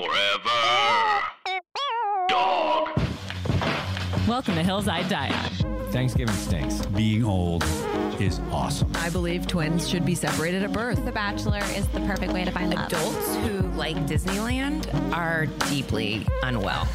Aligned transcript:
Forever. 0.00 1.60
Dog. 2.30 2.88
Welcome 4.26 4.54
to 4.54 4.62
Hillside 4.62 5.04
I 5.04 5.08
Die 5.08 5.28
On. 5.28 5.92
Thanksgiving 5.92 6.34
stinks. 6.36 6.86
Being 6.86 7.22
old 7.22 7.64
is 8.18 8.40
awesome. 8.50 8.90
I 8.94 9.10
believe 9.10 9.46
twins 9.46 9.86
should 9.86 10.06
be 10.06 10.14
separated 10.14 10.62
at 10.62 10.72
birth. 10.72 11.04
The 11.04 11.12
Bachelor 11.12 11.60
is 11.74 11.86
the 11.88 12.00
perfect 12.00 12.32
way 12.32 12.46
to 12.46 12.50
find 12.50 12.72
love. 12.72 12.86
Adults 12.86 13.36
who 13.36 13.60
like 13.72 13.96
Disneyland 14.06 14.88
are 15.12 15.44
deeply 15.68 16.26
unwell. 16.44 16.88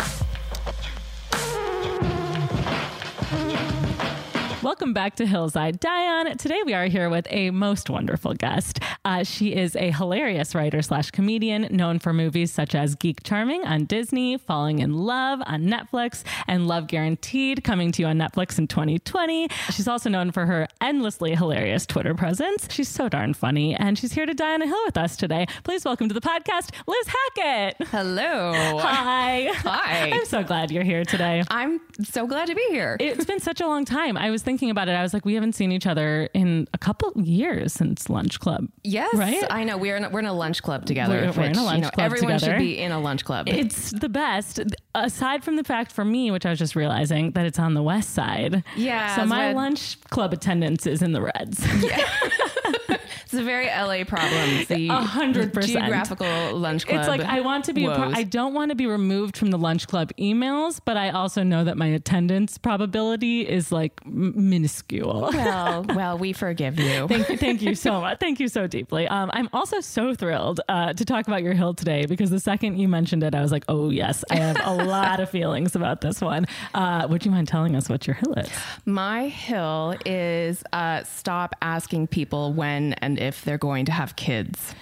Welcome 4.63 4.93
back 4.93 5.15
to 5.17 5.27
Hillside 5.27 5.79
Dion. 5.79 6.35
Today 6.37 6.63
we 6.65 6.73
are 6.73 6.87
here 6.87 7.07
with 7.07 7.27
a 7.29 7.51
most 7.51 7.87
wonderful 7.87 8.33
guest. 8.33 8.79
Uh, 9.05 9.23
she 9.23 9.53
is 9.53 9.75
a 9.75 9.91
hilarious 9.91 10.55
writer 10.55 10.81
slash 10.81 11.11
comedian 11.11 11.67
known 11.69 11.99
for 11.99 12.11
movies 12.11 12.51
such 12.51 12.73
as 12.73 12.95
Geek 12.95 13.21
Charming 13.21 13.63
on 13.63 13.85
Disney, 13.85 14.35
Falling 14.37 14.79
Inn 14.79 14.97
Love 14.97 15.41
on 15.45 15.65
Netflix, 15.65 16.23
and 16.47 16.67
Love 16.67 16.87
Guaranteed 16.87 17.63
coming 17.63 17.91
to 17.91 18.01
you 18.01 18.07
on 18.07 18.17
Netflix 18.17 18.57
in 18.57 18.67
2020. 18.67 19.47
She's 19.71 19.87
also 19.87 20.09
known 20.09 20.31
for 20.31 20.47
her 20.47 20.67
endlessly 20.81 21.35
hilarious 21.35 21.85
Twitter 21.85 22.15
presence. 22.15 22.67
She's 22.71 22.89
so 22.89 23.07
darn 23.07 23.35
funny, 23.35 23.75
and 23.75 23.95
she's 23.97 24.11
here 24.11 24.25
to 24.25 24.33
die 24.33 24.55
on 24.55 24.63
a 24.63 24.65
hill 24.65 24.81
with 24.85 24.97
us 24.97 25.15
today. 25.15 25.45
Please 25.63 25.85
welcome 25.85 26.07
to 26.07 26.13
the 26.15 26.21
podcast, 26.21 26.71
Liz 26.87 27.07
Hackett. 27.07 27.87
Hello. 27.89 28.53
Hi. 28.79 29.49
Hi. 29.53 30.09
I'm 30.13 30.25
so 30.25 30.43
glad 30.43 30.71
you're 30.71 30.83
here 30.83 31.05
today. 31.05 31.43
I'm 31.51 31.79
so 32.01 32.25
glad 32.25 32.47
to 32.47 32.55
be 32.55 32.65
here. 32.69 32.97
It's 32.99 33.25
been 33.25 33.39
such 33.39 33.61
a 33.61 33.67
long 33.67 33.85
time. 33.85 34.17
I 34.17 34.31
was 34.31 34.41
thinking 34.41 34.71
about 34.71 34.89
it. 34.89 34.93
I 34.93 35.03
was 35.03 35.13
like, 35.13 35.25
we 35.25 35.35
haven't 35.35 35.53
seen 35.53 35.71
each 35.71 35.85
other 35.85 36.27
in 36.33 36.67
a 36.73 36.79
couple 36.79 37.11
years 37.21 37.71
since 37.71 38.09
Lunch 38.09 38.39
Club. 38.39 38.67
Yes, 38.95 39.13
Right? 39.15 39.43
I 39.49 39.63
know. 39.63 39.77
We're 39.77 39.97
in, 39.97 40.11
we're 40.11 40.19
in 40.19 40.25
a 40.25 40.33
lunch 40.33 40.63
club 40.63 40.85
together. 40.85 41.15
We're- 41.15 41.31
we're 41.31 41.43
in 41.43 41.47
a 41.47 41.49
which, 41.49 41.57
lunch 41.57 41.75
you 41.77 41.81
know, 41.83 41.89
club 41.89 42.05
Everyone 42.05 42.39
together. 42.39 42.53
should 42.57 42.63
be 42.63 42.77
in 42.79 42.91
a 42.91 42.99
lunch 42.99 43.25
club. 43.25 43.47
It's 43.49 43.91
the 43.91 44.09
best. 44.09 44.59
Aside 44.95 45.43
from 45.43 45.55
the 45.57 45.63
fact 45.63 45.91
for 45.91 46.05
me, 46.05 46.31
which 46.31 46.45
I 46.45 46.49
was 46.51 46.59
just 46.59 46.75
realizing 46.75 47.31
that 47.31 47.45
it's 47.45 47.59
on 47.59 47.73
the 47.73 47.83
west 47.83 48.11
side. 48.13 48.63
Yeah, 48.75 49.15
So 49.15 49.25
my 49.25 49.51
lunch 49.53 49.99
club 50.09 50.31
attendance 50.33 50.87
is 50.87 51.01
in 51.01 51.11
the 51.11 51.21
reds. 51.21 51.59
it's 51.63 52.94
a 53.35 53.43
very 53.43 53.67
LA 53.67 54.03
problem. 54.03 54.65
The 54.67 54.89
A 54.89 54.93
hundred 54.95 55.53
percent. 55.53 55.79
geographical 55.79 56.57
lunch 56.57 56.85
club. 56.87 56.99
It's 56.99 57.07
like 57.09 57.21
I 57.21 57.41
want 57.41 57.65
to 57.65 57.73
be. 57.73 57.85
A 57.85 57.93
pro- 57.93 58.07
woes. 58.07 58.13
I 58.15 58.23
don't 58.23 58.53
want 58.53 58.69
to 58.71 58.75
be 58.75 58.87
removed 58.87 59.37
from 59.37 59.51
the 59.51 59.57
lunch 59.57 59.87
club 59.87 60.11
emails, 60.19 60.79
but 60.83 60.97
I 60.97 61.09
also 61.11 61.43
know 61.43 61.63
that 61.63 61.77
my 61.77 61.87
attendance 61.87 62.57
probability 62.57 63.41
is 63.47 63.71
like 63.71 63.93
m- 64.05 64.33
minuscule. 64.49 65.29
well, 65.33 65.85
well, 65.89 66.17
we 66.17 66.33
forgive 66.33 66.79
you. 66.79 67.07
Thank 67.15 67.29
you, 67.29 67.37
thank 67.37 67.61
you 67.61 67.75
so 67.75 68.01
much. 68.01 68.19
Thank 68.19 68.39
you 68.39 68.47
so 68.47 68.67
deeply. 68.67 69.07
Um, 69.07 69.29
I'm 69.33 69.49
also 69.53 69.79
so 69.81 70.13
thrilled 70.15 70.61
uh, 70.69 70.93
to 70.93 71.05
talk 71.05 71.27
about 71.27 71.43
your 71.43 71.53
hill 71.53 71.73
today 71.73 72.05
because 72.05 72.29
the 72.29 72.39
second 72.39 72.77
you 72.77 72.87
mentioned 72.87 73.23
it, 73.23 73.35
I 73.35 73.41
was 73.41 73.51
like, 73.51 73.65
oh 73.67 73.89
yes, 73.89 74.23
I 74.29 74.35
have 74.37 74.57
a 74.63 74.73
lot 74.73 75.19
of 75.19 75.29
feelings 75.29 75.75
about 75.75 76.01
this 76.01 76.21
one. 76.21 76.47
Uh, 76.73 77.07
would 77.09 77.25
you 77.25 77.31
mind 77.31 77.47
telling 77.47 77.75
us 77.75 77.89
what 77.89 78.07
your 78.07 78.15
hill 78.15 78.33
is? 78.33 78.49
My 78.85 79.27
hill 79.27 79.95
is 80.05 80.63
uh, 80.73 81.03
stop 81.03 81.55
asking 81.61 82.07
people 82.07 82.53
when 82.53 82.93
and 82.93 83.19
if 83.25 83.43
they're 83.43 83.57
going 83.57 83.85
to 83.85 83.91
have 83.91 84.15
kids. 84.15 84.73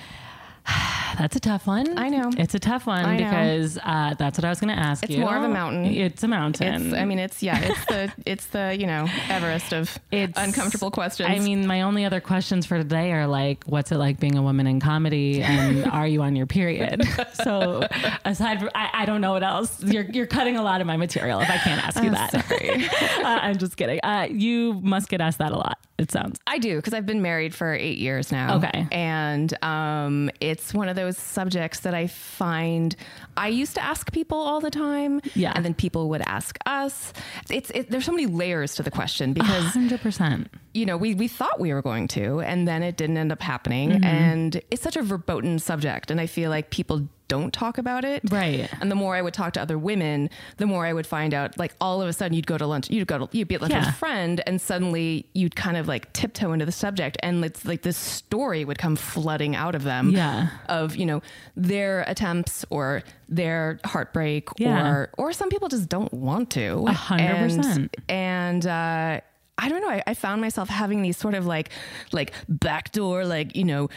That's 1.17 1.35
a 1.35 1.39
tough 1.39 1.67
one. 1.67 1.97
I 1.97 2.09
know. 2.09 2.29
it's 2.37 2.55
a 2.55 2.59
tough 2.59 2.85
one 2.87 3.17
because 3.17 3.77
uh, 3.83 4.15
that's 4.17 4.37
what 4.37 4.45
I 4.45 4.49
was 4.49 4.59
going 4.59 4.75
to 4.75 4.81
ask 4.81 5.03
It's 5.03 5.11
you. 5.13 5.19
more 5.19 5.35
of 5.35 5.43
a 5.43 5.49
mountain. 5.49 5.85
It's 5.85 6.23
a 6.23 6.27
mountain. 6.27 6.87
It's, 6.87 6.93
I 6.95 7.05
mean, 7.05 7.19
it's 7.19 7.41
yeah, 7.43 7.59
it's 7.59 7.85
the 7.85 8.13
it's 8.25 8.45
the 8.47 8.75
you 8.79 8.87
know 8.87 9.07
Everest 9.29 9.73
of 9.73 9.97
It's- 10.11 10.33
uncomfortable 10.35 10.91
questions. 10.91 11.29
I 11.29 11.39
mean, 11.39 11.67
my 11.67 11.81
only 11.81 12.05
other 12.05 12.19
questions 12.21 12.65
for 12.65 12.77
today 12.77 13.11
are 13.11 13.27
like, 13.27 13.63
what's 13.65 13.91
it 13.91 13.97
like 13.97 14.19
being 14.19 14.37
a 14.37 14.41
woman 14.41 14.67
in 14.67 14.79
comedy, 14.79 15.41
and 15.41 15.85
are 15.91 16.07
you 16.07 16.21
on 16.21 16.35
your 16.35 16.45
period? 16.47 17.03
so, 17.33 17.87
aside 18.25 18.59
from, 18.59 18.69
I, 18.75 18.89
I 18.93 19.05
don't 19.05 19.21
know 19.21 19.33
what 19.33 19.43
else. 19.43 19.81
You're 19.83 20.05
you're 20.05 20.27
cutting 20.27 20.57
a 20.57 20.63
lot 20.63 20.81
of 20.81 20.87
my 20.87 20.97
material 20.97 21.39
if 21.39 21.49
I 21.49 21.57
can't 21.57 21.85
ask 21.85 22.01
you 22.03 22.11
that. 22.11 22.31
sorry. 22.31 22.85
uh, 23.25 23.39
I'm 23.41 23.57
just 23.57 23.77
kidding. 23.77 23.99
Uh, 24.03 24.27
you 24.29 24.73
must 24.81 25.09
get 25.09 25.21
asked 25.21 25.37
that 25.39 25.51
a 25.51 25.57
lot. 25.57 25.77
It 25.99 26.11
sounds. 26.11 26.39
I 26.47 26.57
do 26.57 26.75
because 26.77 26.93
I've 26.93 27.05
been 27.05 27.21
married 27.21 27.53
for 27.53 27.71
eight 27.73 27.99
years 27.99 28.31
now. 28.31 28.57
Okay. 28.57 28.87
and 28.91 29.63
um, 29.63 30.31
it's 30.41 30.73
one 30.73 30.89
of 30.89 30.95
those 31.03 31.17
subjects 31.17 31.79
that 31.81 31.93
I 31.93 32.07
find 32.07 32.95
I 33.35 33.47
used 33.49 33.75
to 33.75 33.83
ask 33.83 34.11
people 34.11 34.37
all 34.37 34.59
the 34.61 34.71
time. 34.71 35.21
Yeah. 35.35 35.51
and 35.55 35.65
then 35.65 35.73
people 35.73 36.09
would 36.09 36.21
ask 36.25 36.57
us. 36.65 37.13
It's 37.49 37.69
it, 37.71 37.89
there's 37.89 38.05
so 38.05 38.11
many 38.11 38.27
layers 38.27 38.75
to 38.75 38.83
the 38.83 38.91
question 38.91 39.33
because 39.33 39.65
Hundred 39.73 40.01
percent. 40.01 40.47
you 40.73 40.85
know, 40.85 40.97
we, 40.97 41.15
we 41.15 41.27
thought 41.27 41.59
we 41.59 41.73
were 41.73 41.81
going 41.81 42.07
to, 42.09 42.39
and 42.41 42.67
then 42.67 42.83
it 42.83 42.95
didn't 42.97 43.17
end 43.17 43.31
up 43.31 43.41
happening. 43.41 43.89
Mm-hmm. 43.91 44.03
And 44.03 44.61
it's 44.71 44.81
such 44.81 44.95
a 44.97 45.01
verboten 45.01 45.59
subject. 45.59 46.11
And 46.11 46.19
I 46.21 46.27
feel 46.27 46.49
like 46.49 46.69
people 46.69 47.07
don't 47.27 47.53
talk 47.53 47.77
about 47.77 48.03
it. 48.05 48.21
Right. 48.31 48.69
And 48.81 48.91
the 48.91 48.95
more 48.95 49.15
I 49.15 49.21
would 49.21 49.33
talk 49.33 49.53
to 49.53 49.61
other 49.61 49.77
women, 49.77 50.29
the 50.57 50.65
more 50.65 50.85
I 50.85 50.93
would 50.93 51.07
find 51.07 51.33
out, 51.33 51.57
like, 51.57 51.73
all 51.81 52.01
of 52.01 52.07
a 52.07 52.13
sudden 52.13 52.35
you'd 52.35 52.47
go 52.47 52.57
to 52.57 52.67
lunch, 52.67 52.89
you'd 52.89 53.07
go 53.07 53.25
to, 53.25 53.37
you'd 53.37 53.47
be 53.47 53.55
at 53.55 53.61
lunch 53.61 53.73
with 53.73 53.87
a 53.87 53.91
friend, 53.93 54.41
and 54.45 54.59
suddenly 54.61 55.25
you'd 55.33 55.55
kind 55.55 55.77
of 55.77 55.87
like 55.87 56.11
tiptoe 56.13 56.53
into 56.53 56.65
the 56.65 56.71
subject. 56.71 57.17
And 57.23 57.43
it's 57.43 57.65
like 57.65 57.81
this 57.81 57.97
story 57.97 58.65
would 58.65 58.77
come 58.77 58.95
flooding 58.95 59.55
out 59.55 59.75
of 59.75 59.83
them. 59.83 60.09
Yeah. 60.11 60.49
Of, 60.67 60.95
you 60.95 61.05
know, 61.05 61.21
their 61.55 62.01
attempts 62.07 62.65
or 62.69 63.03
their 63.29 63.79
heartbreak 63.85 64.49
Yeah. 64.57 64.87
or, 64.87 65.09
or 65.17 65.33
some 65.33 65.49
people 65.49 65.69
just 65.69 65.89
don't 65.89 66.13
want 66.13 66.49
to. 66.51 66.85
A 66.87 66.91
hundred 66.93 67.23
And- 67.23 67.55
percent. 67.57 67.97
and 68.09 68.67
uh, 68.67 69.21
I 69.57 69.69
don't 69.69 69.81
know. 69.81 69.89
I, 69.89 70.03
I 70.07 70.13
found 70.13 70.41
myself 70.41 70.67
having 70.67 71.01
these 71.03 71.15
sort 71.15 71.35
of 71.35 71.45
like, 71.45 71.69
like 72.11 72.33
backdoor, 72.49 73.25
like 73.25 73.55
you 73.55 73.63
know, 73.63 73.89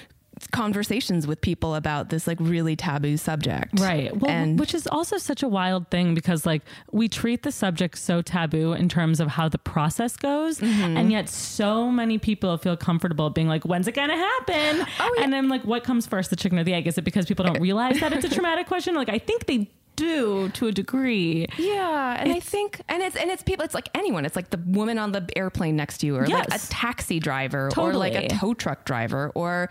conversations 0.53 1.27
with 1.27 1.41
people 1.41 1.75
about 1.75 2.11
this 2.11 2.27
like 2.27 2.39
really 2.41 2.77
taboo 2.77 3.17
subject. 3.17 3.79
Right. 3.81 4.15
Well, 4.17 4.31
and 4.31 4.59
which 4.59 4.75
is 4.75 4.87
also 4.87 5.17
such 5.19 5.43
a 5.43 5.49
wild 5.49 5.91
thing 5.91 6.15
because 6.15 6.45
like 6.47 6.63
we 6.93 7.09
treat 7.09 7.43
the 7.43 7.53
subject 7.53 7.99
so 7.99 8.23
taboo 8.23 8.73
in 8.73 8.89
terms 8.89 9.21
of 9.21 9.29
how 9.29 9.49
the 9.49 9.59
process 9.59 10.17
goes, 10.17 10.59
Mm-hmm. 10.59 10.97
and 10.97 11.11
yet 11.13 11.29
so 11.29 11.91
many 11.91 12.19
people 12.19 12.57
feel 12.59 12.77
comfortable 12.77 13.31
being 13.31 13.49
like, 13.49 13.65
"When's 13.65 13.89
it 13.89 13.95
gonna 13.95 14.17
happen?" 14.17 14.87
Oh, 15.01 15.15
yeah. 15.19 15.25
And 15.25 15.35
I'm 15.35 15.49
like, 15.49 15.63
"What 15.65 15.85
comes 15.85 16.07
first, 16.07 16.31
the 16.31 16.37
chicken 16.37 16.59
or 16.59 16.65
the 16.65 16.75
egg?" 16.75 16.87
Is 16.87 16.99
it 16.99 17.03
because 17.03 17.27
people 17.27 17.45
don't 17.45 17.61
realize 17.61 18.01
that 18.01 18.13
it's 18.13 18.25
a 18.25 18.29
traumatic 18.35 18.67
question? 18.67 18.95
Like, 18.95 19.09
I 19.09 19.19
think 19.19 19.47
they 19.47 19.69
do 19.97 20.49
to 20.51 20.69
a 20.69 20.73
degree. 20.73 21.47
yeah, 21.59 22.17
and 22.19 22.33
I 22.33 22.41
think, 22.41 22.81
and 22.89 23.03
it's 23.03 23.17
and 23.17 23.31
it's 23.31 23.43
people. 23.43 23.65
It's 23.65 23.75
like 23.75 23.89
anyone. 23.95 24.25
It's 24.25 24.37
like 24.37 24.51
the 24.51 24.59
woman 24.67 24.99
on 24.99 25.13
the 25.13 25.27
airplane 25.37 25.77
next 25.77 25.99
to 25.99 26.07
you, 26.07 26.17
or 26.17 26.27
like 26.27 26.49
a 26.55 26.59
taxi 26.59 27.19
driver, 27.19 27.71
or 27.77 27.95
like 27.95 28.15
a 28.15 28.29
tow 28.29 28.55
truck 28.55 28.85
driver, 28.85 29.33
or 29.35 29.71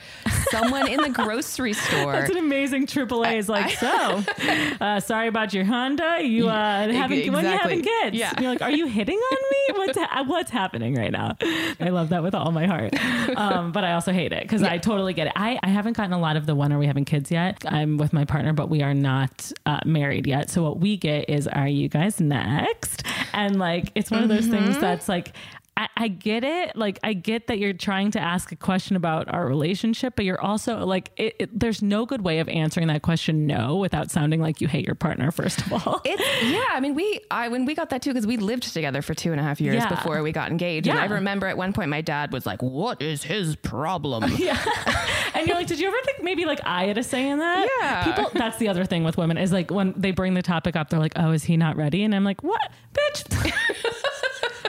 someone 0.50 0.88
in 0.88 1.02
the 1.02 1.09
grocery 1.09 1.74
store. 1.85 2.14
That's 2.14 2.31
an 2.31 2.38
amazing 2.38 2.88
AAA. 2.88 3.38
Is 3.38 3.50
like, 3.50 3.72
so 3.72 4.24
uh, 4.81 5.00
sorry 5.00 5.28
about 5.28 5.53
your 5.53 5.66
Honda. 5.66 6.19
You 6.22 6.50
uh, 6.50 6.88
having 6.91 7.31
when 7.31 7.46
you 7.46 7.52
exactly. 7.52 7.75
having 7.75 7.84
kids? 7.84 8.16
Yeah. 8.18 8.40
You're 8.40 8.52
like, 8.52 8.62
are 8.62 8.72
you 8.72 8.88
hitting 8.88 9.18
on 9.18 9.38
me? 9.52 9.56
What's 9.75 9.97
ha- 9.97 10.24
what's 10.25 10.52
happening 10.52 10.96
right 10.96 11.12
now? 11.12 11.35
I 11.80 11.90
love 11.90 12.09
that 12.09 12.24
with 12.24 12.34
all 12.35 12.52
my 12.52 12.66
heart, 12.66 12.94
um, 13.35 13.72
but 13.72 13.84
I 13.84 13.94
also 13.94 14.12
hate 14.14 14.31
it 14.31 14.44
because 14.44 14.64
I 14.64 14.78
totally 14.78 15.14
get 15.14 15.28
it. 15.28 15.34
I 15.35 15.59
I 15.64 15.69
haven't 15.69 15.97
gotten 15.97 16.14
a 16.14 16.19
lot 16.19 16.38
of 16.38 16.46
the 16.46 16.56
when 16.56 16.72
are 16.72 16.80
we 16.80 16.88
having 16.88 17.03
kids 17.03 17.30
yet. 17.31 17.64
I'm 17.68 17.97
with 17.97 18.14
my 18.14 18.25
partner, 18.25 18.53
but 18.53 18.69
we 18.69 18.81
are 18.84 18.94
not 18.94 19.52
uh, 19.66 19.80
married 19.85 20.15
yet. 20.24 20.50
So 20.50 20.64
what 20.64 20.80
we 20.80 20.98
get 20.98 21.30
is, 21.30 21.48
are 21.48 21.68
you 21.68 21.90
guys 21.90 22.20
next? 22.20 23.03
And 23.34 23.59
like, 23.59 23.92
it's 23.96 24.12
one 24.12 24.24
of 24.24 24.30
those 24.30 24.48
things 24.48 24.72
mm-hmm. 24.72 24.81
that's 24.81 25.09
like. 25.09 25.34
I, 25.78 25.90
I 25.97 26.08
get 26.08 26.46
it. 26.46 26.75
Like, 26.78 27.00
I 27.03 27.12
get 27.12 27.47
that 27.47 27.59
you're 27.59 27.74
trying 27.74 28.12
to 28.12 28.19
ask 28.19 28.50
a 28.53 28.56
question 28.56 28.96
about 28.96 29.28
our 29.34 29.46
relationship, 29.46 30.13
but 30.16 30.24
you're 30.24 30.40
also 30.40 30.86
like, 30.86 31.12
it, 31.18 31.36
it, 31.38 31.59
there's 31.59 31.81
no 31.81 32.06
good 32.06 32.22
way 32.22 32.40
of 32.40 32.47
answering 32.47 32.88
that 32.88 33.02
question 33.02 33.46
no 33.46 33.75
without 33.75 34.09
sounding 34.09 34.40
like 34.40 34.62
you 34.62 34.69
hate 34.69 34.85
your 34.85 34.96
partner, 34.96 35.31
first 35.31 35.59
of 35.59 35.74
all. 35.74 36.02
It's 36.06 36.22
yeah. 36.50 36.64
I 36.72 36.80
mean, 36.80 36.96
we 36.96 37.19
I 37.30 37.50
when 37.50 37.66
we 37.66 37.75
got 37.75 37.90
that 37.90 38.02
too 38.02 38.12
because 38.14 38.25
we 38.25 38.38
lived 38.38 38.64
together 38.74 39.02
for 39.02 39.14
two 39.14 39.31
and 39.31 39.40
a 39.41 39.44
half 39.44 39.59
years 39.59 39.75
Yeah. 39.75 39.90
before 39.90 40.24
we 40.24 40.31
got 40.31 40.50
engaged. 40.50 40.88
And 40.88 40.96
Yeah. 40.97 41.03
I 41.03 41.08
remember 41.08 41.46
at 41.47 41.58
one 41.58 41.74
point 41.74 41.90
my 41.90 42.02
dad 42.02 42.31
was 42.31 42.46
like, 42.46 42.62
"What 42.64 43.02
is 43.02 43.24
his 43.24 43.58
problem?" 43.58 44.24
yeah. 44.38 44.58
And 45.34 45.46
you're 45.46 45.58
like, 45.58 45.68
did 45.68 45.80
you 45.81 45.88
ever 45.88 45.97
think 46.06 46.24
maybe 46.24 46.46
like 46.46 46.62
I 46.64 46.85
had 46.85 46.97
a 46.97 47.03
say 47.03 47.28
in 47.28 47.40
that? 47.40 47.68
Yeah. 47.81 48.03
People, 48.06 48.31
that's 48.34 48.58
the 48.58 48.69
other 48.69 48.85
thing 48.85 49.03
with 49.03 49.18
women 49.18 49.38
is 49.38 49.52
like 49.52 49.72
when 49.72 49.94
they 49.97 50.12
bring 50.12 50.35
the 50.35 50.41
topic 50.41 50.78
up, 50.78 50.90
they're 50.90 51.00
like, 51.00 51.14
oh, 51.17 51.32
is 51.32 51.44
he 51.44 51.58
not 51.58 51.76
ready? 51.76 52.03
And 52.03 52.16
I'm 52.16 52.23
like, 52.23 52.41
what? 52.44 52.72
Bitch. 52.94 53.52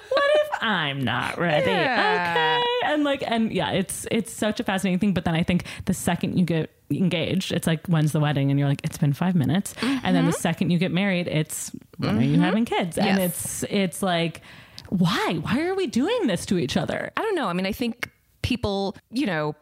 what 0.09 0.31
if 0.35 0.49
I'm 0.61 1.01
not 1.01 1.39
ready? 1.39 1.71
Yeah. 1.71 2.61
Okay. 2.61 2.93
And 2.93 3.05
like, 3.05 3.23
and 3.27 3.53
yeah, 3.53 3.73
it's, 3.73 4.07
it's 4.11 4.33
such 4.33 4.61
a 4.61 4.65
fascinating 4.65 4.99
thing. 4.99 5.15
But 5.15 5.25
then 5.25 5.35
I 5.35 5.43
think 5.43 5.65
the 5.85 5.95
second 5.95 6.39
you 6.39 6.45
get 6.45 6.71
engaged, 6.91 7.53
it's 7.53 7.67
like, 7.67 7.87
when's 7.87 8.13
the 8.13 8.21
wedding? 8.21 8.51
And 8.51 8.59
you're 8.59 8.69
like, 8.69 8.85
it's 8.85 8.99
been 8.99 9.13
five 9.13 9.35
minutes. 9.35 9.75
And 9.83 10.17
then 10.17 10.25
the 10.25 10.31
mm-hmm. 10.31 10.41
second 10.41 10.71
you 10.71 10.79
get 10.79 10.93
married, 10.93 11.29
it's, 11.29 11.73
when 11.99 12.19
are 12.19 12.23
you 12.23 12.35
mm-hmm. 12.35 12.43
having 12.43 12.65
kids? 12.65 12.99
And 12.99 13.19
Yes. 13.19 13.63
it's, 13.63 13.73
it's 13.73 14.03
like, 14.03 14.43
why? 14.89 15.39
Why 15.43 15.63
are 15.63 15.75
we 15.75 15.87
doing 15.87 16.27
this 16.27 16.47
to 16.47 16.59
each 16.59 16.77
other? 16.77 17.11
I 17.17 17.23
don't 17.23 17.35
know. 17.35 17.49
I 17.49 17.53
mean, 17.53 17.67
I 17.67 17.73
think 17.73 18.11
people, 18.43 18.97
you 19.11 19.27
know, 19.27 19.57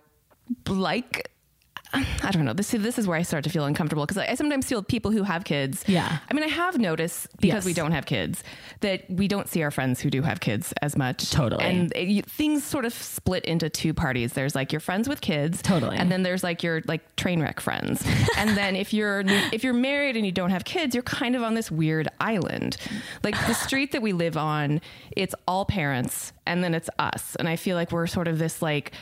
like 0.68 1.30
I 2.22 2.30
don't 2.30 2.44
know. 2.44 2.52
This 2.52 2.70
this 2.70 2.98
is 2.98 3.06
where 3.06 3.16
I 3.16 3.22
start 3.22 3.44
to 3.44 3.50
feel 3.50 3.64
uncomfortable 3.64 4.04
because 4.04 4.18
I, 4.18 4.26
I 4.28 4.34
sometimes 4.34 4.66
feel 4.66 4.82
people 4.82 5.10
who 5.10 5.22
have 5.22 5.44
kids. 5.44 5.84
Yeah. 5.86 6.18
I 6.28 6.34
mean, 6.34 6.44
I 6.44 6.48
have 6.48 6.78
noticed 6.78 7.28
because 7.40 7.54
Yes. 7.54 7.64
we 7.64 7.72
don't 7.74 7.92
have 7.92 8.06
kids 8.06 8.42
that 8.80 9.08
we 9.08 9.28
don't 9.28 9.48
see 9.48 9.62
our 9.62 9.70
friends 9.70 10.00
who 10.00 10.10
do 10.10 10.22
have 10.22 10.40
kids 10.40 10.72
as 10.82 10.96
much. 10.96 11.30
Totally. 11.30 11.64
And 11.64 11.92
it, 11.94 12.08
you, 12.08 12.22
things 12.22 12.64
sort 12.64 12.84
of 12.84 12.92
split 12.92 13.44
into 13.44 13.68
two 13.70 13.94
parties. 13.94 14.32
There's 14.32 14.54
like 14.54 14.72
your 14.72 14.80
friends 14.80 15.08
with 15.08 15.20
kids. 15.20 15.62
Totally. 15.62 15.96
And 15.96 16.10
then 16.10 16.22
there's 16.22 16.42
like 16.42 16.62
your 16.62 16.82
like 16.86 17.14
train 17.16 17.40
wreck 17.40 17.60
friends. 17.60 18.04
and 18.36 18.50
then 18.56 18.76
if 18.76 18.92
you're 18.92 19.22
if 19.52 19.62
you're 19.62 19.72
married 19.74 20.16
and 20.16 20.26
you 20.26 20.32
don't 20.32 20.50
have 20.50 20.64
kids, 20.64 20.94
you're 20.94 21.02
kind 21.04 21.36
of 21.36 21.42
on 21.42 21.54
this 21.54 21.70
weird 21.70 22.08
island. 22.20 22.76
Like 23.22 23.34
the 23.46 23.54
street 23.54 23.92
that 23.92 24.02
we 24.02 24.12
live 24.12 24.36
on, 24.36 24.80
it's 25.16 25.34
all 25.46 25.64
parents 25.64 26.32
and 26.46 26.62
then 26.64 26.74
it's 26.74 26.90
us. 26.98 27.36
And 27.36 27.48
I 27.48 27.56
feel 27.56 27.76
like 27.76 27.92
we're 27.92 28.06
sort 28.06 28.28
of 28.28 28.38
this 28.38 28.60
like 28.60 28.92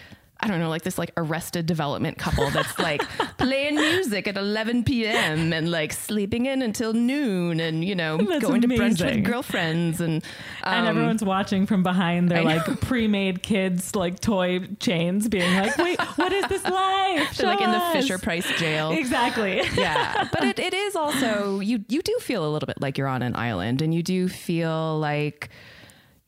I 0.43 0.49
don't 0.49 0.59
know, 0.59 0.69
like 0.69 0.83
this 0.83 0.99
like 0.99 1.13
arrested 1.17 1.67
development 1.67 2.19
couple 2.19 2.51
that's 2.51 2.79
like 2.79 3.01
playing 3.39 3.77
music 3.77 4.27
at 4.27 4.37
11 4.37 4.85
p.m. 4.85 5.53
and 5.53 5.71
like 5.71 5.93
sleeping 5.93 6.47
in 6.47 6.63
until 6.63 6.93
noon 6.93 7.61
and, 7.61 7.85
you 7.85 7.95
know, 7.95 8.17
That's 8.17 8.45
going 8.45 8.61
to 8.63 8.69
brunch 8.69 9.05
with 9.05 9.25
girlfriends. 9.25 10.01
And, 10.01 10.23
and 10.65 10.87
um, 10.87 10.87
everyone's 10.87 11.23
watching 11.25 11.67
from 11.67 11.83
behind 11.83 12.29
their 12.31 12.43
like 12.43 12.81
pre-made 12.81 13.43
kids 13.43 13.95
like 13.95 14.21
toy 14.21 14.61
chains 14.81 15.29
being 15.29 15.55
like 15.55 15.77
wait 15.79 16.01
what 16.17 16.33
is 16.33 16.47
this 16.49 16.65
life 16.65 17.37
they're 17.37 17.47
like 17.47 17.59
Show 17.59 17.65
in 17.65 17.71
the. 17.71 17.81
Fisher 17.93 18.19
Price 18.19 18.49
jail. 18.59 18.91
exactly 18.93 19.63
yeah 19.77 20.29
but 20.33 20.45
it, 20.45 20.59
it 20.59 20.75
is 20.75 20.97
also 20.97 21.61
you 21.61 21.85
you 21.89 22.03
do 22.03 22.17
feel 22.21 22.47
a 22.47 22.51
little 22.51 22.67
bit 22.67 22.81
like 22.81 22.97
you're 22.97 23.09
on 23.09 23.23
an 23.23 23.37
island 23.37 23.83
and 23.83 23.95
you 23.95 24.03
do 24.03 24.29
feel 24.29 24.99
like 24.99 25.51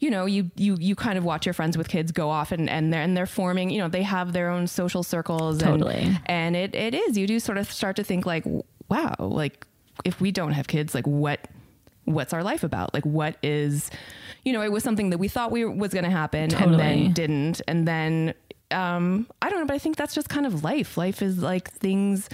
you 0.05 0.11
know 0.11 0.27
you 0.27 0.51
you 0.55 0.77
you 0.79 0.95
kind 0.95 1.17
of 1.17 1.25
watch 1.25 1.47
your 1.47 1.55
friends 1.55 1.79
with 1.79 1.89
kids 1.89 2.13
go 2.13 2.29
off 2.29 2.53
and 2.53 2.69
and 2.69 2.93
they're 2.93 3.01
and 3.01 3.17
they're 3.17 3.25
forming 3.25 3.71
you 3.71 3.79
know 3.79 3.89
they 3.89 4.03
have 4.03 4.35
their 4.35 4.51
own 4.51 4.67
social 4.67 5.03
circles 5.03 5.59
Totally. 5.59 5.95
and, 5.95 6.21
and 6.27 6.57
it 6.57 6.75
it 6.75 6.95
is. 6.95 7.17
You 7.17 7.27
do 7.27 7.41
sort 7.41 7.57
of 7.57 7.73
start 7.73 7.97
to 7.97 8.05
think 8.05 8.27
like 8.27 8.45
wow 8.91 9.15
like 9.19 9.67
if 10.05 10.21
we 10.21 10.31
don't 10.31 10.53
have 10.53 10.67
kids 10.67 10.95
like 10.95 11.07
what 11.07 11.49
what's 12.05 12.35
our 12.35 12.43
life 12.43 12.63
about? 12.65 12.93
Like 12.93 13.07
what 13.07 13.39
is 13.43 13.91
you 14.45 14.53
know 14.53 14.61
it 14.61 14.71
was 14.71 14.85
something 14.85 15.09
that 15.09 15.17
we 15.17 15.29
thought 15.29 15.51
we 15.51 15.65
was 15.65 15.95
going 15.95 16.05
to 16.05 16.11
happen 16.11 16.55
and 16.55 16.79
then 16.79 17.13
didn't. 17.13 17.63
And 17.67 17.89
then 17.89 18.35
um 18.71 19.27
i 19.43 19.51
don't 19.51 19.61
know 19.61 19.67
but 19.67 19.75
i 19.75 19.79
think 19.79 19.95
that's 19.97 20.15
just 20.15 20.29
kind 20.29 20.45
of 20.45 20.63
life. 20.65 20.99
Life 20.99 21.23
is 21.23 21.39
like 21.39 21.71
things 21.71 22.29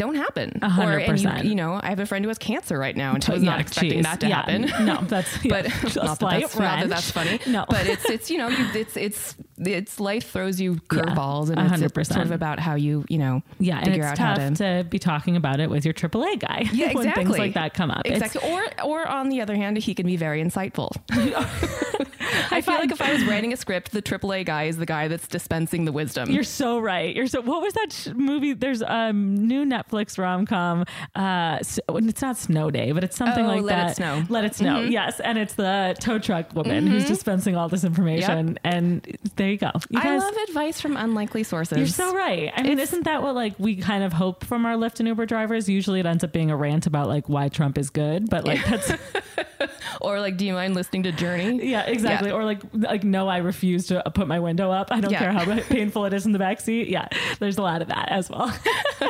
don't 0.00 0.14
happen. 0.14 0.58
A 0.62 0.68
hundred 0.68 0.94
Or- 0.94 0.98
and 1.00 1.06
percent. 1.10 1.44
You, 1.44 1.50
you 1.50 1.54
know, 1.56 1.78
I 1.82 1.90
have 1.90 2.00
a 2.00 2.06
friend 2.06 2.24
who 2.24 2.28
has 2.30 2.38
cancer 2.38 2.78
right 2.78 2.96
now, 2.96 3.14
and 3.14 3.22
I 3.28 3.32
was 3.32 3.42
not 3.42 3.56
Yeah, 3.56 3.60
expecting 3.60 3.92
geez. 3.98 4.04
that 4.04 4.20
to 4.20 4.28
Yeah, 4.28 4.36
happen. 4.36 4.62
no 4.86 4.96
that's 5.02 5.30
but 5.54 5.64
yeah, 5.94 6.02
not, 6.02 6.18
that 6.18 6.30
that's, 6.40 6.56
not 6.58 6.80
that 6.80 6.88
that's 6.88 7.10
funny. 7.10 7.38
no 7.46 7.64
but 7.68 7.86
it's 7.86 8.08
it's 8.08 8.30
you 8.30 8.38
know 8.38 8.48
you, 8.48 8.66
it's 8.74 8.96
it's 8.96 9.36
it's 9.58 10.00
life 10.00 10.30
throws 10.30 10.58
you 10.58 10.72
Yeah, 10.72 11.02
curveballs, 11.02 11.50
and 11.50 11.60
it's, 11.84 11.98
it's 11.98 12.08
sort 12.08 12.24
of 12.24 12.32
about 12.32 12.58
how 12.58 12.74
you 12.76 13.04
you 13.10 13.18
know 13.18 13.42
yeah 13.58 13.78
and 13.82 13.88
it's 13.94 14.04
out 14.06 14.16
how 14.18 14.34
tough 14.36 14.54
to. 14.54 14.82
to 14.82 14.88
be 14.88 14.98
talking 14.98 15.36
about 15.36 15.60
it 15.60 15.68
with 15.68 15.84
your 15.84 15.92
AAA 15.94 16.38
guy 16.40 16.62
yeah, 16.72 16.86
when 16.94 16.96
exactly. 17.06 17.24
things 17.24 17.38
like 17.38 17.54
that 17.54 17.74
come 17.74 17.90
up 17.90 18.02
It's- 18.06 18.22
Exactly. 18.22 18.50
Or, 18.50 18.62
or 18.84 19.06
on 19.06 19.28
the 19.28 19.40
other 19.42 19.54
hand, 19.56 19.76
he 19.78 19.94
can 19.94 20.06
be 20.06 20.16
very 20.16 20.42
insightful. 20.42 20.90
I 22.50 22.60
feel 22.60 22.74
like 22.74 22.90
if 22.92 23.00
I 23.00 23.12
was 23.12 23.24
writing 23.26 23.52
a 23.52 23.56
script, 23.56 23.92
the 23.92 24.02
AAA 24.02 24.44
guy 24.46 24.64
is 24.64 24.76
the 24.76 24.86
guy 24.86 25.08
that's 25.08 25.26
dispensing 25.28 25.84
the 25.84 25.92
wisdom. 25.92 26.30
You're 26.30 26.42
so 26.44 26.78
right. 26.78 27.14
You're 27.14 27.26
so. 27.26 27.40
What 27.40 27.62
was 27.62 27.72
that 27.74 27.92
sh- 27.92 28.08
movie? 28.14 28.52
There's 28.52 28.82
a 28.82 28.92
um, 28.92 29.46
new 29.46 29.64
Netflix 29.64 30.18
rom 30.18 30.46
com. 30.46 30.84
Uh, 31.14 31.56
s- 31.60 31.78
it's 31.88 32.22
not 32.22 32.36
Snow 32.36 32.70
Day, 32.70 32.92
but 32.92 33.04
it's 33.04 33.16
something 33.16 33.44
Oh, 33.44 33.48
like 33.48 33.62
Let 33.62 33.78
It 33.78 33.86
that. 33.86 33.96
Snow. 33.96 34.24
Let 34.28 34.44
it 34.44 34.54
snow. 34.54 34.80
Yes, 34.80 35.20
and 35.20 35.38
it's 35.38 35.54
the 35.54 35.94
tow 36.00 36.18
truck 36.18 36.54
woman 36.54 36.86
who's 36.86 37.06
dispensing 37.06 37.56
all 37.56 37.68
this 37.68 37.84
information. 37.84 38.58
And 38.64 39.04
there 39.36 39.50
you 39.50 39.56
go. 39.58 39.70
You 39.90 40.00
I 40.00 40.04
guys, 40.04 40.20
love 40.22 40.34
advice 40.48 40.80
from 40.80 40.96
unlikely 40.96 41.42
sources. 41.44 41.78
You're 41.78 41.86
so 41.86 42.14
right. 42.14 42.52
I 42.56 42.62
mean, 42.62 42.72
It's- 42.72 42.88
isn't 42.88 43.04
that 43.04 43.22
what 43.22 43.34
like 43.34 43.54
we 43.58 43.76
kind 43.76 44.04
of 44.04 44.12
hope 44.12 44.44
from 44.44 44.66
our 44.66 44.74
Lyft 44.74 44.98
and 45.00 45.08
Uber 45.08 45.26
drivers? 45.26 45.68
Usually, 45.68 46.00
it 46.00 46.06
ends 46.06 46.24
up 46.24 46.32
being 46.32 46.50
a 46.50 46.56
rant 46.56 46.86
about 46.86 47.08
like 47.08 47.28
why 47.28 47.48
Trump 47.48 47.78
is 47.78 47.90
good, 47.90 48.28
but 48.28 48.44
like 48.46 48.64
that's 48.64 48.92
Or 50.00 50.18
like, 50.20 50.36
do 50.38 50.46
you 50.46 50.54
mind 50.54 50.74
listening 50.74 51.02
to 51.04 51.12
Journey? 51.12 51.68
yeah, 51.70 51.82
exactly. 51.82 52.30
Yeah. 52.30 52.36
Or 52.40 52.44
like 52.44 52.62
like 52.72 53.04
no, 53.04 53.28
I 53.28 53.38
refuse 53.38 53.86
to 53.88 54.02
put 54.14 54.26
my 54.26 54.40
window 54.40 54.70
up. 54.70 54.88
I 54.90 55.00
don't 55.00 55.10
Yeah. 55.12 55.18
care 55.18 55.32
how 55.32 55.60
painful 55.68 56.06
it 56.06 56.14
is 56.14 56.24
in 56.26 56.32
the 56.32 56.38
back 56.38 56.60
seat. 56.60 56.88
Yeah, 56.88 57.06
there's 57.38 57.58
a 57.58 57.62
lot 57.62 57.82
of 57.82 57.88
that 57.88 58.08
as 58.08 58.30
well. 58.30 58.50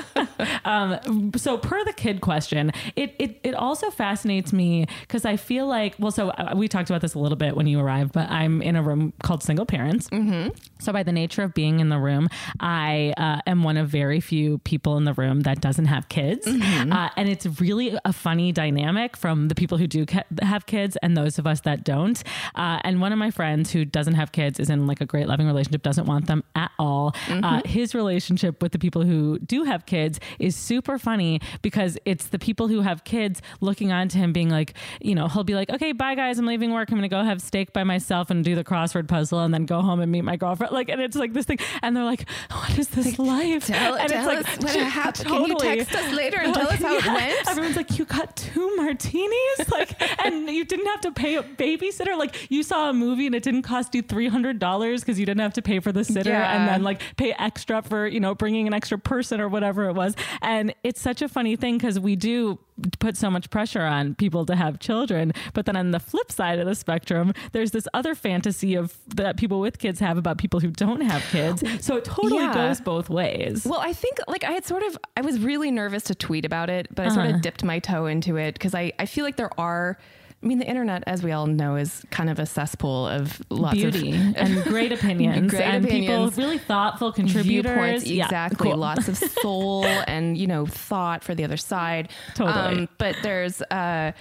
um, 0.64 1.30
so 1.36 1.56
per 1.58 1.84
the 1.84 1.92
kid 1.92 2.20
question, 2.20 2.72
it 2.96 3.14
it 3.18 3.40
it 3.42 3.54
also 3.54 3.90
fascinates 3.90 4.52
me 4.52 4.86
because 5.02 5.24
I 5.24 5.36
feel 5.36 5.66
like 5.66 5.94
well, 5.98 6.10
so 6.12 6.30
uh, 6.30 6.52
we 6.56 6.68
talked 6.68 6.90
about 6.90 7.00
this 7.02 7.14
a 7.14 7.18
little 7.18 7.36
bit 7.36 7.56
when 7.56 7.66
you 7.66 7.78
arrived, 7.80 8.12
but 8.12 8.28
I'm 8.30 8.62
in 8.62 8.76
a 8.76 8.82
room 8.82 9.12
called 9.22 9.42
single 9.42 9.66
parents. 9.66 10.08
Mm-hmm. 10.10 10.48
So 10.80 10.92
by 10.92 11.02
the 11.02 11.12
nature 11.12 11.42
of 11.42 11.54
being 11.54 11.80
in 11.80 11.88
the 11.88 11.98
room, 11.98 12.28
I 12.58 13.12
uh, 13.16 13.40
am 13.46 13.62
one 13.62 13.76
of 13.76 13.88
very 13.88 14.20
few 14.20 14.58
people 14.58 14.96
in 14.96 15.04
the 15.04 15.14
room 15.14 15.40
that 15.40 15.60
doesn't 15.60 15.86
have 15.86 16.08
kids, 16.08 16.46
uh, 16.46 17.08
and 17.16 17.28
it's 17.28 17.46
really 17.60 17.96
a 18.04 18.12
funny 18.12 18.52
dynamic 18.52 19.16
from 19.16 19.48
the 19.48 19.54
people 19.54 19.78
who 19.78 19.86
do 19.86 20.06
ca- 20.06 20.24
have 20.42 20.66
kids 20.66 20.96
and 21.02 21.16
those 21.16 21.38
of 21.38 21.46
us 21.46 21.60
that 21.62 21.84
don't. 21.84 22.22
Uh, 22.54 22.78
and 22.84 23.00
one 23.00 23.12
of 23.12 23.18
my 23.18 23.30
friends 23.30 23.70
who 23.70 23.84
doesn't 23.84 24.14
have 24.14 24.32
kids 24.32 24.58
is 24.60 24.70
in 24.70 24.86
like 24.86 25.00
a 25.00 25.06
great 25.06 25.26
loving 25.28 25.46
relationship, 25.46 25.82
doesn't 25.82 26.06
want 26.06 26.26
them 26.26 26.42
at 26.54 26.70
all. 26.78 27.14
Uh, 27.44 27.60
his 27.64 27.94
relationship 27.94 28.62
with 28.62 28.72
the 28.72 28.78
people 28.78 29.02
who 29.02 29.38
do 29.40 29.64
have 29.64 29.86
kids 29.86 30.18
is 30.38 30.56
super 30.56 30.98
funny 30.98 31.40
because 31.62 31.98
it's 32.04 32.28
the 32.28 32.38
people 32.38 32.68
who 32.68 32.80
have 32.80 33.04
kids 33.04 33.40
looking 33.60 33.92
on 33.92 34.08
to 34.08 34.18
him, 34.18 34.32
being 34.32 34.50
like, 34.50 34.74
you 35.00 35.14
know, 35.14 35.28
he'll 35.28 35.44
be 35.44 35.54
like, 35.54 35.70
okay, 35.70 35.92
bye 35.92 36.14
guys, 36.14 36.38
I'm 36.38 36.46
leaving 36.46 36.72
work. 36.72 36.90
I'm 36.90 36.98
going 36.98 37.02
to 37.02 37.14
go 37.14 37.22
have 37.22 37.40
steak 37.40 37.72
by 37.72 37.84
myself 37.84 38.30
and 38.30 38.44
do 38.44 38.54
the 38.54 38.64
crossword 38.64 39.08
puzzle 39.08 39.40
and 39.40 39.52
then 39.52 39.64
go 39.66 39.80
home 39.82 40.00
and 40.00 40.10
meet 40.10 40.22
my 40.22 40.36
girlfriend. 40.36 40.69
Like, 40.72 40.88
and 40.88 41.00
it's 41.00 41.16
like 41.16 41.32
this 41.32 41.46
thing. 41.46 41.58
And 41.82 41.96
they're 41.96 42.04
like, 42.04 42.28
what 42.50 42.78
is 42.78 42.88
this 42.88 43.18
life? 43.18 43.66
Tell, 43.66 43.94
and 43.96 44.08
tell 44.10 44.30
us 44.30 44.46
what 44.58 44.76
happened. 44.76 45.26
Can 45.28 45.46
you 45.46 45.58
text 45.58 45.94
us 45.94 46.12
later 46.14 46.38
and 46.38 46.54
tell 46.54 46.68
us 46.68 46.80
how 46.80 46.96
it 46.96 47.06
went? 47.06 47.48
Everyone's 47.48 47.76
like, 47.76 47.98
you 47.98 48.04
got 48.04 48.36
two 48.36 48.74
martinis, 48.76 49.68
like, 49.70 50.00
and 50.24 50.48
you 50.48 50.64
didn't 50.64 50.86
have 50.86 51.00
to 51.02 51.12
pay 51.12 51.36
a 51.36 51.42
babysitter. 51.42 52.16
Like, 52.18 52.50
you 52.50 52.62
saw 52.62 52.90
a 52.90 52.92
movie 52.92 53.26
and 53.26 53.34
it 53.34 53.42
didn't 53.42 53.62
cost 53.62 53.94
you 53.94 54.02
three 54.02 54.28
hundred 54.28 54.58
dollars 54.58 55.00
because 55.02 55.18
you 55.18 55.26
didn't 55.26 55.40
have 55.40 55.54
to 55.54 55.62
pay 55.62 55.80
for 55.80 55.92
the 55.92 56.04
sitter, 56.04 56.30
Yeah. 56.30 56.56
and 56.56 56.68
then 56.68 56.82
like 56.82 57.00
pay 57.16 57.34
extra 57.38 57.82
for 57.82 58.06
you 58.06 58.20
know 58.20 58.34
bringing 58.34 58.66
an 58.66 58.74
extra 58.74 58.98
person 58.98 59.40
or 59.40 59.48
whatever 59.48 59.88
it 59.88 59.94
was. 59.94 60.14
And 60.42 60.74
it's 60.84 61.00
such 61.00 61.22
a 61.22 61.28
funny 61.28 61.56
thing 61.56 61.78
because 61.78 61.98
we 61.98 62.16
do 62.16 62.58
put 62.98 63.16
so 63.16 63.30
much 63.30 63.50
pressure 63.50 63.82
on 63.82 64.14
people 64.14 64.44
to 64.46 64.56
have 64.56 64.78
children, 64.80 65.32
but 65.54 65.66
then 65.66 65.76
on 65.76 65.90
the 65.90 66.00
flip 66.00 66.30
side 66.32 66.58
of 66.58 66.66
the 66.66 66.74
spectrum, 66.74 67.32
there's 67.52 67.70
this 67.70 67.86
other 67.94 68.14
fantasy 68.14 68.74
of 68.74 68.96
that 69.14 69.36
people 69.36 69.60
with 69.60 69.78
kids 69.78 70.00
have 70.00 70.16
about 70.18 70.38
people 70.38 70.60
who 70.60 70.70
don't 70.70 71.00
have 71.02 71.22
kids. 71.30 71.62
So 71.80 71.96
it 71.96 72.04
totally 72.04 72.42
Yeah. 72.42 72.54
goes 72.54 72.80
both 72.80 73.08
ways. 73.10 73.64
Well, 73.64 73.80
I 73.80 73.92
think 73.92 74.18
like 74.28 74.44
I 74.44 74.52
had 74.52 74.64
sort 74.64 74.82
of 74.82 74.98
I 75.16 75.20
was 75.22 75.38
really 75.40 75.70
nervous 75.70 76.04
to 76.04 76.14
tweet 76.14 76.44
about 76.44 76.68
it, 76.70 76.88
but 76.94 77.06
I 77.06 77.08
sort 77.10 77.26
Uh-huh. 77.26 77.36
of 77.36 77.42
dipped 77.42 77.64
my 77.64 77.78
toe 77.78 78.06
into 78.06 78.36
it 78.36 78.52
because 78.54 78.74
I, 78.74 78.92
I 78.98 79.06
feel 79.06 79.24
like 79.24 79.36
there 79.36 79.50
are 79.58 79.98
I 80.42 80.46
mean 80.46 80.58
the 80.58 80.66
internet 80.66 81.04
as 81.06 81.22
we 81.22 81.32
all 81.32 81.46
know 81.46 81.76
is 81.76 82.02
kind 82.10 82.30
of 82.30 82.38
a 82.38 82.46
cesspool 82.46 83.06
of 83.06 83.42
lots 83.50 83.74
beauty 83.74 84.12
of 84.12 84.16
and 84.36 84.62
great 84.64 84.90
opinions 84.90 85.50
Great 85.50 85.62
and 85.62 85.84
opinions. 85.84 86.34
people 86.34 86.44
really 86.44 86.56
thoughtful 86.58 87.12
contributors. 87.12 88.10
Yeah, 88.10 88.24
exactly 88.24 88.70
cool. 88.70 88.78
lots 88.78 89.06
of 89.08 89.16
soul 89.42 89.84
and 89.84 90.38
you 90.38 90.46
know 90.46 90.64
thought 90.64 91.22
for 91.22 91.34
the 91.34 91.44
other 91.44 91.58
side 91.58 92.08
Um, 92.38 92.46
Totally. 92.54 92.88
but 92.98 93.16
there's 93.22 93.60
uh 93.62 94.12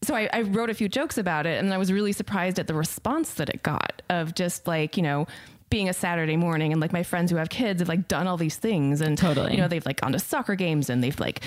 so 0.00 0.14
I, 0.14 0.28
I 0.32 0.42
wrote 0.42 0.70
a 0.70 0.74
few 0.74 0.88
jokes 0.88 1.18
about 1.18 1.44
it 1.44 1.62
and 1.62 1.74
I 1.74 1.76
was 1.76 1.92
really 1.92 2.12
surprised 2.12 2.58
at 2.58 2.66
the 2.66 2.74
response 2.74 3.34
that 3.34 3.48
it 3.50 3.62
got 3.62 4.00
of 4.08 4.34
just 4.34 4.66
like 4.66 4.96
you 4.96 5.02
know 5.02 5.26
being 5.70 5.90
a 5.90 5.92
Saturday 5.92 6.36
morning 6.38 6.72
and 6.72 6.80
like 6.80 6.94
my 6.94 7.02
friends 7.02 7.30
who 7.30 7.36
have 7.36 7.50
kids 7.50 7.80
have 7.82 7.88
like 7.90 8.08
done 8.08 8.26
all 8.26 8.38
these 8.38 8.56
things 8.56 9.02
and 9.02 9.18
Totally. 9.18 9.52
you 9.52 9.58
know 9.58 9.68
they've 9.68 9.84
like 9.84 10.00
gone 10.00 10.12
to 10.12 10.18
soccer 10.18 10.54
games 10.54 10.88
and 10.88 11.04
they've 11.04 11.20
like 11.20 11.42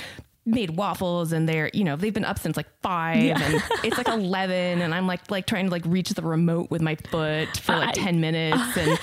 made 0.45 0.71
waffles 0.75 1.31
and 1.31 1.47
they're 1.47 1.69
you 1.71 1.83
know 1.83 1.95
they've 1.95 2.15
been 2.15 2.25
up 2.25 2.39
since 2.39 2.57
like 2.57 2.65
five 2.81 3.39
and 3.39 3.61
it's 3.83 3.95
like 3.97 4.07
11 4.07 4.81
and 4.81 4.93
i'm 4.95 5.05
like 5.05 5.29
like 5.29 5.45
trying 5.45 5.65
to 5.65 5.71
like 5.71 5.83
reach 5.85 6.09
the 6.09 6.21
remote 6.23 6.71
with 6.71 6.81
my 6.81 6.95
foot 6.95 7.47
for 7.57 7.75
like 7.75 7.89
I- 7.89 7.91
10 7.91 8.19
minutes 8.19 8.75
and 8.75 8.99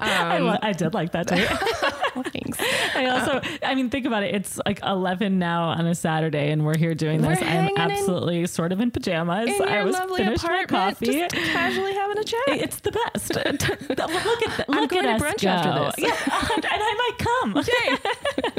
I, 0.00 0.38
um, 0.38 0.58
I 0.62 0.72
did 0.72 0.94
like 0.94 1.12
that 1.12 1.28
too. 1.28 1.36
thanks 2.30 2.58
I 2.94 3.06
also, 3.06 3.40
I 3.62 3.74
mean, 3.74 3.88
think 3.90 4.06
about 4.06 4.22
it. 4.22 4.34
It's 4.34 4.58
like 4.66 4.80
11 4.82 5.38
now 5.38 5.68
on 5.68 5.86
a 5.86 5.94
Saturday, 5.94 6.50
and 6.50 6.64
we're 6.64 6.76
here 6.76 6.94
doing 6.94 7.22
this. 7.22 7.38
I'm 7.40 7.46
hanging 7.46 7.76
in- 7.76 7.80
absolutely 7.80 8.46
sort 8.46 8.72
of 8.72 8.80
in 8.80 8.90
pajamas. 8.90 9.48
in 9.48 9.62
I 9.62 9.84
was 9.84 9.96
finished 10.16 10.44
my 10.44 10.64
coffee. 10.64 11.06
just 11.06 11.34
casually 11.34 11.94
having 11.94 12.18
a 12.18 12.24
chat 12.24 12.40
It's 12.48 12.80
the 12.80 12.92
best. 12.92 13.34
look 13.34 14.48
at 14.48 14.64
I'm 14.68 14.80
look 14.80 14.90
going 14.90 15.06
at 15.06 15.18
to 15.18 15.24
brunch 15.24 15.42
go. 15.42 15.48
after 15.48 16.00
this. 16.00 16.08
Yeah, 16.08 16.54
and 16.56 16.64
I 16.82 17.54
might 17.54 17.62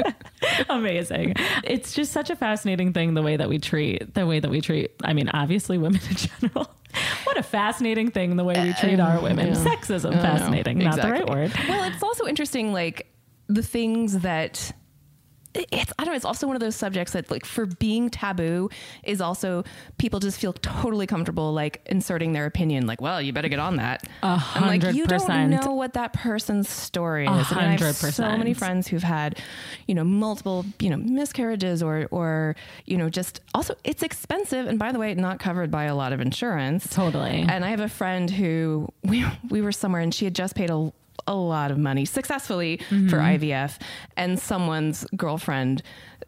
come. 0.06 0.16
Amazing. 0.68 1.34
It's 1.64 1.94
just 1.94 2.12
such 2.12 2.30
a 2.30 2.36
fascinating 2.36 2.92
thing 2.92 3.14
the 3.14 3.22
way 3.22 3.36
that 3.36 3.48
we 3.48 3.58
treat 3.58 4.14
the 4.14 4.26
way 4.26 4.40
that 4.40 4.50
we 4.50 4.60
treat. 4.60 4.90
I 5.04 5.12
mean, 5.12 5.28
obviously, 5.28 5.78
women 5.78 6.00
in 6.08 6.16
general. 6.16 6.70
What 7.24 7.38
a 7.38 7.42
fascinating 7.42 8.10
thing 8.10 8.36
the 8.36 8.44
way 8.44 8.54
we 8.62 8.74
treat 8.74 9.00
uh, 9.00 9.04
our 9.04 9.20
women. 9.20 9.48
yeah. 9.48 9.54
Sexism, 9.54 10.12
fascinating, 10.20 10.78
not 10.78 11.00
the 11.00 11.10
right 11.10 11.26
word. 11.28 11.52
well 11.68 11.84
it's 11.84 12.02
also 12.02 12.26
interesting 12.26 12.72
like 12.72 13.06
the 13.48 13.62
things 13.62 14.18
that 14.20 14.72
it's 15.54 15.92
I 15.98 16.04
don't 16.04 16.12
know. 16.12 16.16
It's 16.16 16.24
also 16.24 16.46
one 16.46 16.56
of 16.56 16.60
those 16.60 16.76
subjects 16.76 17.12
that 17.12 17.30
like 17.30 17.44
for 17.44 17.66
being 17.66 18.10
taboo 18.10 18.70
is 19.02 19.20
also 19.20 19.64
people 19.98 20.20
just 20.20 20.40
feel 20.40 20.52
totally 20.52 21.06
comfortable 21.06 21.52
like 21.52 21.82
inserting 21.86 22.32
their 22.32 22.46
opinion. 22.46 22.86
Like, 22.86 23.00
well, 23.00 23.20
you 23.20 23.32
better 23.32 23.48
get 23.48 23.58
on 23.58 23.76
that. 23.76 24.08
I'm 24.22 24.66
like, 24.66 24.94
you 24.94 25.06
don't 25.06 25.50
know 25.50 25.72
what 25.72 25.94
that 25.94 26.12
person's 26.12 26.68
story 26.68 27.26
is. 27.26 27.52
A 27.52 27.54
I 27.56 27.70
mean, 27.70 27.82
I 27.82 27.86
have 27.86 27.96
so 27.96 28.36
many 28.36 28.54
friends 28.54 28.88
who've 28.88 29.02
had, 29.02 29.38
you 29.86 29.94
know, 29.94 30.04
multiple, 30.04 30.64
you 30.78 30.90
know, 30.90 30.96
miscarriages 30.96 31.82
or 31.82 32.08
or 32.10 32.56
you 32.86 32.96
know, 32.96 33.10
just 33.10 33.40
also 33.54 33.74
it's 33.84 34.02
expensive. 34.02 34.66
And 34.66 34.78
by 34.78 34.92
the 34.92 34.98
way, 34.98 35.14
not 35.14 35.38
covered 35.38 35.70
by 35.70 35.84
a 35.84 35.94
lot 35.94 36.12
of 36.12 36.20
insurance. 36.20 36.88
Totally. 36.88 37.44
And 37.48 37.64
I 37.64 37.70
have 37.70 37.80
a 37.80 37.88
friend 37.88 38.30
who 38.30 38.88
we 39.04 39.24
we 39.50 39.60
were 39.60 39.72
somewhere 39.72 40.00
and 40.00 40.14
she 40.14 40.24
had 40.24 40.34
just 40.34 40.54
paid 40.54 40.70
a 40.70 40.92
a 41.26 41.34
lot 41.34 41.70
of 41.70 41.78
money 41.78 42.04
successfully 42.04 42.78
for 43.08 43.18
IVF, 43.18 43.78
and 44.16 44.38
someone's 44.38 45.04
girlfriend. 45.16 45.82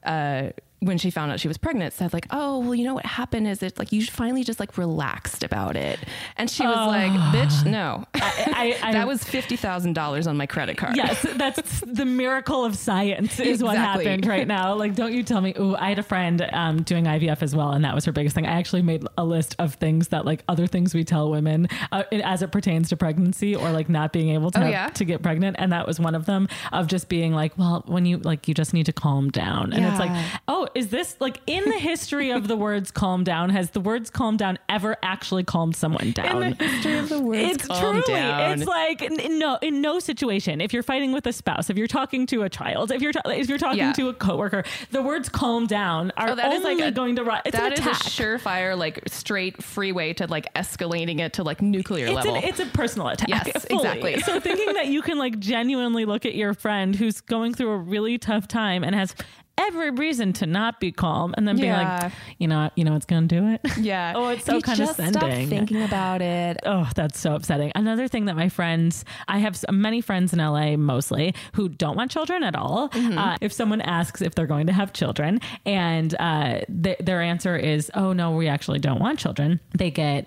Uh, 0.04 0.50
when 0.84 0.98
she 0.98 1.10
found 1.10 1.32
out 1.32 1.40
she 1.40 1.48
was 1.48 1.58
pregnant, 1.58 1.92
said 1.94 2.12
like, 2.12 2.26
"Oh, 2.30 2.60
well, 2.60 2.74
you 2.74 2.84
know 2.84 2.94
what 2.94 3.06
happened 3.06 3.48
is 3.48 3.62
it 3.62 3.78
like 3.78 3.92
you 3.92 4.04
finally 4.06 4.44
just 4.44 4.60
like 4.60 4.76
relaxed 4.78 5.42
about 5.42 5.76
it," 5.76 5.98
and 6.36 6.50
she 6.50 6.64
was 6.66 6.76
like, 6.76 7.10
"Bitch, 7.34 7.64
no, 7.64 8.04
I, 8.14 8.78
I, 8.82 8.92
that 8.92 9.06
was 9.08 9.22
fifty 9.24 9.56
thousand 9.56 9.94
dollars 9.94 10.26
on 10.26 10.36
my 10.36 10.46
credit 10.46 10.76
card." 10.76 10.96
Yes, 10.96 11.24
that's 11.36 11.80
the 11.86 12.04
miracle 12.04 12.64
of 12.64 12.76
science 12.76 13.38
is 13.40 13.62
what 13.62 13.76
happened 13.76 14.26
right 14.26 14.46
now. 14.46 14.74
Like, 14.74 14.94
don't 14.94 15.12
you 15.12 15.22
tell 15.22 15.40
me. 15.40 15.54
Ooh, 15.58 15.74
I 15.76 15.88
had 15.90 15.98
a 15.98 16.02
friend 16.02 16.46
um, 16.52 16.82
doing 16.82 17.04
IVF 17.04 17.42
as 17.42 17.54
well, 17.54 17.72
and 17.72 17.84
that 17.84 17.94
was 17.94 18.04
her 18.04 18.12
biggest 18.12 18.34
thing. 18.34 18.46
I 18.46 18.52
actually 18.58 18.82
made 18.82 19.04
a 19.18 19.24
list 19.24 19.56
of 19.58 19.74
things 19.74 20.08
that, 20.08 20.24
like, 20.24 20.42
other 20.48 20.66
things 20.66 20.94
we 20.94 21.04
tell 21.04 21.30
women 21.30 21.68
uh, 21.92 22.04
as 22.12 22.42
it 22.42 22.52
pertains 22.52 22.88
to 22.90 22.96
pregnancy 22.96 23.54
or 23.54 23.70
like 23.70 23.88
not 23.88 24.12
being 24.12 24.30
able 24.30 24.50
to 24.50 24.58
Oh, 24.58 24.62
have- 24.62 24.70
yeah? 24.70 24.88
to 24.88 25.04
get 25.04 25.22
pregnant, 25.22 25.56
and 25.58 25.72
that 25.72 25.86
was 25.86 25.98
one 26.00 26.14
of 26.14 26.26
them. 26.26 26.48
Of 26.72 26.86
just 26.88 27.08
being 27.08 27.32
like, 27.32 27.56
well, 27.58 27.82
when 27.86 28.06
you 28.06 28.18
like, 28.18 28.48
you 28.48 28.54
just 28.54 28.74
need 28.74 28.86
to 28.86 28.92
calm 28.92 29.30
down, 29.30 29.72
and 29.72 29.84
it's 29.84 29.98
like, 29.98 30.10
oh, 30.48 30.68
is 30.74 30.88
this 30.88 31.16
like 31.20 31.40
in 31.46 31.64
the 31.64 31.78
history 31.78 32.30
of 32.30 32.48
the 32.48 32.56
words 32.56 32.90
"calm 32.90 33.24
down"? 33.24 33.50
Has 33.50 33.70
the 33.70 33.80
words 33.80 34.10
"calm 34.10 34.36
down" 34.36 34.58
ever 34.68 34.96
actually 35.02 35.44
calmed 35.44 35.76
someone 35.76 36.12
down? 36.12 36.42
In 36.42 36.54
the 36.56 36.64
history 36.66 36.98
of 36.98 37.08
the 37.08 37.20
words, 37.20 37.38
it's 37.40 37.66
calm 37.66 38.02
truly 38.02 38.18
down. 38.20 38.52
it's 38.60 38.66
like 38.66 39.02
in 39.02 39.38
no 39.38 39.58
in 39.62 39.80
no 39.80 39.98
situation 39.98 40.60
if 40.60 40.72
you're 40.72 40.82
fighting 40.82 41.12
with 41.12 41.26
a 41.26 41.32
spouse 41.32 41.70
if 41.70 41.76
you're 41.76 41.86
talking 41.86 42.26
to 42.26 42.42
a 42.42 42.48
child 42.48 42.90
if 42.90 43.00
you're 43.02 43.12
ta- 43.12 43.22
if 43.30 43.48
you're 43.48 43.58
talking 43.58 43.78
Yeah. 43.78 43.92
to 43.92 44.08
a 44.08 44.14
coworker 44.14 44.64
the 44.90 45.02
words 45.02 45.28
calm 45.28 45.66
down 45.66 46.12
are 46.16 46.30
Oh, 46.30 46.34
that 46.34 46.52
is 46.52 46.64
only 46.64 46.82
like 46.82 46.88
a- 46.92 46.92
going 46.94 47.16
to 47.16 47.24
ri- 47.24 47.40
it's 47.44 47.56
That 47.56 47.72
is 47.78 47.80
a 47.86 47.90
surefire, 47.90 48.76
like 48.76 49.00
straight 49.08 49.62
freeway 49.62 50.12
to 50.14 50.26
like 50.26 50.52
escalating 50.54 51.20
it 51.20 51.34
to 51.34 51.42
like 51.42 51.62
nuclear 51.62 52.06
it's, 52.06 52.14
level. 52.14 52.36
an, 52.36 52.44
it's 52.44 52.60
a 52.60 52.66
personal 52.66 53.08
attack. 53.08 53.28
Yes, 53.28 53.64
fully. 53.70 53.78
exactly. 53.86 54.20
So 54.20 54.40
thinking 54.40 54.72
that 54.74 54.88
you 54.88 55.02
can 55.02 55.18
like 55.18 55.38
genuinely 55.38 56.04
look 56.04 56.24
at 56.26 56.34
your 56.34 56.54
friend 56.54 56.94
who's 56.96 57.20
going 57.20 57.54
through 57.54 57.70
a 57.70 57.78
really 57.78 58.18
tough 58.18 58.48
time 58.48 58.82
and 58.84 58.94
has 58.94 59.14
every 59.56 59.90
reason 59.90 60.32
to 60.34 60.46
not 60.46 60.80
be 60.80 60.92
calm 60.92 61.34
and 61.36 61.46
then 61.46 61.56
be 61.56 61.70
like, 61.70 62.12
you 62.38 62.48
know, 62.48 62.70
you 62.74 62.84
know, 62.84 62.96
it's 62.96 63.06
going 63.06 63.28
to 63.28 63.40
do 63.40 63.48
it. 63.48 63.60
yeah. 63.78 64.12
oh, 64.16 64.28
it's 64.28 64.44
so 64.44 64.54
You 64.54 64.60
just 64.60 64.96
condescending. 64.96 65.46
Stop 65.46 65.48
thinking 65.48 65.82
about 65.82 66.22
it. 66.22 66.58
Oh, 66.66 66.88
that's 66.94 67.18
so 67.18 67.34
upsetting. 67.34 67.72
Another 67.74 68.08
thing 68.08 68.24
that 68.26 68.36
my 68.36 68.48
friends, 68.48 69.04
I 69.28 69.38
have 69.38 69.64
many 69.70 70.00
friends 70.00 70.32
in 70.32 70.38
LA 70.38 70.76
mostly 70.76 71.34
who 71.54 71.68
don't 71.68 71.96
want 71.96 72.10
children 72.10 72.42
at 72.42 72.56
all. 72.56 72.88
Mm-hmm. 72.90 73.18
Uh, 73.18 73.36
if 73.40 73.52
someone 73.52 73.80
asks 73.80 74.20
if 74.22 74.34
they're 74.34 74.46
going 74.46 74.66
to 74.66 74.72
have 74.72 74.92
children 74.92 75.40
and 75.64 76.14
uh, 76.18 76.60
th- 76.82 76.98
their 76.98 77.22
answer 77.22 77.56
is, 77.56 77.90
oh, 77.94 78.12
no, 78.12 78.32
we 78.32 78.48
actually 78.48 78.78
don't 78.80 79.00
want 79.00 79.18
children, 79.18 79.60
they 79.76 79.90
get, 79.90 80.26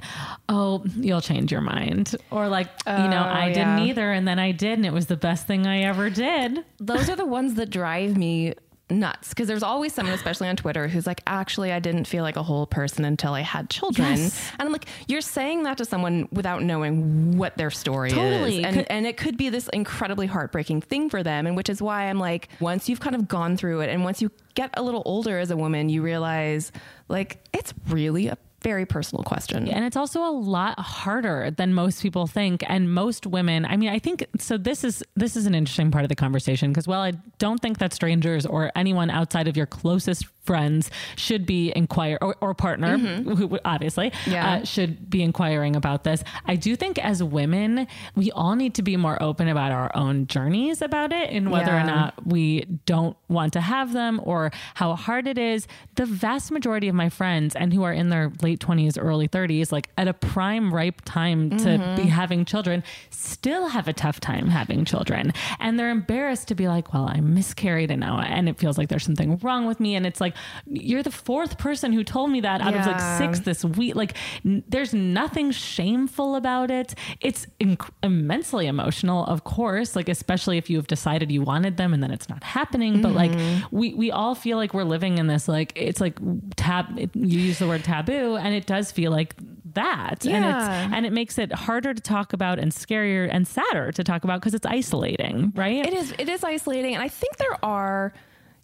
oh, 0.50 0.84
you'll 0.96 1.22
change 1.22 1.51
your 1.51 1.62
mind. 1.62 2.15
Or 2.31 2.48
like, 2.48 2.69
you 2.88 2.93
know, 2.93 3.17
Oh, 3.17 3.29
I 3.29 3.51
didn't 3.51 3.79
either. 3.79 4.12
And 4.12 4.27
then 4.27 4.39
I 4.39 4.51
did. 4.51 4.74
And 4.77 4.86
it 4.86 4.93
was 4.93 5.07
the 5.07 5.17
best 5.17 5.48
thing 5.48 5.65
I 5.67 5.81
ever 5.81 6.10
did. 6.10 6.63
Those 6.79 7.10
are 7.10 7.15
the 7.15 7.25
ones 7.25 7.55
that 7.55 7.69
drive 7.69 8.15
me 8.15 8.53
nuts 8.89 9.29
because 9.29 9.48
there's 9.48 9.63
always 9.63 9.94
someone, 9.94 10.13
especially 10.15 10.48
on 10.48 10.56
Twitter, 10.56 10.88
who's 10.88 11.06
like, 11.06 11.22
actually, 11.27 11.72
I 11.72 11.79
didn't 11.79 12.06
feel 12.06 12.24
like 12.24 12.36
a 12.38 12.44
whole 12.44 12.65
person 12.67 13.03
until 13.06 13.34
I 13.34 13.41
had 13.41 13.70
children. 13.70 14.17
Yes. 14.17 14.51
And 14.58 14.65
I'm 14.67 14.72
like, 14.72 14.86
you're 15.08 15.22
saying 15.22 15.63
that 15.63 15.77
to 15.79 15.86
someone 15.86 16.27
without 16.32 16.63
knowing 16.63 17.38
what 17.38 17.58
their 17.58 17.72
story 17.72 18.12
Totally. 18.12 18.60
is. 18.60 18.65
And, 18.65 18.75
Could- 18.77 18.88
and 18.89 19.06
it 19.06 19.17
could 19.17 19.38
be 19.38 19.50
this 19.50 19.67
incredibly 19.70 20.27
heartbreaking 20.27 20.82
thing 20.82 21.10
for 21.10 21.24
them. 21.24 21.48
And 21.48 21.56
which 21.56 21.70
is 21.70 21.82
why 21.82 22.03
I'm 22.10 22.20
like, 22.20 22.50
once 22.60 22.88
you've 22.88 23.00
kind 23.01 23.15
of 23.15 23.27
gone 23.27 23.58
through 23.58 23.82
it 23.82 23.89
and 23.89 24.03
once 24.03 24.22
you 24.22 24.32
get 24.56 24.70
a 24.75 24.82
little 24.84 25.03
older 25.06 25.38
as 25.38 25.51
a 25.51 25.58
woman, 25.58 25.89
you 25.89 26.01
realize 26.01 26.72
like 27.10 27.39
it's 27.53 27.74
really 27.89 28.27
a 28.27 28.38
very 28.67 28.86
personal 28.86 29.24
question. 29.24 29.69
And 29.69 29.86
it's 29.86 29.95
also 29.95 30.19
a 30.25 30.29
lot 30.29 30.77
harder 30.77 31.51
than 31.51 31.74
most 31.74 32.01
people 32.01 32.27
think. 32.27 32.65
And 32.67 32.93
most 32.93 33.25
women, 33.25 33.65
I 33.65 33.77
mean, 33.77 33.88
I 33.88 33.97
think 33.97 34.25
so. 34.39 34.57
This 34.57 34.83
is 34.83 35.01
this 35.15 35.38
is 35.38 35.45
an 35.45 35.55
interesting 35.55 35.89
part 35.89 36.03
of 36.03 36.09
the 36.09 36.15
conversation 36.15 36.71
because, 36.71 36.86
well, 36.86 37.00
I 37.00 37.13
don't 37.39 37.62
think 37.62 37.77
that 37.77 37.93
strangers 37.93 38.45
or 38.45 38.69
anyone 38.75 39.09
outside 39.09 39.47
of 39.47 39.55
your 39.55 39.67
closest 39.67 40.25
friends 40.47 40.89
should 41.17 41.45
be 41.45 41.71
inquire 41.75 42.17
or, 42.21 42.35
or 42.41 42.53
partner, 42.55 42.97
who 42.97 43.59
obviously 43.65 44.11
Yeah. 44.25 44.49
uh, 44.61 44.63
should 44.65 45.09
be 45.09 45.21
inquiring 45.21 45.75
about 45.75 46.03
this. 46.05 46.23
I 46.45 46.55
do 46.55 46.75
think 46.75 46.97
as 46.97 47.21
women, 47.21 47.85
we 48.15 48.31
all 48.31 48.55
need 48.55 48.73
to 48.75 48.81
be 48.81 48.97
more 48.97 49.21
open 49.21 49.47
about 49.49 49.71
our 49.71 49.91
own 49.95 50.25
journeys 50.27 50.81
about 50.81 51.11
it 51.13 51.29
and 51.29 51.51
whether 51.51 51.73
or 51.75 51.83
not 51.83 52.25
we 52.25 52.61
don't 52.85 53.15
want 53.27 53.53
to 53.53 53.61
have 53.61 53.93
them 53.93 54.19
or 54.23 54.51
how 54.75 54.95
hard 54.95 55.27
it 55.27 55.37
is. 55.37 55.67
The 55.95 56.05
vast 56.05 56.51
majority 56.51 56.87
of 56.87 56.95
my 56.95 57.09
friends 57.09 57.55
and 57.55 57.73
who 57.73 57.83
are 57.83 57.93
in 57.93 58.09
their 58.09 58.31
late 58.41 58.59
20s, 58.59 58.97
early 58.99 59.27
30s, 59.27 59.71
like 59.71 59.89
at 59.97 60.07
a 60.07 60.13
prime 60.13 60.73
ripe 60.73 61.01
time 61.05 61.49
to 61.59 61.67
Mm-hmm. 61.67 61.95
be 61.97 62.07
having 62.07 62.45
children, 62.45 62.81
still 63.09 63.67
have 63.67 63.87
a 63.89 63.93
tough 63.93 64.19
time 64.21 64.47
having 64.47 64.85
children. 64.85 65.33
And 65.59 65.77
they're 65.77 65.89
embarrassed 65.91 66.47
to 66.47 66.55
be 66.55 66.67
like, 66.69 66.93
well, 66.93 67.07
I 67.13 67.19
miscarried 67.19 67.91
and 67.91 67.99
now, 67.99 68.19
and 68.21 68.47
it 68.47 68.57
feels 68.57 68.77
like 68.77 68.87
there's 68.87 69.03
something 69.03 69.37
wrong 69.43 69.67
with 69.67 69.79
me. 69.81 69.95
And 69.95 70.05
it's 70.05 70.21
like, 70.21 70.33
you're 70.65 71.03
the 71.03 71.12
fourth 71.12 71.58
person 71.58 71.94
who 71.94 72.03
told 72.03 72.32
me 72.32 72.41
that 72.41 72.62
out 72.62 72.74
of 72.75 72.86
like 72.86 73.00
six 73.17 73.39
this 73.41 73.63
week. 73.63 73.96
Like, 73.96 74.15
n- 74.46 74.63
there's 74.67 74.94
nothing 74.94 75.51
shameful 75.51 76.36
about 76.36 76.72
it. 76.72 76.96
It's 77.22 77.48
inc- 77.60 77.89
immensely 78.03 78.67
emotional, 78.67 79.25
of 79.25 79.44
course, 79.44 79.96
like, 79.96 80.10
especially 80.10 80.58
if 80.58 80.70
you've 80.70 80.88
decided 80.88 81.32
you 81.32 81.41
wanted 81.41 81.77
them 81.77 81.94
and 81.94 82.01
then 82.01 82.12
it's 82.12 82.29
not 82.29 82.44
happening. 82.44 83.01
But 83.01 83.13
like, 83.13 83.32
mm-hmm. 83.32 83.75
we, 83.75 83.94
we 83.94 84.12
all 84.12 84.36
feel 84.36 84.58
like 84.58 84.74
we're 84.74 84.84
living 84.84 85.17
in 85.17 85.27
this, 85.27 85.48
like, 85.48 85.74
it's 85.75 86.01
like 86.01 86.17
tab, 86.56 86.98
it, 86.98 87.15
you 87.15 87.39
use 87.39 87.60
the 87.60 87.67
word 87.67 87.84
taboo, 87.84 88.36
and 88.38 88.53
it 88.56 88.65
does 88.65 88.91
feel 88.91 89.12
like 89.12 89.36
that. 89.74 90.25
And 90.25 90.44
Yeah. 90.44 90.86
it's, 90.86 90.94
and 90.94 91.06
it 91.06 91.13
makes 91.13 91.38
it 91.38 91.53
harder 91.53 91.94
to 91.94 92.01
talk 92.01 92.34
about 92.34 92.60
and 92.60 92.72
scarier 92.72 93.29
and 93.32 93.48
sadder 93.48 93.91
to 93.91 94.03
talk 94.03 94.24
about 94.24 94.39
because 94.41 94.53
it's 94.53 94.65
isolating, 94.65 95.53
right? 95.56 95.86
It 95.86 95.94
is 95.94 96.13
it 96.17 96.29
is 96.29 96.44
isolating 96.44 96.94
and 96.96 97.03
I 97.03 97.08
think 97.08 97.38
there 97.38 97.63
are 97.63 98.13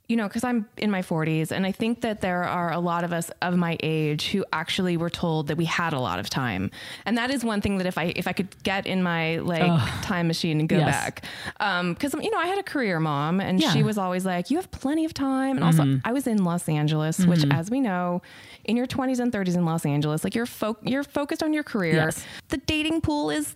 you 0.09 0.17
know 0.17 0.27
because 0.27 0.43
I'm 0.43 0.67
in 0.77 0.91
my 0.91 1.01
40s 1.01 1.51
and 1.51 1.65
I 1.65 1.71
think 1.71 2.01
that 2.01 2.19
there 2.19 2.43
are 2.43 2.71
a 2.73 2.79
lot 2.79 3.05
of 3.05 3.13
us 3.13 3.31
of 3.41 3.55
my 3.55 3.77
age 3.81 4.27
who 4.31 4.43
actually 4.51 4.97
were 4.97 5.09
told 5.09 5.47
that 5.47 5.55
we 5.55 5.63
had 5.65 5.93
a 5.93 5.99
lot 5.99 6.19
of 6.19 6.29
time 6.29 6.71
and 7.05 7.17
that 7.17 7.31
is 7.31 7.43
one 7.43 7.61
thing 7.61 7.77
that 7.77 7.87
if 7.87 7.97
I 7.97 8.11
if 8.17 8.27
I 8.27 8.33
could 8.33 8.49
get 8.63 8.85
in 8.85 9.01
my 9.01 9.37
like 9.37 9.71
time 10.03 10.27
machine 10.27 10.59
and 10.59 10.67
go 10.67 10.77
Yes. 10.77 10.87
back 10.91 11.25
um 11.61 11.93
because 11.93 12.13
you 12.15 12.29
know 12.31 12.37
I 12.37 12.47
had 12.47 12.57
a 12.59 12.63
career 12.63 12.99
mom 12.99 13.39
and 13.39 13.61
Yeah. 13.61 13.71
she 13.71 13.81
was 13.81 13.97
always 13.97 14.25
like 14.25 14.51
you 14.51 14.57
have 14.57 14.69
plenty 14.71 15.05
of 15.05 15.13
time 15.13 15.55
and 15.55 15.63
also 15.63 15.99
I 16.03 16.11
was 16.11 16.27
in 16.27 16.43
Los 16.43 16.67
Angeles 16.67 17.25
which 17.25 17.45
as 17.49 17.71
we 17.71 17.79
know 17.79 18.21
in 18.65 18.75
your 18.75 18.87
20s 18.87 19.19
and 19.19 19.31
30s 19.31 19.55
in 19.55 19.63
Los 19.65 19.85
Angeles 19.85 20.23
like 20.25 20.35
you're 20.35 20.45
fo- 20.45 20.77
you're 20.83 21.03
focused 21.05 21.41
on 21.41 21.53
your 21.53 21.63
career 21.63 21.95
Yes. 21.95 22.25
the 22.49 22.57
dating 22.57 22.99
pool 23.01 23.29
is 23.29 23.55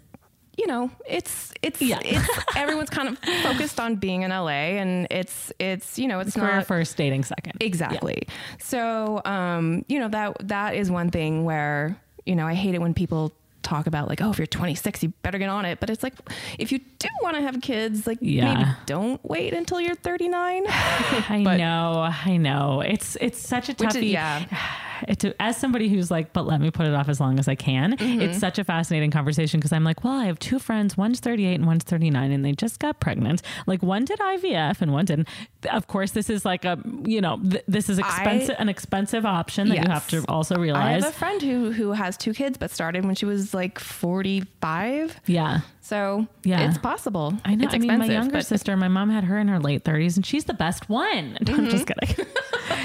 you 0.58 0.66
know, 0.68 0.90
it's 1.08 1.54
it's 1.62 1.82
Yeah. 1.82 2.00
it's 2.04 2.28
everyone's 2.56 2.90
kind 2.90 3.10
of 3.10 3.20
focused 3.44 3.80
on 3.80 3.96
being 3.96 4.24
in 4.24 4.32
LA 4.32 4.78
and 4.82 5.08
it's 5.12 5.52
it's 5.60 6.00
you 6.00 6.08
know 6.08 6.20
it's 6.20 6.34
Career 6.36 6.56
not 6.58 6.66
first, 6.68 6.98
dating 6.98 7.24
second. 7.24 7.54
exactly. 7.62 8.24
So 8.60 9.22
um, 9.26 9.86
you 9.88 10.00
know 10.00 10.10
that 10.10 10.36
that 10.48 10.76
is 10.76 10.90
one 10.90 11.12
thing 11.12 11.46
where 11.46 11.96
you 12.26 12.36
know 12.36 12.48
I 12.48 12.54
hate 12.56 12.74
it 12.76 12.82
when 12.82 12.94
people 12.94 13.32
talk 13.68 13.88
about 13.88 14.08
like 14.08 14.22
oh 14.22 14.30
if 14.32 14.38
you're 14.38 14.48
26 14.48 15.04
you 15.04 15.10
better 15.24 15.38
get 15.38 15.50
on 15.50 15.66
it 15.66 15.80
but 15.80 15.90
it's 15.90 16.04
like 16.04 16.14
if 16.58 16.72
you 16.72 16.80
do 17.00 17.08
want 17.22 17.36
to 17.36 17.42
have 17.42 17.60
kids 17.62 18.08
like 18.08 18.18
Yeah. 18.22 18.54
maybe 18.54 18.70
don't 18.86 19.20
wait 19.24 19.54
until 19.54 19.82
you're 19.82 19.96
39 19.96 20.64
I 20.70 21.42
But- 21.44 21.58
know, 21.58 22.10
I 22.26 22.38
know. 22.38 22.82
It's 22.82 23.18
it's 23.20 23.40
such 23.40 23.70
a 23.70 23.74
Which 23.74 23.96
is- 23.96 24.04
yeah. 24.04 24.46
It, 25.08 25.24
as 25.40 25.56
somebody 25.58 25.90
who's 25.90 26.10
like, 26.10 26.34
but 26.34 26.48
let 26.48 26.60
me 26.60 26.72
put 26.72 26.88
it 26.88 26.94
off 26.96 27.08
as 27.08 27.20
long 27.20 27.38
as 27.38 27.48
I 27.48 27.54
can. 27.54 27.96
Mm-hmm. 27.98 28.20
It's 28.20 28.40
such 28.40 28.58
a 28.58 28.64
fascinating 28.64 29.12
conversation 29.12 29.60
because 29.60 29.72
I'm 29.72 29.84
like, 29.84 30.04
well, 30.04 30.14
I 30.20 30.26
have 30.26 30.40
two 30.40 30.58
friends. 30.58 30.98
One's 30.98 31.20
38 31.20 31.54
and 31.54 31.68
one's 31.68 31.84
39, 31.84 32.32
and 32.32 32.44
they 32.44 32.54
just 32.54 32.80
got 32.80 33.00
pregnant. 33.00 33.44
Like 33.68 33.84
one 33.84 34.06
did 34.06 34.18
IVF 34.18 34.82
and 34.82 34.92
one 34.92 35.06
didn't. 35.06 35.28
Of 35.72 35.86
course, 35.86 36.14
this 36.14 36.32
is 36.32 36.46
like 36.46 36.66
a 36.66 36.80
you 37.06 37.22
know 37.22 37.38
th- 37.38 37.64
this 37.68 37.90
is 37.90 38.00
expensive 38.00 38.56
an 38.58 38.70
expensive 38.70 39.24
option 39.24 39.70
that 39.70 39.78
you 39.78 39.88
have 39.88 40.08
to 40.08 40.26
also 40.28 40.56
realize. 40.56 41.04
I 41.04 41.06
have 41.06 41.14
a 41.16 41.20
friend 41.20 41.42
who 41.44 41.72
who 41.72 41.92
has 41.92 42.18
two 42.18 42.34
kids 42.34 42.58
but 42.58 42.72
started 42.72 43.06
when 43.06 43.14
she 43.14 43.28
was 43.28 43.54
like 43.58 43.80
45 43.80 45.20
yeah. 45.26 45.60
so 45.82 46.28
Yeah. 46.44 46.70
it's 46.70 46.78
possible 46.78 47.34
I 47.44 47.56
know. 47.56 47.66
it's 47.66 47.74
I 47.74 47.78
mean, 47.80 47.98
my 48.00 48.06
younger 48.06 48.42
sister, 48.42 48.78
my 48.78 48.88
mom 48.88 49.10
had 49.10 49.24
her 49.26 49.38
in 49.38 49.48
her 49.50 49.60
late 49.60 49.84
30s, 49.84 50.16
and 50.16 50.26
she's 50.26 50.46
the 50.46 50.54
best 50.54 50.88
one. 50.90 51.38
No, 51.48 51.54
I'm 51.56 51.70
just 51.70 51.86
Mm-hmm. 51.86 52.14
kidding. 52.16 52.26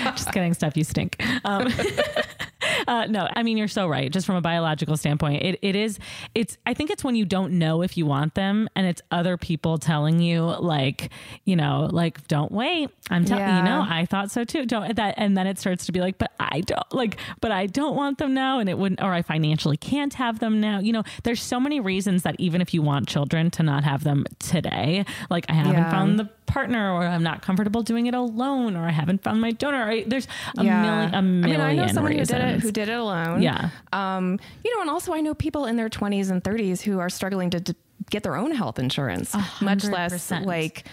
just 0.16 0.32
kidding. 0.32 0.54
Stuff 0.54 0.76
you 0.76 0.84
stink. 0.84 1.16
Um, 1.44 1.68
Uh, 2.86 3.06
no, 3.06 3.28
I 3.34 3.42
mean 3.42 3.56
you're 3.56 3.68
so 3.68 3.86
right. 3.88 4.10
Just 4.12 4.26
from 4.26 4.36
a 4.36 4.40
biological 4.40 4.96
standpoint, 4.96 5.42
it, 5.42 5.58
it 5.62 5.76
is. 5.76 5.98
It's. 6.34 6.58
I 6.66 6.74
think 6.74 6.90
it's 6.90 7.04
when 7.04 7.14
you 7.16 7.24
don't 7.24 7.58
know 7.58 7.82
if 7.82 7.96
you 7.96 8.06
want 8.06 8.34
them, 8.34 8.68
and 8.76 8.86
it's 8.86 9.02
other 9.10 9.36
people 9.36 9.78
telling 9.78 10.20
you, 10.20 10.42
like, 10.42 11.10
you 11.44 11.56
know, 11.56 11.88
like, 11.90 12.26
don't 12.28 12.50
wait. 12.52 12.90
I'm 13.10 13.24
telling 13.24 13.42
you 13.48 13.54
Yeah. 13.54 13.62
know, 13.62 13.86
I 13.88 14.06
thought 14.06 14.30
so 14.30 14.44
too. 14.44 14.66
Don't 14.66 14.94
that, 14.96 15.14
and 15.16 15.36
then 15.36 15.46
it 15.46 15.58
starts 15.58 15.86
to 15.86 15.92
be 15.92 16.00
like, 16.00 16.18
but 16.18 16.32
I 16.40 16.60
don't 16.60 16.92
like, 16.92 17.16
but 17.40 17.52
I 17.52 17.66
don't 17.66 17.94
want 17.96 18.18
them 18.18 18.34
now, 18.34 18.58
and 18.58 18.68
it 18.68 18.78
wouldn't, 18.78 19.02
or 19.02 19.12
I 19.12 19.22
financially 19.22 19.76
can't 19.76 20.14
have 20.14 20.38
them 20.38 20.60
now. 20.60 20.78
You 20.80 20.92
know, 20.92 21.02
there's 21.24 21.42
so 21.42 21.58
many 21.60 21.80
reasons 21.80 22.22
that 22.24 22.36
even 22.38 22.60
if 22.60 22.74
you 22.74 22.82
want 22.82 23.08
children 23.08 23.50
to 23.52 23.62
not 23.62 23.84
have 23.84 24.04
them 24.04 24.24
today, 24.38 25.04
like 25.30 25.46
I 25.48 25.54
haven't 25.54 25.72
Yeah. 25.74 25.90
found 25.90 26.18
the 26.18 26.28
partner, 26.52 26.92
or 26.92 27.02
I'm 27.02 27.22
not 27.22 27.40
comfortable 27.40 27.82
doing 27.82 28.06
it 28.06 28.14
alone, 28.14 28.76
or 28.76 28.84
I 28.86 28.90
haven't 28.90 29.22
found 29.22 29.40
my 29.40 29.52
donor. 29.52 29.86
Right? 29.86 30.08
There's 30.08 30.28
a 30.58 30.62
million, 30.62 31.14
a 31.14 31.22
million. 31.22 31.60
I 31.60 31.68
mean, 31.68 31.80
I 31.80 31.86
know 31.86 31.86
someone 31.86 32.12
reasons. 32.12 32.30
who 32.30 32.36
did 32.36 32.54
it 32.54 32.60
who 32.60 32.72
did 32.72 32.88
it 32.88 32.98
alone. 32.98 33.42
Yeah. 33.42 33.70
Um, 33.92 34.38
you 34.64 34.74
know, 34.74 34.82
and 34.82 34.90
also 34.90 35.14
I 35.14 35.20
know 35.20 35.34
people 35.34 35.64
in 35.64 35.76
their 35.76 35.88
20s 35.88 36.30
and 36.30 36.44
30s 36.44 36.82
who 36.82 36.98
are 36.98 37.08
struggling 37.08 37.50
to, 37.50 37.60
d 37.60 37.74
get 38.10 38.22
their 38.22 38.36
own 38.36 38.50
health 38.50 38.78
insurance, 38.78 39.34
much 39.60 39.84
less 39.84 40.30
like 40.30 40.84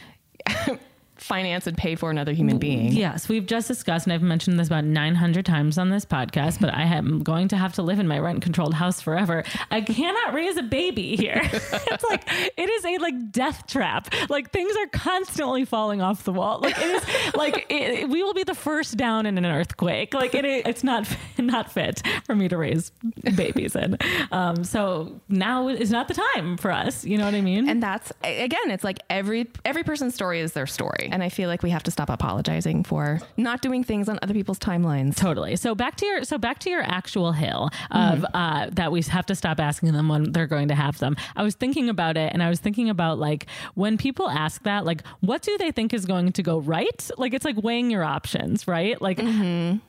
finance 1.19 1.67
and 1.67 1.77
pay 1.77 1.95
for 1.95 2.09
another 2.09 2.33
human 2.33 2.57
being. 2.57 2.91
Yes, 2.91 3.29
we've 3.29 3.45
just 3.45 3.67
discussed, 3.67 4.05
and 4.05 4.13
I've 4.13 4.21
mentioned 4.21 4.59
this 4.59 4.67
about 4.67 4.85
900 4.85 5.45
times 5.45 5.77
on 5.77 5.89
this 5.89 6.05
podcast, 6.05 6.59
but 6.59 6.73
I 6.73 6.83
am 6.83 7.23
going 7.23 7.47
to 7.49 7.57
have 7.57 7.73
to 7.73 7.81
live 7.81 7.99
in 7.99 8.07
my 8.07 8.19
rent 8.19 8.41
controlled 8.41 8.73
house 8.73 9.01
forever. 9.01 9.43
I 9.71 9.81
cannot 9.81 10.33
raise 10.33 10.57
a 10.57 10.63
baby 10.63 11.15
here. 11.15 11.41
it's 11.43 12.03
like, 12.03 12.23
it 12.57 12.69
is 12.69 12.85
a 12.85 12.97
like 12.97 13.31
death 13.31 13.67
trap. 13.67 14.13
Like 14.29 14.51
things 14.51 14.75
are 14.77 14.87
constantly 14.87 15.65
falling 15.65 16.01
off 16.01 16.23
the 16.23 16.33
wall. 16.33 16.59
Like 16.61 16.77
it 16.77 16.85
is 16.85 17.35
like, 17.35 17.65
it, 17.69 18.09
we 18.09 18.23
will 18.23 18.33
be 18.33 18.43
the 18.43 18.55
first 18.55 18.97
down 18.97 19.25
in 19.25 19.37
an 19.37 19.45
earthquake. 19.45 20.13
Like 20.13 20.33
it, 20.33 20.45
it's 20.45 20.83
not, 20.83 21.07
not 21.37 21.71
fit 21.71 22.01
for 22.25 22.35
me 22.35 22.47
to 22.47 22.57
raise 22.57 22.91
babies 23.35 23.75
in. 23.75 23.97
Um, 24.31 24.63
so 24.63 25.19
now 25.29 25.67
is 25.67 25.91
not 25.91 26.07
the 26.07 26.13
time 26.13 26.57
for 26.57 26.71
us. 26.71 27.05
You 27.05 27.17
know 27.17 27.25
what 27.25 27.35
I 27.35 27.41
mean? 27.41 27.69
And 27.69 27.81
that's 27.81 28.11
again, 28.23 28.71
it's 28.71 28.83
like 28.83 28.99
every 29.09 29.47
every 29.65 29.83
person's 29.83 30.15
story 30.15 30.39
is 30.39 30.53
their 30.53 30.67
story. 30.67 31.08
And 31.11 31.23
I 31.23 31.29
feel 31.29 31.49
like 31.49 31.63
we 31.63 31.69
have 31.69 31.83
to 31.83 31.91
stop 31.91 32.09
apologizing 32.09 32.83
for 32.83 33.19
not 33.37 33.61
doing 33.61 33.83
things 33.83 34.09
on 34.09 34.19
other 34.21 34.33
people's 34.33 34.59
timelines. 34.59 35.15
Totally. 35.15 35.55
So 35.55 35.75
back 35.75 35.95
to 35.97 36.05
your 36.05 36.23
so 36.23 36.37
back 36.37 36.59
to 36.59 36.69
your 36.69 36.81
actual 36.81 37.31
hill 37.31 37.69
of 37.91 38.25
uh, 38.33 38.67
that 38.71 38.91
we 38.91 39.01
have 39.03 39.25
to 39.27 39.35
stop 39.35 39.59
asking 39.59 39.93
them 39.93 40.09
when 40.09 40.31
they're 40.31 40.47
going 40.47 40.67
to 40.69 40.75
have 40.75 40.99
them. 40.99 41.15
I 41.35 41.43
was 41.43 41.55
thinking 41.55 41.89
about 41.89 42.17
it, 42.17 42.31
and 42.33 42.43
I 42.43 42.49
was 42.49 42.59
thinking 42.59 42.89
about 42.89 43.19
like 43.19 43.47
when 43.75 43.97
people 43.97 44.29
ask 44.29 44.63
that, 44.63 44.85
like 44.85 45.03
what 45.21 45.41
do 45.41 45.57
they 45.57 45.71
think 45.71 45.93
is 45.93 46.05
going 46.05 46.31
to 46.33 46.43
go 46.43 46.59
right? 46.59 47.09
Like 47.17 47.33
it's 47.33 47.45
like 47.45 47.61
weighing 47.61 47.89
your 47.91 48.03
options, 48.03 48.67
right? 48.67 49.01
Like 49.01 49.19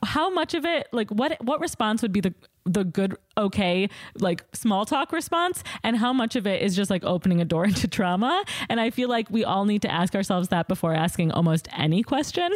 how 0.04 0.30
much 0.30 0.54
of 0.54 0.64
it, 0.64 0.88
like 0.92 1.10
what 1.10 1.42
what 1.44 1.60
response 1.60 2.02
would 2.02 2.12
be 2.12 2.20
the 2.20 2.34
the 2.64 2.84
good 2.84 3.16
okay 3.38 3.88
like 4.18 4.44
small 4.52 4.84
talk 4.84 5.12
response 5.12 5.64
and 5.82 5.96
how 5.96 6.12
much 6.12 6.36
of 6.36 6.46
it 6.46 6.60
is 6.60 6.76
just 6.76 6.90
like 6.90 7.02
opening 7.04 7.40
a 7.40 7.44
door 7.44 7.64
into 7.70 7.88
trauma 7.88 8.44
and 8.68 8.80
i 8.80 8.90
feel 8.90 9.08
like 9.08 9.30
we 9.30 9.44
all 9.44 9.64
need 9.64 9.80
to 9.80 9.90
ask 9.90 10.14
ourselves 10.14 10.48
that 10.48 10.68
before 10.68 10.92
asking 10.94 11.32
almost 11.32 11.66
any 11.76 12.02
question 12.02 12.50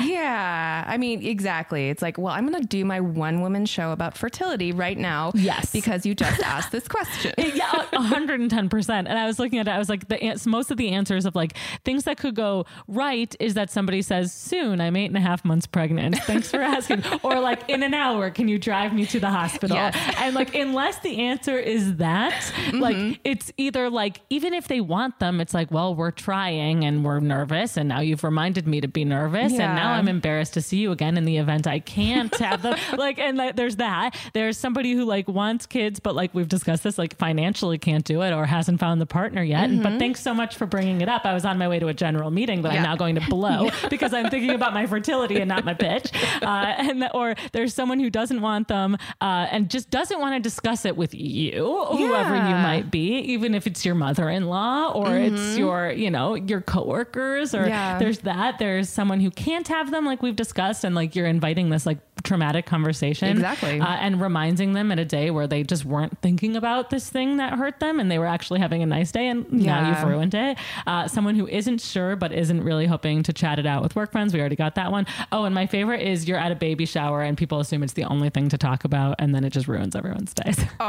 Yeah. 0.00 0.84
I 0.86 0.96
mean, 0.96 1.24
exactly. 1.24 1.88
It's 1.90 2.02
like, 2.02 2.18
well, 2.18 2.32
I'm 2.32 2.48
going 2.48 2.60
to 2.60 2.66
do 2.66 2.84
my 2.84 3.00
one 3.00 3.40
woman 3.40 3.66
show 3.66 3.92
about 3.92 4.16
fertility 4.16 4.72
right 4.72 4.96
now. 4.96 5.32
Yes. 5.34 5.72
Because 5.72 6.06
you 6.06 6.14
just 6.14 6.40
asked 6.44 6.72
this 6.72 6.86
question. 6.88 7.32
yeah, 7.38 7.84
hundred 7.92 8.40
and 8.40 8.50
ten 8.50 8.68
percent. 8.68 9.08
And 9.08 9.18
I 9.18 9.26
was 9.26 9.38
looking 9.38 9.58
at 9.58 9.68
it, 9.68 9.70
I 9.70 9.78
was 9.78 9.88
like, 9.88 10.08
the 10.08 10.22
ans- 10.22 10.46
most 10.46 10.70
of 10.70 10.76
the 10.76 10.90
answers 10.90 11.26
of 11.26 11.34
like 11.34 11.54
things 11.84 12.04
that 12.04 12.16
could 12.18 12.34
go 12.34 12.64
right 12.86 13.34
is 13.40 13.54
that 13.54 13.70
somebody 13.70 14.02
says, 14.02 14.32
"Soon, 14.32 14.80
I'm 14.80 14.96
eight 14.96 15.06
and 15.06 15.16
a 15.16 15.20
half 15.20 15.44
months 15.44 15.66
pregnant. 15.66 16.16
Thanks 16.24 16.50
for 16.50 16.60
asking," 16.60 17.02
or 17.22 17.40
like, 17.40 17.68
"In 17.68 17.82
an 17.82 17.94
hour, 17.94 18.30
can 18.30 18.48
you 18.48 18.58
drive 18.58 18.92
me 18.92 19.06
to 19.06 19.20
the 19.20 19.30
hospital?" 19.30 19.47
Yes. 19.74 19.96
And 20.18 20.34
like, 20.34 20.54
unless 20.54 20.98
the 21.00 21.18
answer 21.20 21.58
is 21.58 21.96
that, 21.96 22.28
Mm-hmm. 22.28 22.80
like, 22.80 23.20
it's 23.24 23.52
either 23.56 23.88
like, 23.90 24.20
even 24.30 24.52
if 24.54 24.68
they 24.68 24.80
want 24.80 25.18
them, 25.18 25.40
it's 25.40 25.54
like, 25.54 25.70
well, 25.70 25.94
we're 25.94 26.10
trying 26.10 26.84
and 26.84 27.04
we're 27.04 27.20
nervous, 27.20 27.76
and 27.76 27.88
now 27.88 28.00
you've 28.00 28.24
reminded 28.24 28.66
me 28.66 28.80
to 28.80 28.88
be 28.88 29.04
nervous, 29.04 29.52
and 29.52 29.74
now 29.74 29.92
I'm 29.92 30.08
embarrassed 30.08 30.54
to 30.54 30.62
see 30.62 30.78
you 30.78 30.92
again 30.92 31.16
in 31.16 31.24
the 31.24 31.36
event 31.38 31.66
I 31.66 31.78
can't 31.78 32.34
have 32.36 32.62
them. 32.62 32.78
like, 32.98 33.18
and 33.18 33.36
like, 33.36 33.56
there's 33.56 33.76
that. 33.76 34.16
There's 34.34 34.58
somebody 34.58 34.92
who 34.92 35.04
like 35.04 35.28
wants 35.28 35.66
kids, 35.66 36.00
but 36.00 36.14
like 36.14 36.34
we've 36.34 36.48
discussed 36.48 36.82
this, 36.82 36.98
like 36.98 37.16
financially 37.16 37.78
can't 37.78 38.04
do 38.04 38.22
it 38.22 38.32
or 38.32 38.44
hasn't 38.46 38.80
found 38.80 39.00
the 39.00 39.06
partner 39.06 39.42
yet. 39.42 39.70
Mm-hmm. 39.70 39.82
But 39.82 39.98
thanks 39.98 40.20
so 40.20 40.34
much 40.34 40.56
for 40.56 40.66
bringing 40.66 41.00
it 41.00 41.08
up. 41.08 41.24
I 41.24 41.32
was 41.34 41.44
on 41.44 41.58
my 41.58 41.68
way 41.68 41.78
to 41.78 41.88
a 41.88 41.94
general 41.94 42.30
meeting 42.30 42.62
that 42.62 42.72
I'm 42.72 42.82
now 42.82 42.96
going 42.96 43.14
to 43.14 43.22
blow 43.28 43.70
because 43.90 44.12
I'm 44.12 44.30
thinking 44.30 44.50
about 44.50 44.74
my 44.74 44.86
fertility 44.86 45.38
and 45.38 45.48
not 45.48 45.64
my 45.64 45.74
pitch. 45.74 46.10
Uh, 46.42 46.74
and 46.78 47.08
or 47.14 47.34
there's 47.52 47.74
someone 47.74 47.98
who 47.98 48.08
doesn't 48.10 48.40
want 48.40 48.68
them 48.68 48.96
uh, 49.20 49.37
and 49.50 49.70
just 49.70 49.90
doesn't 49.90 50.18
want 50.20 50.34
to 50.34 50.40
discuss 50.40 50.84
it 50.84 50.96
with 50.96 51.14
you, 51.14 51.86
whoever 51.90 52.34
you 52.36 52.54
might 52.54 52.90
be, 52.90 53.18
even 53.18 53.54
if 53.54 53.66
it's 53.66 53.84
your 53.84 53.94
mother-in-law 53.94 54.92
or 54.94 55.16
it's 55.16 55.56
your, 55.56 55.90
you 55.90 56.10
know, 56.10 56.34
your 56.34 56.60
coworkers 56.60 57.54
or 57.54 57.66
Yeah. 57.68 57.98
there's 57.98 58.20
that. 58.20 58.58
There's 58.58 58.88
someone 58.88 59.20
who 59.20 59.30
can't 59.30 59.68
have 59.68 59.90
them, 59.90 60.04
like 60.04 60.22
we've 60.22 60.36
discussed, 60.36 60.84
and 60.84 60.94
like 60.94 61.14
you're 61.16 61.26
inviting 61.26 61.70
this 61.70 61.86
like 61.86 61.98
traumatic 62.24 62.66
conversation, 62.66 63.28
Exactly. 63.28 63.80
uh, 63.80 63.86
and 63.86 64.20
reminding 64.20 64.72
them 64.72 64.90
at 64.90 64.98
a 64.98 65.04
day 65.04 65.30
where 65.30 65.46
they 65.46 65.62
just 65.62 65.84
weren't 65.84 66.18
thinking 66.20 66.56
about 66.56 66.90
this 66.90 67.08
thing 67.08 67.36
that 67.36 67.54
hurt 67.54 67.78
them, 67.80 68.00
and 68.00 68.10
they 68.10 68.18
were 68.18 68.26
actually 68.26 68.58
having 68.60 68.82
a 68.82 68.86
nice 68.86 69.12
day, 69.12 69.28
and 69.28 69.50
now 69.52 69.88
you've 69.88 70.02
ruined 70.02 70.34
it. 70.34 70.58
Uh, 70.86 71.06
someone 71.06 71.36
who 71.36 71.46
isn't 71.46 71.80
sure 71.80 72.16
but 72.16 72.32
isn't 72.32 72.62
really 72.62 72.86
hoping 72.86 73.22
to 73.22 73.32
chat 73.32 73.58
it 73.60 73.66
out 73.66 73.82
with 73.82 73.94
work 73.94 74.10
friends. 74.10 74.34
We 74.34 74.40
already 74.40 74.56
got 74.56 74.74
that 74.74 74.90
one. 74.90 75.06
Oh, 75.30 75.44
and 75.44 75.54
my 75.54 75.66
favorite 75.66 76.02
is 76.02 76.26
you're 76.26 76.38
at 76.38 76.50
a 76.50 76.56
baby 76.56 76.86
shower 76.86 77.22
and 77.22 77.38
people 77.38 77.60
assume 77.60 77.82
it's 77.84 77.92
the 77.92 78.04
only 78.04 78.30
thing 78.30 78.48
to 78.48 78.58
talk 78.58 78.84
about, 78.84 79.16
and 79.20 79.27
then 79.34 79.44
it 79.44 79.50
just 79.50 79.68
ruins 79.68 79.94
everyone's 79.96 80.34
days. 80.34 80.58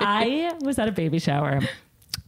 I 0.00 0.52
was 0.62 0.78
at 0.78 0.88
a 0.88 0.92
baby 0.92 1.18
shower. 1.18 1.60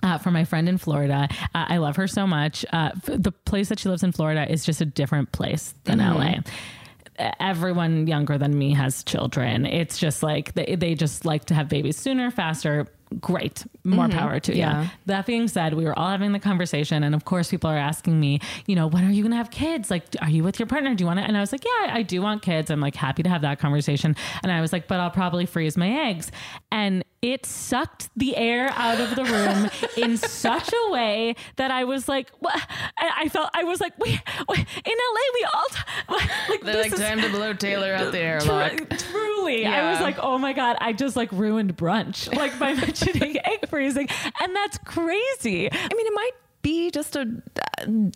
Uh, 0.02 0.16
for 0.16 0.30
my 0.30 0.44
friend 0.44 0.66
in 0.66 0.78
Florida, 0.78 1.28
uh, 1.54 1.66
I 1.68 1.76
love 1.76 1.96
her 1.96 2.06
so 2.06 2.26
much. 2.26 2.64
Uh, 2.72 2.90
the 3.04 3.32
place 3.32 3.68
that 3.68 3.78
she 3.78 3.88
lives 3.88 4.02
in 4.02 4.12
Florida 4.12 4.50
is 4.50 4.64
just 4.64 4.80
a 4.80 4.86
different 4.86 5.30
place 5.32 5.74
than 5.84 5.98
LA. 5.98 6.36
Everyone 7.38 8.06
younger 8.06 8.38
than 8.38 8.56
me 8.58 8.72
has 8.72 9.04
children. 9.04 9.66
It's 9.66 9.98
just 9.98 10.22
like 10.22 10.54
they, 10.54 10.74
they 10.74 10.94
just 10.94 11.26
like 11.26 11.44
to 11.46 11.54
have 11.54 11.68
babies 11.68 11.98
sooner, 11.98 12.30
faster. 12.30 12.86
Great, 13.18 13.66
more 13.82 14.06
mm-hmm. 14.06 14.18
power 14.18 14.38
to 14.38 14.52
you. 14.52 14.58
Yeah. 14.58 14.86
That 15.06 15.26
being 15.26 15.48
said, 15.48 15.74
we 15.74 15.84
were 15.84 15.98
all 15.98 16.10
having 16.10 16.30
the 16.30 16.38
conversation, 16.38 17.02
and 17.02 17.12
of 17.12 17.24
course, 17.24 17.50
people 17.50 17.68
are 17.68 17.76
asking 17.76 18.20
me, 18.20 18.38
you 18.66 18.76
know, 18.76 18.86
when 18.86 19.04
are 19.04 19.10
you 19.10 19.22
going 19.22 19.32
to 19.32 19.36
have 19.36 19.50
kids? 19.50 19.90
Like, 19.90 20.04
are 20.22 20.30
you 20.30 20.44
with 20.44 20.60
your 20.60 20.66
partner? 20.66 20.94
Do 20.94 21.02
you 21.02 21.06
want 21.06 21.18
to? 21.18 21.24
And 21.24 21.36
I 21.36 21.40
was 21.40 21.50
like, 21.50 21.64
yeah, 21.64 21.92
I 21.92 22.02
do 22.02 22.22
want 22.22 22.42
kids. 22.42 22.70
I'm 22.70 22.80
like 22.80 22.94
happy 22.94 23.24
to 23.24 23.28
have 23.28 23.42
that 23.42 23.58
conversation. 23.58 24.14
And 24.44 24.52
I 24.52 24.60
was 24.60 24.72
like, 24.72 24.86
but 24.86 25.00
I'll 25.00 25.10
probably 25.10 25.44
freeze 25.44 25.76
my 25.76 26.08
eggs. 26.08 26.30
And 26.70 27.04
it 27.22 27.44
sucked 27.44 28.09
the 28.16 28.35
air 28.37 28.70
out 28.76 28.98
of 29.00 29.14
the 29.14 29.24
room 29.24 29.68
in 29.96 30.16
such 30.16 30.72
a 30.72 30.90
way 30.90 31.37
that 31.56 31.70
I 31.70 31.85
was 31.85 32.09
like, 32.09 32.30
what? 32.38 32.59
I 32.98 33.28
felt 33.28 33.50
I 33.52 33.64
was 33.64 33.78
like, 33.80 33.92
we, 33.98 34.18
we 34.48 34.56
in 34.56 34.64
LA, 34.87 35.26
we 35.35 35.46
all 35.54 36.18
like 36.48 36.61
They're 36.62 36.74
this 36.74 36.85
like, 36.85 36.92
is- 36.94 36.98
time 37.00 37.20
to 37.20 37.28
blow 37.28 37.52
Taylor 37.52 37.92
out 37.92 38.12
the 38.12 38.18
airlock. 38.20 38.72
truly, 38.98 39.66
I 39.66 39.90
was 39.92 40.00
like, 40.00 40.16
oh 40.18 40.38
my 40.38 40.52
god, 40.54 40.76
I 40.80 40.92
just 40.94 41.14
like 41.16 41.30
ruined 41.33 41.76
brunch, 41.76 42.35
like 42.37 42.59
by 42.59 42.72
mentioning 42.87 43.37
egg 43.44 43.68
freezing, 43.68 44.09
and 44.40 44.56
that's 44.56 44.78
crazy. 44.78 45.70
I 45.70 45.88
mean, 45.94 46.06
it 46.06 46.14
might 46.14 46.30
be 46.62 46.90
just 46.90 47.16
a 47.16 47.26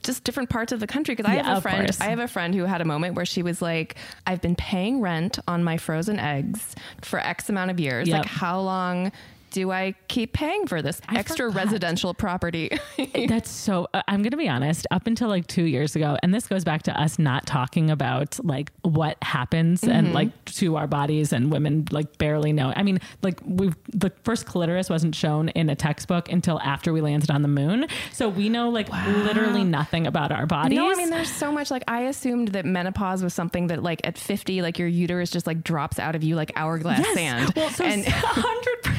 just 0.02 0.24
different 0.24 0.50
parts 0.50 0.72
of 0.72 0.80
the 0.80 0.86
country 0.86 1.14
because 1.14 1.30
I 1.30 1.36
Yeah, 1.36 1.42
have 1.44 1.58
a 1.58 1.60
friend. 1.62 1.84
course. 1.86 2.00
I 2.00 2.06
have 2.06 2.18
a 2.18 2.28
friend 2.28 2.54
who 2.54 2.64
had 2.64 2.80
a 2.80 2.84
moment 2.84 3.14
where 3.14 3.24
she 3.24 3.42
was 3.42 3.62
like, 3.62 3.96
"I've 4.26 4.40
been 4.42 4.54
paying 4.56 5.00
rent 5.00 5.38
on 5.48 5.64
my 5.64 5.76
frozen 5.78 6.18
eggs 6.18 6.74
for 7.00 7.18
X 7.18 7.48
amount 7.48 7.70
of 7.70 7.80
years. 7.80 8.06
Yep. 8.08 8.18
Like, 8.18 8.26
how 8.28 8.60
long?" 8.60 9.12
Do 9.54 9.70
I 9.70 9.94
keep 10.08 10.32
paying 10.32 10.66
for 10.66 10.82
this 10.82 11.00
I 11.08 11.16
extra 11.16 11.46
forgot. 11.46 11.64
residential 11.66 12.12
property? 12.12 12.76
That's 13.28 13.48
so. 13.48 13.86
uh, 13.94 14.02
I'm 14.08 14.20
going 14.22 14.32
to 14.32 14.36
be 14.36 14.48
honest. 14.48 14.84
Up 14.90 15.06
until 15.06 15.28
like 15.28 15.46
two 15.46 15.62
years 15.62 15.94
ago, 15.94 16.16
and 16.24 16.34
this 16.34 16.48
goes 16.48 16.64
back 16.64 16.82
to 16.82 17.00
us 17.00 17.20
not 17.20 17.46
talking 17.46 17.88
about 17.88 18.44
like 18.44 18.72
what 18.82 19.16
happens 19.22 19.84
and 19.84 20.12
like 20.12 20.44
to 20.56 20.74
our 20.74 20.88
bodies, 20.88 21.32
and 21.32 21.52
women 21.52 21.86
like 21.92 22.18
barely 22.18 22.52
know. 22.52 22.72
I 22.74 22.82
mean, 22.82 22.98
like 23.22 23.38
we 23.46 23.70
the 23.92 24.10
first 24.24 24.44
clitoris 24.46 24.90
wasn't 24.90 25.14
shown 25.14 25.50
in 25.50 25.70
a 25.70 25.76
textbook 25.76 26.32
until 26.32 26.58
after 26.60 26.92
we 26.92 27.00
landed 27.00 27.30
on 27.30 27.42
the 27.42 27.48
moon, 27.48 27.86
so 28.12 28.28
we 28.28 28.48
know 28.48 28.70
like 28.70 28.88
literally 29.24 29.62
nothing 29.62 30.08
about 30.08 30.32
our 30.32 30.46
bodies. 30.46 30.76
No, 30.76 30.90
I 30.90 30.96
mean, 30.96 31.10
there's 31.10 31.30
so 31.30 31.52
much. 31.52 31.70
Like, 31.70 31.84
I 31.86 32.00
assumed 32.02 32.48
that 32.48 32.64
menopause 32.64 33.22
was 33.22 33.32
something 33.34 33.68
that, 33.68 33.84
like, 33.84 34.00
at 34.04 34.18
50, 34.18 34.62
like 34.62 34.80
your 34.80 34.88
uterus 34.88 35.30
just 35.30 35.46
like 35.46 35.62
drops 35.62 36.00
out 36.00 36.16
of 36.16 36.24
you 36.24 36.34
like 36.34 36.50
hourglass 36.56 36.98
Yes. 36.98 37.14
sand. 37.14 37.52
Well, 37.54 37.70
so 37.70 37.84
and, 37.84 38.04
hundred. 38.08 38.96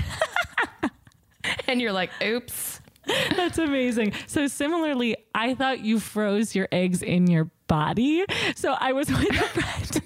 and 1.68 1.82
you're 1.82 1.92
like, 1.92 2.12
oops. 2.24 2.82
That's 3.36 3.58
amazing. 3.58 4.14
So 4.28 4.48
similarly, 4.48 5.16
I 5.34 5.54
thought 5.54 5.82
you 5.82 6.00
froze 6.00 6.56
your 6.56 6.68
eggs 6.72 7.04
in 7.04 7.28
your 7.28 7.52
body. 7.68 8.26
So 8.56 8.76
I 8.80 8.94
was 8.94 9.10
with 9.10 9.30
a 9.30 9.34
friend. 9.34 10.02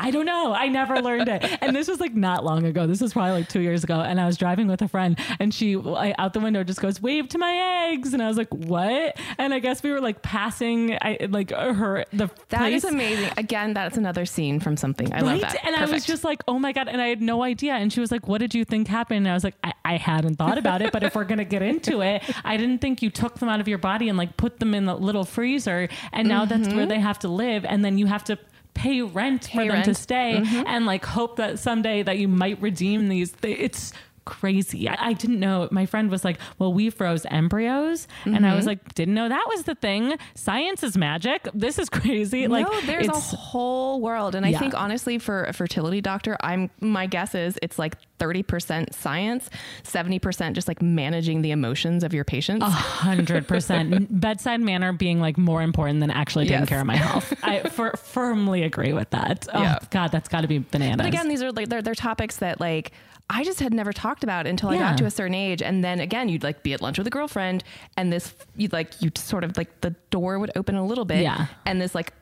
I 0.00 0.10
don't 0.10 0.24
know. 0.24 0.54
I 0.54 0.68
never 0.68 1.00
learned 1.02 1.28
it. 1.28 1.44
And 1.60 1.76
this 1.76 1.86
was 1.86 2.00
like 2.00 2.14
not 2.14 2.42
long 2.42 2.64
ago. 2.64 2.86
This 2.86 3.02
was 3.02 3.12
probably 3.12 3.32
like 3.32 3.48
two 3.48 3.60
years 3.60 3.84
ago. 3.84 4.00
And 4.00 4.18
I 4.18 4.26
was 4.26 4.38
driving 4.38 4.66
with 4.66 4.80
a 4.80 4.88
friend 4.88 5.18
and 5.38 5.52
she 5.52 5.76
I, 5.76 6.14
out 6.18 6.32
the 6.32 6.40
window 6.40 6.64
just 6.64 6.80
goes, 6.80 7.02
wave 7.02 7.28
to 7.28 7.38
my 7.38 7.90
eggs. 7.92 8.14
And 8.14 8.22
I 8.22 8.28
was 8.28 8.38
like, 8.38 8.52
what? 8.52 9.18
And 9.36 9.52
I 9.52 9.58
guess 9.58 9.82
we 9.82 9.90
were 9.90 10.00
like 10.00 10.22
passing 10.22 10.96
I, 11.02 11.18
like 11.28 11.50
her, 11.50 12.06
the 12.12 12.30
That 12.48 12.72
is 12.72 12.82
place. 12.82 12.92
amazing. 12.92 13.30
Again, 13.36 13.74
that's 13.74 13.98
another 13.98 14.24
scene 14.24 14.58
from 14.58 14.76
something. 14.78 15.12
I 15.12 15.20
love 15.20 15.40
that. 15.42 15.64
And 15.64 15.76
I 15.76 15.84
was 15.84 16.06
just 16.06 16.24
like, 16.24 16.42
oh 16.48 16.58
my 16.58 16.72
God. 16.72 16.88
And 16.88 17.00
I 17.00 17.08
had 17.08 17.20
no 17.20 17.42
idea. 17.42 17.74
And 17.74 17.92
she 17.92 18.00
was 18.00 18.10
like, 18.10 18.26
what 18.26 18.38
did 18.38 18.54
you 18.54 18.64
think 18.64 18.88
happened? 18.88 19.18
And 19.18 19.28
I 19.28 19.34
was 19.34 19.44
like, 19.44 19.56
I, 19.62 19.74
I 19.84 19.96
hadn't 19.96 20.36
thought 20.36 20.56
about 20.56 20.80
it, 20.80 20.92
but 20.92 21.02
if 21.02 21.14
we're 21.14 21.24
going 21.24 21.38
to 21.38 21.44
get 21.44 21.62
into 21.62 22.00
it, 22.00 22.22
I 22.44 22.56
didn't 22.56 22.78
think 22.78 23.02
you 23.02 23.10
took 23.10 23.38
them 23.38 23.48
out 23.48 23.60
of 23.60 23.68
your 23.68 23.78
body 23.78 24.08
and 24.08 24.16
like 24.16 24.36
put 24.36 24.60
them 24.60 24.72
in 24.72 24.86
the 24.86 24.94
little 24.94 25.24
freezer. 25.24 25.88
And 26.12 26.26
now 26.28 26.44
that's 26.46 26.68
where 26.68 26.78
mm-hmm. 26.78 26.88
they 26.88 27.00
have 27.00 27.18
to 27.20 27.28
live. 27.28 27.64
And 27.64 27.84
then 27.84 27.98
you 27.98 28.06
have 28.06 28.24
to 28.24 28.38
pay 28.74 29.02
rent 29.02 29.44
for 29.44 29.50
Mm-hmm. 29.50 29.58
Pay 29.58 29.68
them 29.68 29.82
to 29.82 29.94
stay 29.94 30.64
and 30.66 30.86
like 30.86 31.04
hope 31.04 31.36
that 31.36 31.58
someday 31.58 32.02
that 32.02 32.18
you 32.18 32.28
might 32.28 32.60
redeem 32.60 33.08
these. 33.08 33.34
It's 33.42 33.92
crazy. 34.24 34.88
I, 34.88 35.08
I 35.08 35.12
didn't 35.12 35.40
know. 35.40 35.68
My 35.70 35.86
friend 35.86 36.10
was 36.10 36.24
like, 36.24 36.38
well, 36.58 36.72
we 36.72 36.90
froze 36.90 37.24
embryos. 37.26 38.06
And 38.24 38.34
Mm-hmm. 38.36 38.44
I 38.44 38.54
was 38.56 38.66
like, 38.66 38.94
didn't 38.94 39.14
know 39.14 39.28
that 39.28 39.44
was 39.48 39.64
the 39.64 39.74
thing. 39.74 40.14
Science 40.34 40.82
is 40.82 40.96
magic. 40.96 41.48
This 41.54 41.78
is 41.78 41.88
crazy. 41.90 42.46
like, 42.48 42.66
no, 42.70 42.80
there's 42.82 43.08
a 43.08 43.12
whole 43.12 44.00
world, 44.00 44.34
and 44.34 44.46
I 44.46 44.52
think 44.54 44.74
honestly, 44.74 45.18
for 45.18 45.44
a 45.44 45.52
fertility 45.52 46.00
doctor, 46.00 46.36
I'm 46.40 46.70
my 46.80 47.06
guess 47.06 47.34
is 47.34 47.58
it's 47.62 47.78
like 47.78 47.96
thirty 48.18 48.42
percent 48.42 48.94
science, 48.94 49.48
seventy 49.82 50.18
percent 50.18 50.54
just 50.54 50.68
like 50.68 50.80
managing 50.82 51.42
the 51.42 51.50
emotions 51.50 52.04
of 52.04 52.12
your 52.14 52.24
patients. 52.24 52.64
hundred 52.64 53.46
percent 53.48 54.08
bedside 54.20 54.60
manner 54.60 54.92
being 54.92 55.20
like 55.20 55.36
more 55.38 55.62
important 55.62 56.00
than 56.00 56.10
actually 56.10 56.44
taking 56.46 56.60
Yes. 56.60 56.68
care 56.68 56.80
of 56.80 56.86
my 56.86 56.96
health. 56.96 57.32
I 57.42 57.60
fir- 57.68 57.96
firmly 57.96 58.62
agree 58.62 58.92
with 58.92 59.10
that. 59.10 59.46
Oh 59.52 59.60
Yeah. 59.62 59.78
God, 59.90 60.12
that's 60.12 60.28
got 60.28 60.42
to 60.42 60.48
be 60.48 60.58
bananas. 60.58 60.96
But 60.98 61.06
again, 61.06 61.28
these 61.28 61.42
are 61.42 61.52
like 61.52 61.68
they're, 61.68 61.82
they're 61.82 61.94
topics 61.94 62.36
that 62.38 62.60
like 62.60 62.92
I 63.30 63.44
just 63.44 63.60
had 63.60 63.72
never 63.72 63.92
talked 63.92 64.24
about 64.24 64.46
until 64.46 64.68
I 64.70 64.76
got 64.78 64.98
to 64.98 65.04
a 65.06 65.10
certain 65.10 65.34
age, 65.34 65.62
and 65.62 65.82
then 65.84 66.00
again, 66.00 66.28
you'd 66.28 66.42
like 66.42 66.62
be 66.62 66.72
at 66.74 66.82
lunch 66.82 66.98
with 66.98 67.06
a 67.06 67.10
girlfriend, 67.10 67.62
and 67.96 68.12
this 68.12 68.34
you'd 68.56 68.72
like 68.72 69.00
you 69.00 69.10
sort 69.14 69.44
of 69.44 69.56
like 69.56 69.80
the 69.82 69.94
door 70.10 70.38
would 70.38 70.50
open 70.56 70.74
a 70.74 70.84
little 70.84 71.04
bit, 71.04 71.22
Yeah. 71.22 71.46
and 71.64 71.80
this 71.80 71.94
like 71.94 72.12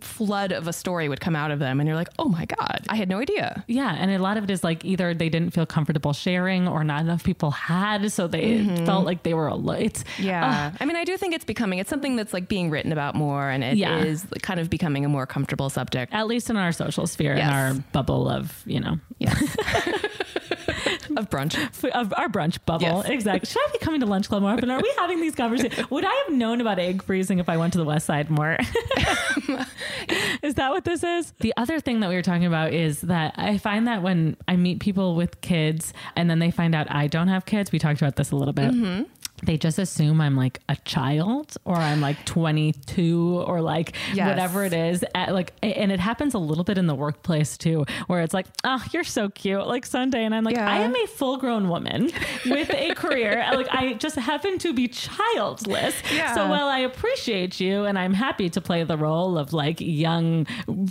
flood 0.00 0.52
of 0.52 0.68
a 0.68 0.72
story 0.72 1.08
would 1.08 1.20
come 1.20 1.34
out 1.34 1.50
of 1.50 1.58
them, 1.58 1.80
and 1.80 1.88
you're 1.88 1.96
like, 1.96 2.10
oh 2.20 2.28
my 2.28 2.44
god, 2.44 2.84
I 2.88 2.94
had 2.94 3.08
no 3.08 3.18
idea. 3.18 3.64
yeah, 3.66 3.96
and 3.98 4.12
a 4.12 4.18
lot 4.18 4.36
of 4.36 4.44
it 4.44 4.50
is 4.50 4.62
like 4.62 4.84
either 4.84 5.12
they 5.12 5.28
didn't 5.28 5.50
feel 5.50 5.66
comfortable 5.66 6.12
sharing, 6.12 6.68
or 6.68 6.84
not 6.84 7.00
enough 7.00 7.24
people 7.24 7.50
had, 7.50 8.12
so 8.12 8.28
they 8.28 8.64
felt 8.86 9.04
like 9.04 9.24
they 9.24 9.34
were 9.34 9.48
alone. 9.48 9.82
It's 9.82 10.04
Mm-hmm. 10.04 10.22
Yeah. 10.24 10.72
I 10.78 10.84
mean, 10.84 10.94
I 10.96 11.02
do 11.04 11.16
think 11.16 11.34
it's 11.34 11.44
becoming, 11.44 11.80
it's 11.80 11.90
something 11.90 12.14
that's 12.14 12.32
like 12.32 12.46
being 12.46 12.70
written 12.70 12.92
about 12.92 13.16
more 13.16 13.48
and 13.50 13.64
it 13.64 13.72
is 13.72 13.78
Yeah. 14.30 14.38
kind 14.42 14.60
of 14.60 14.70
becoming 14.70 15.04
a 15.04 15.08
more 15.08 15.26
comfortable 15.26 15.68
subject. 15.70 16.12
at 16.14 16.28
least 16.28 16.48
in 16.48 16.56
our 16.56 16.70
social 16.70 17.08
sphere, 17.08 17.32
in 17.32 17.48
our 17.48 17.74
bubble 17.92 18.28
of 18.28 18.62
you 18.66 18.78
know, 18.78 18.98
of 21.16 21.30
brunch. 21.30 21.56
of 21.92 22.12
our 22.16 22.28
brunch 22.28 22.58
bubble. 22.66 22.86
Yes. 22.86 23.08
Exactly. 23.08 23.48
Should 23.48 23.62
I 23.68 23.72
be 23.72 23.78
coming 23.78 24.00
to 24.00 24.06
lunch 24.06 24.28
club 24.28 24.42
more 24.42 24.52
often? 24.52 24.70
Are 24.70 24.80
we 24.80 24.92
having 24.98 25.20
these 25.20 25.34
conversations? 25.34 25.90
Would 25.90 26.04
I 26.04 26.24
have 26.26 26.34
known 26.34 26.60
about 26.60 26.78
egg 26.78 27.02
freezing 27.02 27.38
if 27.38 27.48
I 27.48 27.56
went 27.56 27.72
to 27.74 27.78
the 27.78 27.84
West 27.84 28.06
Side 28.06 28.30
more? 28.30 28.56
is 30.42 30.54
that 30.54 30.70
what 30.70 30.84
this 30.84 31.02
is? 31.02 31.32
The 31.40 31.52
other 31.56 31.80
thing 31.80 32.00
that 32.00 32.08
we 32.08 32.14
were 32.14 32.22
talking 32.22 32.46
about 32.46 32.72
is 32.72 33.02
that 33.02 33.34
I 33.36 33.58
find 33.58 33.86
that 33.88 34.02
when 34.02 34.36
I 34.48 34.56
meet 34.56 34.80
people 34.80 35.14
with 35.16 35.40
kids 35.40 35.92
and 36.16 36.30
then 36.30 36.38
they 36.38 36.50
find 36.50 36.74
out 36.74 36.90
I 36.90 37.06
don't 37.06 37.28
have 37.28 37.44
kids, 37.44 37.72
we 37.72 37.78
talked 37.78 38.00
about 38.00 38.16
this 38.16 38.30
a 38.30 38.36
little 38.36 38.54
bit. 38.54 38.72
Mm-hmm. 38.72 39.02
They 39.44 39.58
just 39.58 39.78
assume 39.80 40.20
I'm 40.20 40.36
like 40.36 40.60
a 40.68 40.76
child 40.84 41.56
or 41.64 41.74
I'm 41.74 42.00
like 42.00 42.24
22 42.26 43.42
or 43.46 43.60
like 43.60 43.94
Yes. 44.14 44.28
whatever 44.28 44.64
it 44.64 44.72
is. 44.72 45.04
At 45.16 45.32
like, 45.34 45.52
and 45.62 45.90
it 45.90 45.98
happens 45.98 46.34
a 46.34 46.38
little 46.38 46.62
bit 46.64 46.78
in 46.78 46.86
the 46.86 46.94
workplace 46.94 47.58
too, 47.58 47.84
where 48.06 48.20
it's 48.20 48.32
like, 48.34 48.46
oh, 48.62 48.82
you're 48.92 49.02
so 49.02 49.28
cute, 49.30 49.66
like 49.66 49.84
Sunday. 49.84 50.24
And 50.24 50.32
I'm 50.34 50.44
like, 50.44 50.54
Yeah. 50.54 50.70
I 50.70 50.78
am 50.78 50.94
a 50.94 51.06
full 51.08 51.38
grown 51.38 51.68
woman 51.68 52.10
with 52.46 52.70
a 52.72 52.94
career. 52.94 53.44
like, 53.52 53.66
I 53.70 53.94
just 53.94 54.14
happen 54.16 54.58
to 54.60 54.72
be 54.72 54.86
childless. 54.86 55.94
Yeah. 56.14 56.34
So 56.34 56.48
while 56.48 56.68
I 56.68 56.78
appreciate 56.80 57.58
you 57.58 57.84
and 57.84 57.98
I'm 57.98 58.14
happy 58.14 58.48
to 58.50 58.60
play 58.60 58.84
the 58.84 58.96
role 58.96 59.36
of 59.38 59.52
like 59.52 59.80
young 59.80 60.46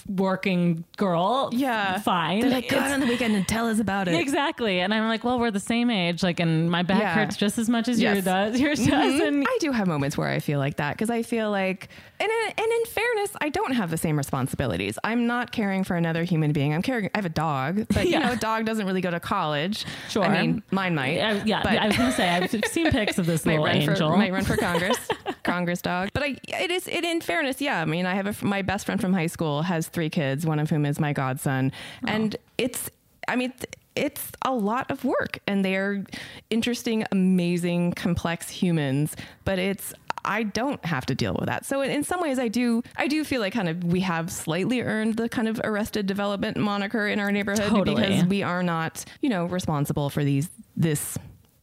working 0.08 0.84
girl, 0.98 1.50
Yeah. 1.54 2.00
fine. 2.00 2.42
They're 2.42 2.50
like, 2.50 2.68
go 2.70 2.80
out 2.80 2.92
on 2.92 3.00
the 3.00 3.06
weekend 3.08 3.36
and 3.36 3.48
tell 3.48 3.68
us 3.70 3.80
about 3.80 4.08
it. 4.08 4.16
Exactly. 4.16 4.80
And 4.82 4.94
I'm 4.94 5.08
like, 5.08 5.24
well, 5.24 5.40
we're 5.40 5.52
the 5.52 5.60
same 5.60 5.90
age. 5.90 6.22
Like, 6.22 6.40
and 6.40 6.70
my 6.70 6.84
back 6.84 7.00
Yeah. 7.02 7.14
hurts 7.14 7.38
just 7.38 7.58
as 7.58 7.70
much 7.70 7.88
as 7.88 8.02
Yes. 8.02 8.16
yours 8.16 8.26
does. 8.26 8.41
Yours 8.54 8.80
does. 8.86 9.22
Mhm. 9.22 9.28
And 9.28 9.46
I 9.48 9.58
do 9.60 9.72
have 9.72 9.88
moments 9.88 10.18
where 10.18 10.28
I 10.30 10.40
feel 10.40 10.60
like 10.60 10.78
that 10.78 10.94
because 10.96 11.10
I 11.10 11.24
feel 11.24 11.50
like, 11.52 11.90
and 12.20 12.30
in, 12.30 12.54
and 12.58 12.72
in 12.72 12.86
fairness, 12.86 13.32
I 13.42 13.50
don't 13.50 13.74
have 13.74 13.90
the 13.92 13.98
same 13.98 14.18
responsibilities. 14.18 14.98
I'm 15.04 15.28
not 15.28 15.52
caring 15.52 15.84
for 15.84 15.96
another 15.96 16.24
human 16.24 16.52
being. 16.52 16.74
I'm 16.74 16.82
caring. 16.82 17.10
I 17.14 17.18
have 17.18 17.26
a 17.26 17.30
dog, 17.30 17.88
but 17.94 18.08
you 18.08 18.20
know, 18.20 18.32
a 18.34 18.36
dog 18.36 18.66
doesn't 18.66 18.86
really 18.86 19.02
go 19.02 19.12
to 19.12 19.20
college. 19.20 19.86
Sure. 20.10 20.24
I 20.24 20.42
mean, 20.42 20.64
mine 20.72 20.96
might. 20.96 21.20
I, 21.20 21.44
yeah, 21.46 21.62
but 21.64 21.78
I 21.78 21.88
was 21.88 21.98
gonna 21.98 22.12
say 22.12 22.30
I've 22.30 22.50
seen 22.66 22.92
pics 22.92 23.18
of 23.18 23.26
this 23.26 23.46
little 23.48 23.68
angel. 23.68 23.96
for 24.12 24.18
might 24.18 24.32
run 24.32 24.44
for 24.44 24.58
Congress, 24.58 24.98
Congress 25.44 25.82
dog. 25.82 26.10
But 26.14 26.24
I, 26.24 26.38
it 26.48 26.72
is 26.72 26.88
it. 26.88 27.04
In 27.04 27.22
fairness, 27.22 27.62
yeah. 27.62 27.82
I 27.82 27.86
mean, 27.86 28.06
I 28.06 28.16
have 28.16 28.28
a, 28.28 28.46
my 28.46 28.62
best 28.62 28.86
friend 28.86 29.00
from 29.02 29.14
high 29.14 29.28
school 29.28 29.62
has 29.64 29.88
three 29.88 30.10
kids, 30.10 30.46
one 30.46 30.60
of 30.60 30.70
whom 30.70 30.86
is 30.86 31.00
my 31.00 31.14
godson, 31.14 31.72
and 32.08 32.36
it's. 32.58 32.90
I 33.28 33.36
mean. 33.36 33.52
th- 33.52 33.66
It's 33.96 34.32
a 34.44 34.54
lot 34.54 34.90
of 34.90 35.04
work, 35.04 35.40
and 35.48 35.66
they're 35.66 36.06
interesting, 36.50 37.06
amazing, 37.12 37.94
complex 37.94 38.50
humans. 38.50 39.16
But 39.44 39.60
it's 39.60 39.94
I 40.24 40.44
don't 40.44 40.84
have 40.86 41.06
to 41.08 41.16
deal 41.16 41.36
with 41.38 41.48
that. 41.48 41.66
So 41.66 41.82
in, 41.82 41.92
in 41.92 42.04
some 42.04 42.22
ways, 42.22 42.40
I 42.40 42.48
do. 42.48 42.84
I 42.96 43.08
do 43.08 43.24
feel 43.24 43.42
like 43.42 43.54
kind 43.54 43.70
of 43.70 43.84
we 43.84 44.02
have 44.02 44.32
slightly 44.32 44.82
earned 44.82 45.18
the 45.18 45.30
kind 45.30 45.48
of 45.48 45.60
arrested 45.64 46.06
development 46.06 46.58
moniker 46.58 47.08
in 47.08 47.20
our 47.20 47.32
neighborhood 47.32 47.70
Totally. 47.70 48.02
because 48.02 48.26
we 48.26 48.44
are 48.44 48.64
not, 48.64 49.04
you 49.22 49.30
know, 49.30 49.46
responsible 49.46 50.10
for 50.10 50.24
these 50.24 50.50
this 50.76 51.18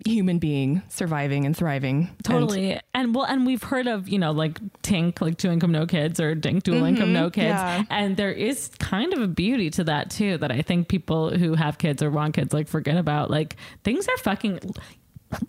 human 0.06 0.38
being 0.38 0.82
surviving 0.88 1.44
and 1.44 1.56
thriving. 1.56 2.08
Totally. 2.22 2.80
And, 2.94 3.14
well, 3.14 3.24
and 3.24 3.46
we've 3.46 3.62
heard 3.62 3.87
of, 3.87 4.08
you 4.08 4.18
know, 4.18 4.30
like 4.32 4.61
Tink, 4.82 5.20
like 5.20 5.38
two 5.38 5.50
income, 5.50 5.72
no 5.72 5.87
kids, 5.87 6.20
or 6.20 6.34
Dink, 6.34 6.62
dual 6.62 6.76
mm-hmm. 6.76 6.87
income, 6.87 7.12
no 7.12 7.30
kids. 7.30 7.48
yeah. 7.48 7.82
And 7.90 8.16
there 8.16 8.32
is 8.32 8.70
kind 8.78 9.12
of 9.12 9.20
a 9.20 9.26
beauty 9.26 9.70
to 9.70 9.84
that 9.84 10.11
too, 10.11 10.38
that 10.38 10.52
I 10.52 10.62
think 10.62 10.88
people 10.88 11.37
who 11.37 11.54
have 11.54 11.78
kids 11.78 12.02
or 12.02 12.11
want 12.11 12.34
kids 12.34 12.52
like 12.54 12.68
forget 12.68 12.96
about. 12.96 13.30
Like 13.30 13.56
things 13.82 14.06
are 14.08 14.16
fucking, 14.18 14.61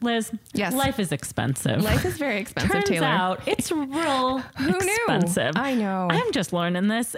Liz, 0.01 0.31
Yes. 0.53 0.73
life 0.73 0.99
is 0.99 1.11
expensive. 1.11 1.81
Life 1.83 2.03
is 2.05 2.17
very 2.17 2.39
expensive, 2.39 2.71
Turns 2.71 2.89
Taylor. 2.89 3.07
out 3.07 3.41
it's 3.47 3.71
real 3.71 4.39
Who 4.57 4.67
knew? 4.71 4.77
expensive. 4.77 5.53
I 5.55 5.73
know. 5.75 6.07
I'm 6.09 6.31
just 6.31 6.51
learning 6.53 6.87
this. 6.87 7.15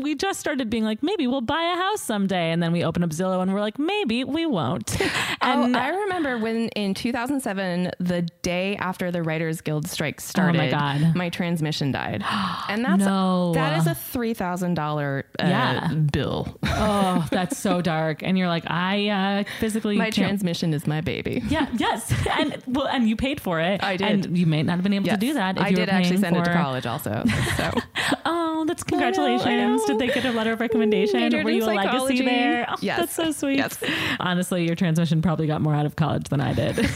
We 0.00 0.14
just 0.14 0.38
started 0.40 0.70
being 0.70 0.84
like, 0.84 1.02
maybe 1.02 1.26
we'll 1.26 1.40
buy 1.40 1.62
a 1.72 1.76
house 1.76 2.00
someday, 2.02 2.52
and 2.52 2.62
then 2.62 2.72
we 2.72 2.84
open 2.84 3.02
up 3.02 3.10
Zillow 3.10 3.42
and 3.42 3.52
we're 3.52 3.60
like, 3.60 3.78
maybe 3.78 4.24
we 4.24 4.46
won't. 4.46 4.96
Oh, 5.42 5.72
I 5.74 5.90
remember 5.90 6.38
when 6.38 6.68
in 6.70 6.92
2007, 6.94 7.92
the 8.00 8.22
day 8.42 8.74
after 8.76 9.12
the 9.12 9.22
Writers 9.22 9.60
Guild 9.60 9.86
strike 9.86 10.20
started, 10.20 10.58
Oh 10.58 10.64
my 10.64 10.70
God. 10.70 11.14
my 11.14 11.28
transmission 11.28 11.92
died, 11.92 12.24
and 12.68 12.84
that's 12.84 13.04
No. 13.04 13.52
that 13.54 13.78
is 13.78 13.86
a 13.86 13.94
three 13.94 14.34
thousand 14.34 14.74
dollar 14.74 15.24
Yeah. 15.38 15.92
bill. 15.94 16.58
oh, 16.64 17.26
that's 17.30 17.56
so 17.58 17.80
dark. 17.80 18.22
And 18.24 18.36
you're 18.36 18.48
like, 18.48 18.68
I 18.68 19.08
uh, 19.08 19.44
physically 19.60 19.96
my 19.98 20.04
can't 20.06 20.14
transmission 20.16 20.74
is 20.74 20.86
my 20.86 21.00
baby. 21.00 21.42
Yeah. 21.48 21.68
Yeah, 21.76 21.95
yes, 22.08 22.26
and 22.38 22.62
well, 22.66 22.86
and 22.86 23.08
you 23.08 23.16
paid 23.16 23.40
for 23.40 23.60
it. 23.60 23.82
I 23.82 23.96
did. 23.96 24.26
and 24.26 24.38
you 24.38 24.46
may 24.46 24.62
not 24.62 24.74
have 24.74 24.82
been 24.82 24.92
able 24.92 25.06
Yes. 25.06 25.16
to 25.18 25.26
do 25.26 25.34
that. 25.34 25.56
If 25.56 25.62
I 25.62 25.72
did 25.72 25.88
actually 25.88 26.18
send 26.18 26.36
it 26.36 26.44
to 26.44 26.52
college 26.52 26.86
also. 26.86 27.24
So 27.56 27.70
Oh, 28.24 28.64
that's 28.66 28.82
congratulations! 28.84 29.80
know. 29.82 29.86
Did 29.86 29.98
they 29.98 30.06
get 30.08 30.24
a 30.24 30.32
letter 30.32 30.52
of 30.52 30.60
recommendation? 30.60 31.20
Majored 31.20 31.44
Were 31.44 31.50
you 31.50 31.64
a 31.64 31.66
legacy 31.66 32.22
there? 32.24 32.66
Oh, 32.68 32.76
Yes. 32.80 32.98
that's 33.00 33.14
so 33.14 33.32
sweet. 33.32 33.58
Yes. 33.58 33.78
Honestly, 34.20 34.64
your 34.66 34.74
transmission 34.74 35.22
probably 35.22 35.46
got 35.46 35.60
more 35.60 35.74
out 35.74 35.86
of 35.86 35.96
college 35.96 36.28
than 36.28 36.40
I 36.40 36.52
did. 36.52 36.76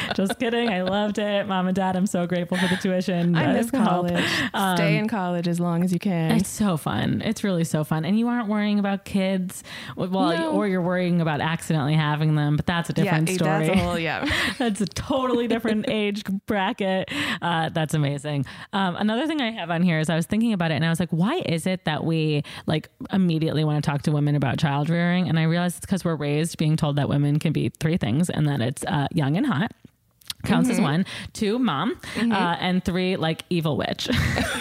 Just 0.14 0.38
kidding. 0.38 0.68
I 0.68 0.82
loved 0.82 1.18
it, 1.18 1.46
mom 1.46 1.66
and 1.66 1.74
dad. 1.76 1.96
I'm 1.96 2.06
so 2.06 2.26
grateful 2.26 2.56
for 2.58 2.68
the 2.68 2.76
tuition. 2.76 3.34
I 3.34 3.46
That 3.46 3.54
miss 3.54 3.70
college. 3.70 4.24
Stay 4.76 4.96
in 4.96 5.08
college 5.08 5.48
as 5.48 5.60
long 5.60 5.84
as 5.84 5.92
you 5.92 5.98
can. 5.98 6.32
It's 6.32 6.48
so 6.48 6.76
fun. 6.76 7.22
It's 7.24 7.42
really 7.44 7.64
so 7.64 7.84
fun. 7.84 8.04
And 8.04 8.18
you 8.18 8.28
aren't 8.28 8.48
worrying 8.48 8.78
about 8.78 9.04
kids, 9.04 9.62
well, 9.96 10.08
No. 10.10 10.52
or 10.52 10.66
you're 10.68 10.82
worrying 10.82 11.20
about 11.20 11.40
accidentally 11.40 11.94
having 11.94 12.34
them, 12.34 12.56
but 12.56 12.66
that's 12.66 12.90
a 12.90 12.92
different 12.92 13.28
yeah, 13.28 13.34
story. 13.36 13.66
that's 13.66 13.78
a 13.80 13.82
whole 13.84 13.98
yeah. 13.98 14.28
That's 14.58 14.80
a 14.80 14.86
totally 14.86 15.48
different 15.48 15.86
age 15.88 16.22
bracket. 16.46 17.10
Uh, 17.40 17.68
that's 17.70 17.94
amazing. 17.94 18.44
Um, 18.72 18.96
another 18.96 19.26
thing 19.26 19.40
I 19.40 19.50
have 19.50 19.70
on 19.70 19.82
here 19.82 19.98
is 19.98 20.08
I 20.10 20.14
was 20.16 20.26
thinking 20.26 20.52
about 20.52 20.70
it 20.70 20.74
and 20.74 20.84
I 20.84 20.88
was 20.88 21.00
like, 21.00 21.10
why 21.10 21.42
is 21.46 21.66
it 21.66 21.84
that 21.84 22.04
we 22.04 22.42
like 22.66 22.88
immediately 23.12 23.64
want 23.64 23.82
to 23.82 23.90
talk 23.90 24.02
to 24.02 24.12
women 24.12 24.34
about 24.36 24.58
child 24.58 24.88
rearing? 24.88 25.28
And 25.28 25.38
I 25.38 25.44
realized 25.44 25.78
it's 25.78 25.86
because 25.86 26.04
we're 26.04 26.16
raised 26.16 26.58
being 26.58 26.76
told 26.76 26.96
that 26.96 27.08
women 27.08 27.38
can 27.38 27.52
be 27.52 27.70
three 27.80 27.96
things 27.96 28.30
and 28.30 28.46
that 28.48 28.60
it's 28.60 28.84
uh, 28.84 29.08
young 29.12 29.36
and 29.36 29.46
hot. 29.46 29.72
Counts 30.44 30.68
as 30.68 30.76
mm-hmm. 30.76 30.84
one, 30.84 31.06
two, 31.32 31.58
mom, 31.58 31.96
mm-hmm. 32.14 32.32
uh, 32.32 32.56
and 32.58 32.84
three, 32.84 33.16
like 33.16 33.44
evil 33.50 33.76
witch. 33.76 34.08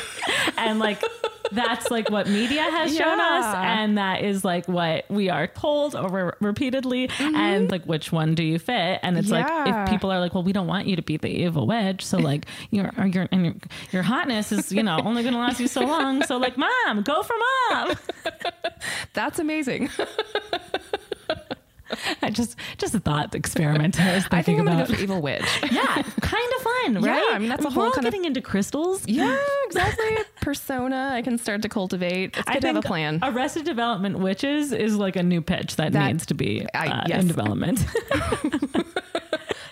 and 0.57 0.79
like 0.79 1.03
that's 1.51 1.91
like 1.91 2.09
what 2.09 2.27
media 2.27 2.61
has 2.61 2.95
shown 2.95 3.19
us, 3.19 3.55
and 3.55 3.97
that 3.97 4.23
is 4.23 4.45
like 4.45 4.67
what 4.67 5.05
we 5.09 5.29
are 5.29 5.47
told 5.47 5.95
over 5.95 6.37
repeatedly. 6.39 7.07
Mm-hmm. 7.07 7.35
And 7.35 7.71
like, 7.71 7.83
which 7.85 8.11
one 8.11 8.35
do 8.35 8.43
you 8.43 8.59
fit? 8.59 8.99
And 9.03 9.17
it's 9.17 9.29
like 9.29 9.45
if 9.67 9.89
people 9.89 10.11
are 10.11 10.19
like, 10.19 10.33
well, 10.33 10.43
we 10.43 10.53
don't 10.53 10.67
want 10.67 10.87
you 10.87 10.95
to 10.95 11.01
be 11.01 11.17
the 11.17 11.27
evil 11.27 11.67
witch, 11.67 12.05
so 12.05 12.17
like 12.17 12.45
your 12.69 12.91
your 13.05 13.27
and 13.31 13.45
your, 13.45 13.55
your 13.91 14.03
hotness 14.03 14.51
is 14.51 14.71
you 14.71 14.83
know 14.83 14.99
only 15.03 15.23
going 15.23 15.33
to 15.33 15.39
last 15.39 15.59
you 15.59 15.67
so 15.67 15.81
long. 15.81 16.23
So 16.23 16.37
like, 16.37 16.57
mom, 16.57 17.01
go 17.03 17.23
for 17.23 17.35
mom. 17.69 17.95
That's 19.13 19.39
amazing. 19.39 19.89
I 22.21 22.29
just 22.29 22.55
just 22.77 22.95
a 22.95 22.99
thought 22.99 23.33
experiment. 23.35 23.99
I 23.99 24.15
was 24.15 24.23
thinking 24.27 24.37
I 24.39 24.41
think 24.41 24.59
I'm 24.59 24.67
about. 24.67 24.73
gonna 24.73 24.87
go 24.89 24.95
for 24.95 25.01
evil 25.01 25.21
witch. 25.21 25.41
yeah, 25.71 26.01
kind 26.21 26.53
of 26.57 26.61
fun, 26.61 26.95
right? 26.95 27.03
Yeah. 27.05 27.35
I 27.35 27.39
mean, 27.39 27.49
that's 27.49 27.63
a 27.63 27.67
We're 27.67 27.73
whole 27.73 27.83
all 27.85 27.91
kind 27.91 28.05
of- 28.07 28.11
getting 28.13 28.25
into 28.25 28.41
crystals. 28.41 29.03
Yeah, 29.07 29.37
exactly. 29.65 30.17
Persona 30.41 31.11
I 31.13 31.21
can 31.21 31.37
start 31.37 31.61
to 31.63 31.69
cultivate. 31.69 32.35
It's 32.37 32.49
good 32.49 32.61
to 32.61 32.67
have 32.67 32.75
a 32.77 32.81
plan. 32.81 33.19
Arrested 33.23 33.65
Development 33.65 34.19
Witches 34.19 34.71
is 34.71 34.95
like 34.95 35.15
a 35.15 35.23
new 35.23 35.41
pitch 35.41 35.75
that, 35.77 35.91
That- 35.93 36.07
needs 36.07 36.25
to 36.27 36.33
be 36.33 36.65
I- 36.73 36.87
uh, 36.87 37.03
yes. 37.07 37.21
in 37.21 37.27
development. 37.27 37.85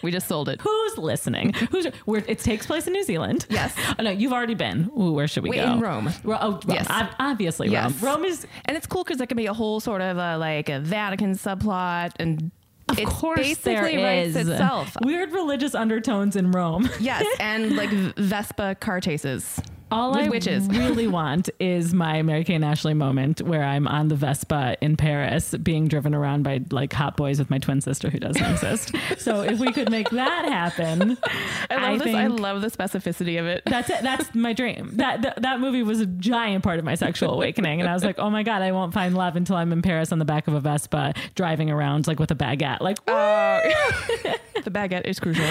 We 0.02 0.12
just 0.12 0.28
sold 0.28 0.50
it. 0.50 0.62
Who's 0.62 0.98
listening? 0.98 1.54
Who's 1.72 1.86
where? 2.06 2.24
It 2.28 2.40
takes 2.40 2.66
place 2.66 2.88
in 2.88 2.94
New 2.94 3.04
Zealand. 3.04 3.46
Yes. 3.50 3.76
Oh 4.00 4.04
no, 4.04 4.12
you've 4.12 4.32
already 4.34 4.54
been. 4.56 4.90
Ooh, 4.98 5.12
where 5.14 5.28
should 5.28 5.44
we 5.44 5.50
Wait, 5.50 5.58
go? 5.58 5.74
in 5.74 5.80
Rome. 5.80 6.10
Ro- 6.24 6.38
oh, 6.40 6.52
Rome. 6.52 6.62
Yes. 6.68 6.88
Ob- 6.90 7.10
obviously 7.20 7.70
Yes. 7.70 7.92
Rome. 8.02 8.16
Rome 8.22 8.26
is. 8.26 8.48
And 8.66 8.78
it's 8.78 8.88
cool 8.88 9.04
because 9.04 9.18
there 9.18 9.28
can 9.28 9.38
be 9.38 9.48
a 9.48 9.54
whole 9.54 9.80
sort 9.80 10.02
of 10.02 10.18
a, 10.18 10.38
like 10.38 10.70
a 10.70 10.80
Vatican 10.80 11.34
subplot, 11.36 12.12
and 12.20 12.52
Of 12.88 13.00
it 13.00 13.08
course, 13.08 13.40
basically 13.40 13.98
there 13.98 14.04
writes 14.06 14.36
is 14.36 14.48
itself. 14.48 14.96
weird 15.02 15.32
religious 15.34 15.76
undertones 15.76 16.36
in 16.36 16.52
Rome. 16.52 16.90
yes, 17.00 17.26
and 17.40 17.76
like 17.76 17.90
Vespa 17.90 18.76
car 18.76 19.02
chases. 19.02 19.60
All 19.92 20.12
With 20.12 20.26
I 20.26 20.30
witches. 20.30 20.68
really 20.70 21.08
want 21.08 21.50
is 21.60 21.94
my 21.94 22.22
Mary-Kate 22.22 22.56
and 22.56 22.66
Ashley 22.66 22.94
moment 22.94 23.42
where 23.42 23.64
I'm 23.64 23.88
on 23.88 24.08
the 24.08 24.16
Vespa 24.16 24.78
in 24.82 24.98
Paris 24.98 25.56
being 25.64 25.88
driven 25.88 26.14
around 26.14 26.44
by 26.44 26.62
like 26.72 26.94
hot 26.94 27.18
boys 27.18 27.40
with 27.40 27.50
my 27.50 27.58
twin 27.58 27.82
sister 27.82 28.10
who 28.10 28.20
doesn't 28.20 28.44
exist. 28.52 28.96
So 29.18 29.42
if 29.42 29.60
we 29.60 29.72
could 29.72 29.90
make 29.90 30.10
that 30.12 30.46
happen, 30.46 31.18
I 31.70 31.90
love 31.92 32.00
this. 32.00 32.04
think 32.04 32.18
I 32.18 32.28
love 32.28 32.62
the 32.62 32.68
specificity 32.68 33.40
of 33.40 33.48
it. 33.48 33.64
that's 33.66 33.90
it. 33.90 34.02
That's 34.04 34.34
my 34.36 34.54
dream. 34.54 34.92
That, 34.94 35.22
that 35.24 35.42
that 35.42 35.60
movie 35.60 35.84
was 35.84 36.00
a 36.00 36.06
giant 36.06 36.64
part 36.64 36.80
of 36.80 36.86
my 36.86 36.96
sexual 36.96 37.34
awakening, 37.34 37.80
and 37.80 37.90
I 37.90 37.94
was 37.94 38.04
like, 38.04 38.20
oh 38.20 38.30
my 38.30 38.44
god, 38.44 38.62
I 38.62 38.72
won't 38.72 38.94
find 38.94 39.16
love 39.16 39.36
until 39.36 39.56
I'm 39.56 39.72
in 39.72 39.82
Paris 39.82 40.12
on 40.12 40.20
the 40.20 40.26
back 40.26 40.48
of 40.48 40.54
a 40.54 40.60
Vespa 40.60 41.14
driving 41.36 41.70
around 41.72 42.08
like 42.08 42.20
with 42.20 42.32
a 42.32 42.36
baguette, 42.36 42.82
like 42.82 42.98
oh. 43.08 43.62
the 44.64 44.72
baguette 44.72 45.06
is 45.06 45.20
crucial. 45.20 45.46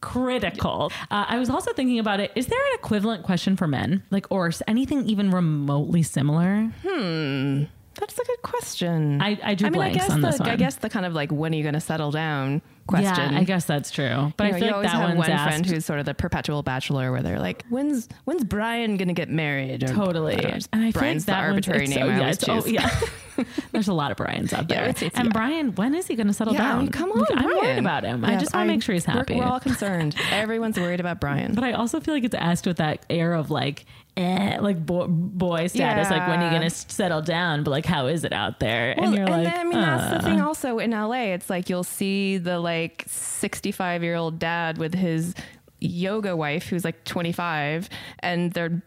Critical. 0.00 0.90
Uh, 1.10 1.24
I 1.28 1.38
was 1.38 1.50
also 1.50 1.72
thinking 1.72 1.98
about 1.98 2.20
it. 2.20 2.32
Is 2.34 2.46
there 2.46 2.58
an 2.58 2.74
equivalent 2.78 3.24
question 3.24 3.56
for 3.56 3.66
men, 3.66 4.02
like 4.10 4.26
or 4.30 4.50
anything 4.66 5.04
even 5.06 5.30
remotely 5.30 6.02
similar? 6.02 6.70
Hmm. 6.86 7.64
That's 7.94 8.16
a 8.18 8.24
good 8.24 8.42
question. 8.42 9.20
I- 9.20 9.40
I 9.42 9.54
drew 9.56 9.66
I 9.66 9.70
mean, 9.70 9.82
I 9.82 9.92
guess 9.92 10.08
on 10.10 10.20
the 10.20 10.28
I 10.44 10.54
guess 10.56 10.76
the 10.76 10.88
kind 10.88 11.04
of 11.04 11.14
like 11.14 11.32
when 11.32 11.52
are 11.52 11.56
you 11.56 11.62
going 11.64 11.74
to 11.74 11.80
settle 11.80 12.12
down 12.12 12.62
question. 12.88 13.32
Yeah, 13.32 13.38
I 13.38 13.44
guess 13.44 13.64
that's 13.66 13.90
true. 13.92 14.32
But 14.36 14.44
You 14.46 14.50
know, 14.52 14.56
I 14.56 14.60
feel 14.60 14.70
like 14.78 14.82
that 14.82 14.90
have 14.90 15.00
one's 15.10 15.18
one 15.18 15.30
asked 15.30 15.48
friend 15.48 15.66
who's 15.66 15.84
sort 15.84 16.00
of 16.00 16.06
the 16.06 16.14
perpetual 16.14 16.62
bachelor, 16.64 17.12
where 17.12 17.22
they're 17.22 17.38
like, 17.38 17.64
"When's 17.68 18.08
when's 18.24 18.42
Brian 18.44 18.96
gonna 18.96 19.12
get 19.12 19.28
married?" 19.28 19.84
Or, 19.84 19.88
totally. 19.88 20.34
I 20.44 20.58
And 20.72 20.84
I 20.84 20.90
Brian's 20.90 21.28
like 21.28 21.36
that 21.36 21.42
the 21.42 21.48
arbitrary 21.48 21.86
name 21.86 21.98
so- 21.98 22.50
I 22.50 22.56
yeah, 22.56 22.60
oh, 22.60 22.66
yeah. 22.66 23.00
There's 23.70 23.86
a 23.86 23.92
lot 23.92 24.10
of 24.10 24.16
Brian's 24.16 24.52
out 24.52 24.68
Yeah, 24.68 24.80
there. 24.80 24.88
it's- 24.88 25.02
it's- 25.02 25.16
and 25.20 25.26
yeah. 25.26 25.32
Brian, 25.32 25.74
when 25.76 25.94
is 25.94 26.08
he 26.08 26.16
going 26.16 26.26
to 26.26 26.32
settle 26.32 26.54
Yeah, 26.54 26.60
down? 26.72 26.88
come 26.88 27.12
on, 27.12 27.18
Like, 27.20 27.28
I'm 27.36 27.44
worried 27.44 27.78
about 27.78 28.02
him. 28.02 28.24
I 28.24 28.36
just 28.36 28.52
want 28.52 28.66
to 28.68 28.74
make 28.74 28.82
sure 28.82 28.94
he's 28.94 29.06
we're- 29.06 29.18
happy. 29.18 29.36
We're, 29.36 29.44
all 29.44 29.60
concerned. 29.60 30.16
Everyone's 30.32 30.76
worried 30.76 30.98
about 30.98 31.20
Brian. 31.20 31.54
But 31.54 31.62
I 31.62 31.72
also 31.72 32.00
feel 32.00 32.14
like 32.14 32.24
it's 32.24 32.34
asked 32.34 32.66
with 32.66 32.78
that 32.78 33.06
air 33.08 33.34
of 33.34 33.52
like, 33.52 33.84
eh, 34.16 34.58
like 34.60 34.84
boy, 34.84 35.06
boy 35.06 35.68
status. 35.68 36.10
Like, 36.10 36.26
when 36.26 36.40
are 36.40 36.44
you 36.46 36.50
going 36.58 36.68
to 36.68 36.74
settle 36.74 37.22
down? 37.22 37.62
But 37.62 37.70
like, 37.70 37.86
how 37.86 38.08
is 38.08 38.24
it 38.24 38.32
out 38.32 38.58
there? 38.58 38.94
Well, 38.98 39.06
and 39.06 39.16
you're 39.16 39.26
like, 39.28 39.44
then, 39.44 39.56
I 39.60 39.62
mean, 39.62 39.80
that's 39.80 40.10
the 40.10 40.16
uh. 40.16 40.22
thing. 40.32 40.40
Also 40.40 40.80
in 40.80 40.90
LA, 40.90 41.34
it's 41.34 41.48
like 41.48 41.68
you'll 41.70 41.84
see 41.84 42.38
the 42.38 42.58
like 42.58 42.77
65 43.06 44.02
year 44.02 44.14
old 44.16 44.38
dad 44.38 44.78
with 44.78 44.94
his 44.94 45.34
yoga 45.80 46.36
wife 46.36 46.68
who's 46.68 46.84
like 46.84 47.04
25 47.04 47.88
and 48.20 48.52
their 48.52 48.82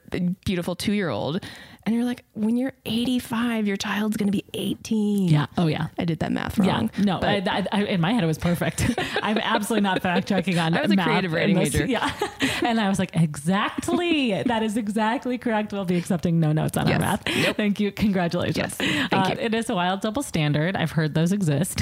beautiful 0.45 0.75
two 0.75 0.93
year 0.93 1.09
old. 1.09 1.43
And 1.83 1.95
you're 1.95 2.05
like, 2.05 2.23
when 2.33 2.57
you're 2.57 2.73
85, 2.85 3.65
your 3.67 3.75
child's 3.77 4.15
going 4.15 4.27
to 4.27 4.31
be 4.31 4.45
18. 4.53 5.29
Yeah. 5.29 5.47
Oh, 5.57 5.65
yeah. 5.65 5.87
I 5.97 6.05
did 6.05 6.19
that 6.19 6.31
math 6.31 6.59
wrong. 6.59 6.91
Yeah, 6.95 7.03
no, 7.03 7.19
but- 7.19 7.47
I, 7.47 7.65
I, 7.71 7.83
in 7.85 7.99
my 8.01 8.13
head 8.13 8.23
it 8.23 8.27
was 8.27 8.37
perfect. 8.37 8.87
I'm 9.23 9.39
absolutely 9.39 9.81
not 9.81 10.01
fact 10.01 10.27
checking 10.27 10.59
on. 10.59 10.73
I 10.77 10.81
was 10.83 10.91
a 10.91 10.95
math 10.95 11.07
creative 11.07 11.31
writing 11.33 11.55
this. 11.57 11.73
major. 11.73 11.85
Yeah, 11.87 12.11
and 12.61 12.79
I 12.79 12.87
was 12.87 12.99
like, 12.99 13.15
exactly. 13.15 14.43
that 14.43 14.63
is 14.63 14.77
exactly 14.77 15.37
correct. 15.37 15.71
We'll 15.73 15.85
be 15.85 15.97
accepting 15.97 16.39
no 16.39 16.51
notes 16.51 16.77
on 16.77 16.87
Yes. 16.87 16.95
our 16.95 16.99
math. 16.99 17.55
Thank 17.57 17.79
you. 17.79 17.91
Congratulations. 17.91 18.57
Yes, 18.57 18.75
thank 18.75 19.13
Uh, 19.13 19.35
you. 19.35 19.41
It 19.41 19.53
is 19.53 19.69
a 19.69 19.75
wild 19.75 20.01
double 20.01 20.23
standard. 20.23 20.75
I've 20.75 20.91
heard 20.91 21.13
those 21.15 21.31
exist. 21.31 21.81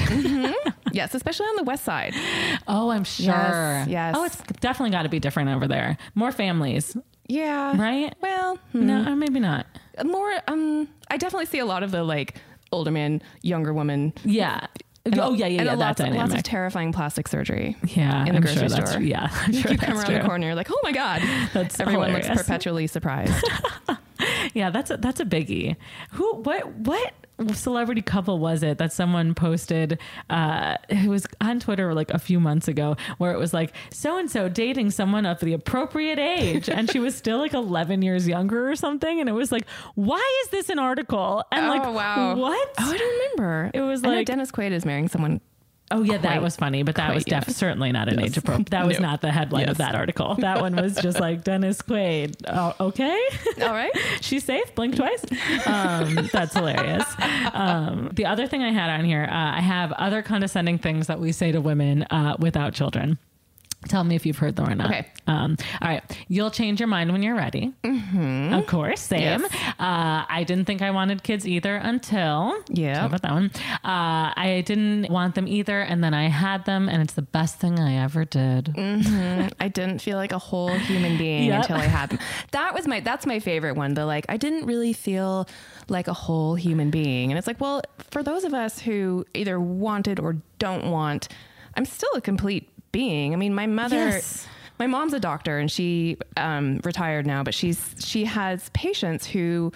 yes, 0.92 1.14
especially 1.14 1.46
on 1.46 1.56
the 1.56 1.62
west 1.64 1.84
side. 1.84 2.14
oh, 2.66 2.90
I'm 2.90 3.04
sure. 3.04 3.84
yes. 3.86 4.14
Oh, 4.16 4.24
it's 4.24 4.36
definitely 4.60 4.90
got 4.90 5.02
to 5.02 5.08
be 5.08 5.20
different 5.20 5.50
over 5.50 5.68
there. 5.68 5.98
More 6.14 6.32
families, 6.32 6.96
Yeah. 7.30 7.80
right? 7.80 8.14
Well, 8.20 8.56
hmm. 8.72 8.86
No, 8.86 9.10
or 9.12 9.16
maybe 9.16 9.40
not. 9.40 9.66
more, 10.04 10.32
um, 10.48 10.88
I 11.10 11.16
definitely 11.16 11.46
see 11.46 11.58
a 11.58 11.66
lot 11.66 11.82
of 11.82 11.90
the 11.90 12.02
like 12.02 12.36
older 12.72 12.90
man, 12.90 13.22
younger 13.42 13.72
woman. 13.72 14.12
Yeah. 14.24 14.66
And 15.06 15.18
oh 15.18 15.32
yeah, 15.32 15.46
yeah, 15.46 15.60
and 15.60 15.66
yeah. 15.66 15.74
That 15.76 15.78
lots, 15.78 16.00
of- 16.00 16.08
lots 16.08 16.34
of 16.34 16.42
terrifying 16.42 16.92
plastic 16.92 17.26
surgery. 17.28 17.76
yeah, 17.84 18.20
in 18.20 18.26
the 18.26 18.34
I'm 18.36 18.40
grocery 18.42 18.58
sure 18.60 18.68
that's- 18.68 18.90
store. 18.90 19.02
Yeah, 19.02 19.28
I'm 19.32 19.52
You 19.52 19.60
sure 19.62 19.70
keep 19.70 19.80
coming 19.80 20.02
around 20.02 20.12
the 20.12 20.28
corner, 20.28 20.46
you're 20.46 20.54
like, 20.54 20.70
oh 20.70 20.80
my 20.82 20.92
god, 20.92 21.22
That's 21.54 21.80
everyone 21.80 22.12
looks 22.12 22.28
perpetually 22.28 22.86
surprised. 22.86 23.42
Yeah, 24.52 24.68
that's 24.70 24.90
a, 24.90 24.96
that's 24.98 25.20
a 25.20 25.24
biggie. 25.24 25.76
Who? 26.12 26.34
What? 26.42 26.66
What 26.74 27.12
celebrity 27.52 28.02
couple 28.02 28.38
was 28.38 28.62
it 28.62 28.78
that 28.78 28.92
someone 28.92 29.34
posted? 29.34 29.98
Uh, 30.28 30.76
it 30.88 31.08
was 31.08 31.26
on 31.40 31.60
Twitter 31.60 31.94
like 31.94 32.10
a 32.10 32.18
few 32.18 32.40
months 32.40 32.68
ago, 32.68 32.96
where 33.18 33.32
it 33.32 33.38
was 33.38 33.52
like 33.54 33.74
so 33.90 34.18
and 34.18 34.30
so 34.30 34.48
dating 34.48 34.90
someone 34.90 35.26
of 35.26 35.40
the 35.40 35.52
appropriate 35.52 36.18
age, 36.18 36.68
and 36.68 36.90
she 36.90 36.98
was 36.98 37.14
still 37.14 37.38
like 37.38 37.52
eleven 37.54 38.02
years 38.02 38.26
younger 38.28 38.70
or 38.70 38.76
something. 38.76 39.20
And 39.20 39.28
it 39.28 39.32
was 39.32 39.50
like, 39.52 39.66
why 39.94 40.40
is 40.44 40.50
this 40.50 40.68
an 40.68 40.78
article? 40.78 41.42
And 41.52 41.66
like, 41.68 41.82
oh 41.84 41.92
wow, 41.92 42.36
what? 42.36 42.68
Oh, 42.78 42.92
I 42.92 42.96
don't 42.96 43.12
remember. 43.20 43.70
It 43.74 43.80
was 43.82 44.04
I 44.04 44.08
like- 44.08 44.26
Dennis 44.26 44.50
Quaid 44.50 44.72
is 44.72 44.84
marrying 44.84 45.08
someone. 45.08 45.40
Oh 45.92 46.02
yeah, 46.02 46.18
that 46.18 46.40
was 46.40 46.56
funny, 46.56 46.82
but 46.84 46.94
that 46.94 47.06
quite 47.06 47.14
was 47.16 47.24
def- 47.24 47.50
certainly 47.50 47.90
not 47.90 48.08
an 48.08 48.20
age 48.20 48.36
appropriate. 48.36 48.70
That 48.70 48.86
was 48.86 49.00
No. 49.00 49.08
not 49.08 49.20
the 49.22 49.32
headline 49.32 49.68
of 49.68 49.78
that 49.78 49.94
article. 49.94 50.36
That 50.36 50.60
one 50.60 50.76
was 50.76 50.94
just 50.96 51.18
like 51.26 51.42
Dennis 51.42 51.82
Quaid. 51.82 52.36
Oh, 52.46 52.74
okay. 52.78 53.20
All 53.62 53.70
right. 53.72 53.90
She's 54.20 54.44
safe. 54.44 54.72
Blink 54.74 54.94
twice. 54.96 55.24
Um, 55.66 56.28
that's 56.32 56.54
hilarious. 56.54 57.04
Um, 57.52 58.10
the 58.12 58.26
other 58.26 58.46
thing 58.46 58.62
I 58.62 58.70
had 58.72 58.88
on 58.90 59.04
here, 59.04 59.24
uh, 59.24 59.34
I 59.56 59.60
have 59.60 59.92
other 59.92 60.22
condescending 60.22 60.78
things 60.78 61.08
that 61.08 61.18
we 61.18 61.32
say 61.32 61.50
to 61.52 61.60
women 61.60 62.04
uh, 62.04 62.36
without 62.38 62.72
children. 62.72 63.18
Tell 63.88 64.04
me 64.04 64.14
if 64.14 64.26
you've 64.26 64.36
heard 64.36 64.56
them 64.56 64.68
or 64.68 64.74
not. 64.74 64.90
Okay. 64.90 65.06
Um, 65.26 65.56
all 65.80 65.88
right. 65.88 66.02
You'll 66.28 66.50
change 66.50 66.80
your 66.80 66.86
mind 66.86 67.12
when 67.12 67.22
you're 67.22 67.34
ready. 67.34 67.72
Mm-hmm. 67.82 68.52
Of 68.52 68.66
course. 68.66 69.00
Same. 69.00 69.20
Yes. 69.40 69.54
Uh, 69.78 70.24
I 70.28 70.44
didn't 70.46 70.66
think 70.66 70.82
I 70.82 70.90
wanted 70.90 71.22
kids 71.22 71.48
either 71.48 71.76
until. 71.76 72.62
Yeah. 72.68 72.94
Talk 73.00 73.08
about 73.08 73.22
that 73.22 73.32
one. 73.32 73.50
Uh, 73.82 74.34
I 74.36 74.62
didn't 74.66 75.10
want 75.10 75.34
them 75.34 75.48
either, 75.48 75.80
and 75.80 76.04
then 76.04 76.12
I 76.12 76.28
had 76.28 76.66
them, 76.66 76.88
and 76.90 77.00
it's 77.02 77.14
the 77.14 77.22
best 77.22 77.58
thing 77.58 77.78
I 77.80 78.04
ever 78.04 78.24
did. 78.26 78.74
I 78.78 79.68
didn't 79.72 80.00
feel 80.00 80.18
like 80.18 80.32
a 80.32 80.38
whole 80.38 80.68
human 80.74 81.16
being 81.16 81.44
Yep. 81.44 81.62
until 81.62 81.76
I 81.76 81.84
had 81.86 82.10
them. 82.10 82.18
That 82.50 82.74
was 82.74 82.86
my 82.86 83.00
that's 83.00 83.24
my 83.24 83.38
favorite 83.38 83.76
one. 83.76 83.94
The 83.94 84.04
like 84.04 84.26
I 84.28 84.36
didn't 84.36 84.66
really 84.66 84.92
feel 84.92 85.48
like 85.88 86.06
a 86.06 86.12
whole 86.14 86.54
human 86.54 86.90
being. 86.90 87.30
And 87.32 87.38
it's 87.38 87.46
like, 87.46 87.60
well, 87.60 87.82
for 88.10 88.22
those 88.22 88.44
of 88.44 88.52
us 88.52 88.78
who 88.78 89.24
either 89.34 89.58
wanted 89.58 90.20
or 90.20 90.36
don't 90.58 90.90
want, 90.90 91.28
I'm 91.76 91.84
still 91.84 92.10
a 92.14 92.20
complete 92.20 92.68
being. 92.92 93.32
I 93.32 93.36
mean, 93.36 93.54
my 93.54 93.66
mother 93.66 93.96
Yes. 93.96 94.46
my 94.78 94.86
mom's 94.86 95.12
a 95.12 95.20
doctor 95.20 95.58
and 95.58 95.70
she 95.70 96.16
um, 96.36 96.80
retired 96.84 97.26
now, 97.26 97.42
but 97.42 97.54
she's 97.54 97.94
she 98.04 98.24
has 98.24 98.70
patients 98.74 99.26
who 99.26 99.72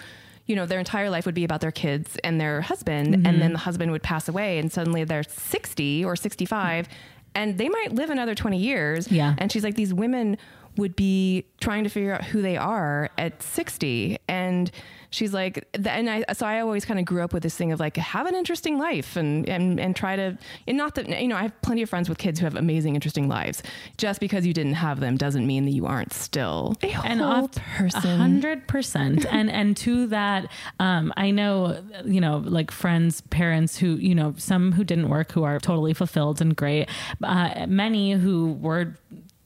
you 0.47 0.55
know 0.55 0.65
their 0.67 0.79
entire 0.79 1.09
life 1.09 1.25
would 1.25 1.33
be 1.35 1.43
about 1.43 1.61
their 1.61 1.71
kids 1.71 2.17
and 2.23 2.39
their 2.39 2.61
husband 2.61 3.15
and 3.25 3.41
then 3.41 3.51
the 3.53 3.57
husband 3.59 3.91
would 3.91 4.03
pass 4.03 4.29
away 4.29 4.59
and 4.59 4.71
suddenly 4.71 5.03
they're 5.03 5.23
60 5.23 6.05
or 6.05 6.15
65 6.15 6.87
and 7.33 7.57
they 7.57 7.67
might 7.67 7.91
live 7.93 8.11
another 8.11 8.35
20 8.35 8.55
years 8.57 9.11
Yeah. 9.11 9.33
and 9.39 9.51
she's 9.51 9.63
like 9.63 9.73
these 9.73 9.91
women 9.91 10.37
would 10.77 10.95
be 10.95 11.45
trying 11.59 11.83
to 11.83 11.89
figure 11.89 12.13
out 12.13 12.23
who 12.25 12.43
they 12.43 12.57
are 12.57 13.09
at 13.17 13.41
60 13.41 14.19
and 14.27 14.69
she's 15.15 15.33
like 15.33 15.65
th- 15.73 15.87
and 15.87 16.09
I 16.09 16.25
so 16.33 16.45
I 16.45 16.59
always 16.59 16.83
kind 16.85 16.99
of 16.99 17.05
grew 17.05 17.23
up 17.23 17.33
with 17.33 17.41
this 17.43 17.55
thing 17.55 17.71
of 17.71 17.79
like 17.79 17.95
have 17.97 18.25
an 18.27 18.35
interesting 18.35 18.77
life 18.77 19.15
and 19.15 19.47
and 19.47 19.79
and 19.79 19.95
try 19.95 20.15
to 20.15 20.37
and 20.67 20.77
not 20.77 20.95
that 20.95 21.07
you 21.21 21.27
know 21.27 21.37
I 21.37 21.43
have 21.43 21.61
plenty 21.61 21.81
of 21.81 21.89
friends 21.89 22.09
with 22.09 22.17
kids 22.17 22.39
who 22.39 22.45
have 22.45 22.55
amazing 22.55 22.95
interesting 22.95 23.27
lives. 23.29 23.63
Just 23.97 24.19
because 24.19 24.45
you 24.45 24.53
didn't 24.53 24.73
have 24.73 24.99
them 24.99 25.15
doesn't 25.17 25.47
mean 25.47 25.63
that 25.65 25.71
you 25.71 25.85
aren't 25.85 26.13
still 26.13 26.75
a 26.83 26.87
and 27.05 27.21
whole 27.21 27.47
person. 27.47 28.11
a 28.11 28.17
hundred 28.17 28.67
percent. 28.67 29.25
And 29.35 29.49
and 29.49 29.75
to 29.77 30.07
that 30.07 30.49
um 30.79 31.13
i 31.17 31.29
know 31.31 31.81
you 32.05 32.21
know 32.21 32.37
like 32.45 32.71
friends 32.71 33.21
parents 33.21 33.77
who 33.77 33.95
you 33.95 34.15
know 34.15 34.33
some 34.37 34.71
who 34.73 34.83
didn't 34.83 35.09
work 35.09 35.31
who 35.31 35.43
are 35.43 35.59
totally 35.59 35.93
fulfilled 35.93 36.41
and 36.41 36.55
great. 36.55 36.89
Uh 37.23 37.65
many 37.67 38.13
who 38.13 38.53
were 38.53 38.95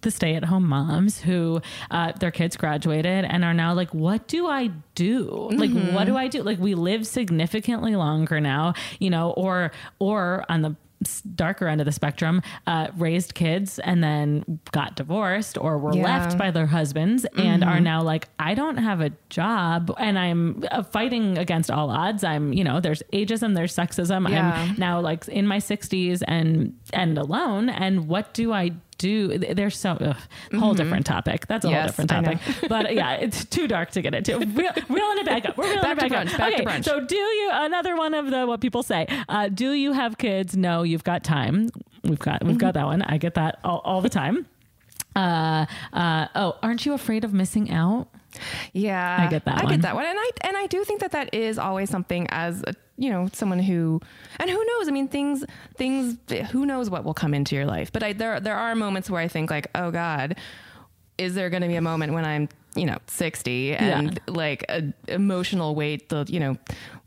the 0.01 0.11
stay-at-home 0.11 0.67
moms 0.67 1.19
who 1.21 1.61
uh, 1.91 2.11
their 2.13 2.31
kids 2.31 2.55
graduated 2.57 3.25
and 3.25 3.43
are 3.43 3.53
now 3.53 3.73
like 3.73 3.93
what 3.93 4.27
do 4.27 4.47
i 4.47 4.67
do? 4.95 5.49
Like 5.51 5.71
what 5.93 6.05
do 6.05 6.15
i 6.17 6.27
do? 6.27 6.41
Like 6.43 6.59
we 6.59 6.73
live 6.75 7.05
significantly 7.07 7.95
longer 7.95 8.39
now 8.39 8.73
you 8.99 9.09
know 9.09 9.31
or 9.31 9.71
or 9.99 10.45
on 10.49 10.61
the 10.61 10.75
darker 11.35 11.65
end 11.69 11.79
of 11.79 11.85
the 11.85 11.93
spectrum 11.93 12.41
uh, 12.67 12.87
raised 12.97 13.33
kids 13.33 13.79
and 13.79 14.03
then 14.03 14.59
got 14.73 14.95
divorced 14.97 15.57
or 15.57 15.77
were 15.77 15.95
Yeah. 15.95 16.03
left 16.03 16.37
by 16.37 16.51
their 16.51 16.65
husbands 16.65 17.25
and 17.37 17.63
are 17.63 17.79
now 17.79 18.01
like 18.01 18.27
i 18.37 18.53
don't 18.53 18.75
have 18.75 18.99
a 18.99 19.11
job 19.29 19.93
and 19.97 20.19
i'm 20.19 20.61
uh, 20.69 20.83
fighting 20.83 21.37
against 21.37 21.71
all 21.71 21.89
odds. 21.89 22.25
I'm 22.25 22.51
you 22.51 22.65
know 22.65 22.81
there's 22.81 23.01
ageism 23.13 23.55
there's 23.55 23.73
sexism. 23.73 24.29
Yeah. 24.29 24.51
i'm 24.53 24.75
now 24.77 24.99
like 24.99 25.25
in 25.29 25.47
my 25.47 25.59
60s 25.59 26.21
and 26.27 26.77
and 26.91 27.17
alone 27.17 27.69
and 27.69 28.09
what 28.09 28.33
do 28.33 28.51
i 28.51 28.71
do 28.99 29.37
there's 29.39 29.75
so 29.77 29.93
ugh, 29.93 30.15
whole 30.59 30.75
different 30.75 31.07
topic. 31.07 31.47
That's 31.47 31.65
a 31.65 31.69
whole 31.69 31.77
Mm-hmm. 31.77 31.87
Different 31.87 32.09
topic. 32.11 32.69
But 32.69 32.93
yeah 32.93 33.13
it's 33.13 33.45
too 33.45 33.67
dark 33.67 33.89
to 33.91 34.01
get 34.03 34.13
into. 34.13 34.37
Reel, 34.37 34.71
reeling 34.89 35.17
it 35.17 35.25
back 35.25 35.45
up 35.47 35.57
we're 35.57 35.63
reeling 35.65 35.81
Back 35.81 35.97
it 35.97 36.01
to 36.01 36.09
back 36.09 36.27
brunch, 36.27 36.31
up 36.33 36.37
back 36.37 36.49
to 36.55 36.61
okay 36.61 36.65
brunch. 36.65 36.85
so 36.85 36.99
do 37.03 37.15
you 37.15 37.49
another 37.51 37.95
one 37.95 38.13
of 38.13 38.29
the 38.29 38.45
what 38.45 38.61
people 38.61 38.83
say 38.83 39.07
uh, 39.27 39.49
do 39.49 39.71
you 39.71 39.93
have 39.93 40.17
kids? 40.19 40.55
No 40.55 40.83
you've 40.83 41.03
got 41.03 41.23
time. 41.23 41.69
We've 42.03 42.19
got 42.19 42.43
we've 42.43 42.51
Mm-hmm. 42.51 42.57
got 42.59 42.73
that 42.75 42.85
one. 42.85 43.01
I 43.01 43.17
get 43.17 43.33
that 43.33 43.59
all, 43.63 43.81
all 43.83 44.01
the 44.01 44.09
time. 44.09 44.45
Uh 45.15 45.65
uh 45.91 46.27
oh 46.35 46.57
aren't 46.61 46.85
you 46.85 46.93
afraid 46.93 47.23
of 47.23 47.33
missing 47.33 47.71
out 47.71 48.07
Yeah, 48.73 49.17
I 49.19 49.27
get 49.27 49.45
that 49.45 49.59
I 49.59 49.63
one. 49.63 49.73
get 49.73 49.81
that 49.81 49.95
one, 49.95 50.05
and 50.05 50.17
I 50.17 50.29
and 50.41 50.57
I 50.57 50.67
do 50.67 50.83
think 50.83 51.01
that 51.01 51.11
that 51.11 51.33
is 51.33 51.57
always 51.57 51.89
something 51.89 52.27
as 52.29 52.63
a, 52.67 52.73
you 52.97 53.09
know 53.09 53.29
someone 53.33 53.59
who 53.59 53.99
and 54.39 54.49
who 54.49 54.63
knows. 54.65 54.87
I 54.87 54.91
mean, 54.91 55.07
things 55.07 55.43
things 55.75 56.17
who 56.51 56.65
knows 56.65 56.89
what 56.89 57.03
will 57.03 57.13
come 57.13 57.33
into 57.33 57.55
your 57.55 57.65
life. 57.65 57.91
But 57.91 58.03
I, 58.03 58.13
there 58.13 58.39
there 58.39 58.55
are 58.55 58.75
moments 58.75 59.09
where 59.09 59.21
I 59.21 59.27
think 59.27 59.49
like, 59.49 59.67
oh 59.75 59.91
God, 59.91 60.35
is 61.17 61.35
there 61.35 61.49
going 61.49 61.61
to 61.63 61.67
be 61.67 61.75
a 61.75 61.81
moment 61.81 62.13
when 62.13 62.25
I'm 62.25 62.49
you 62.75 62.85
know 62.85 62.97
60 63.07 63.75
and 63.75 64.19
like 64.27 64.63
a 64.69 64.93
emotional 65.07 65.73
weight 65.73 66.09
the 66.09 66.23
you 66.27 66.39
know 66.39 66.55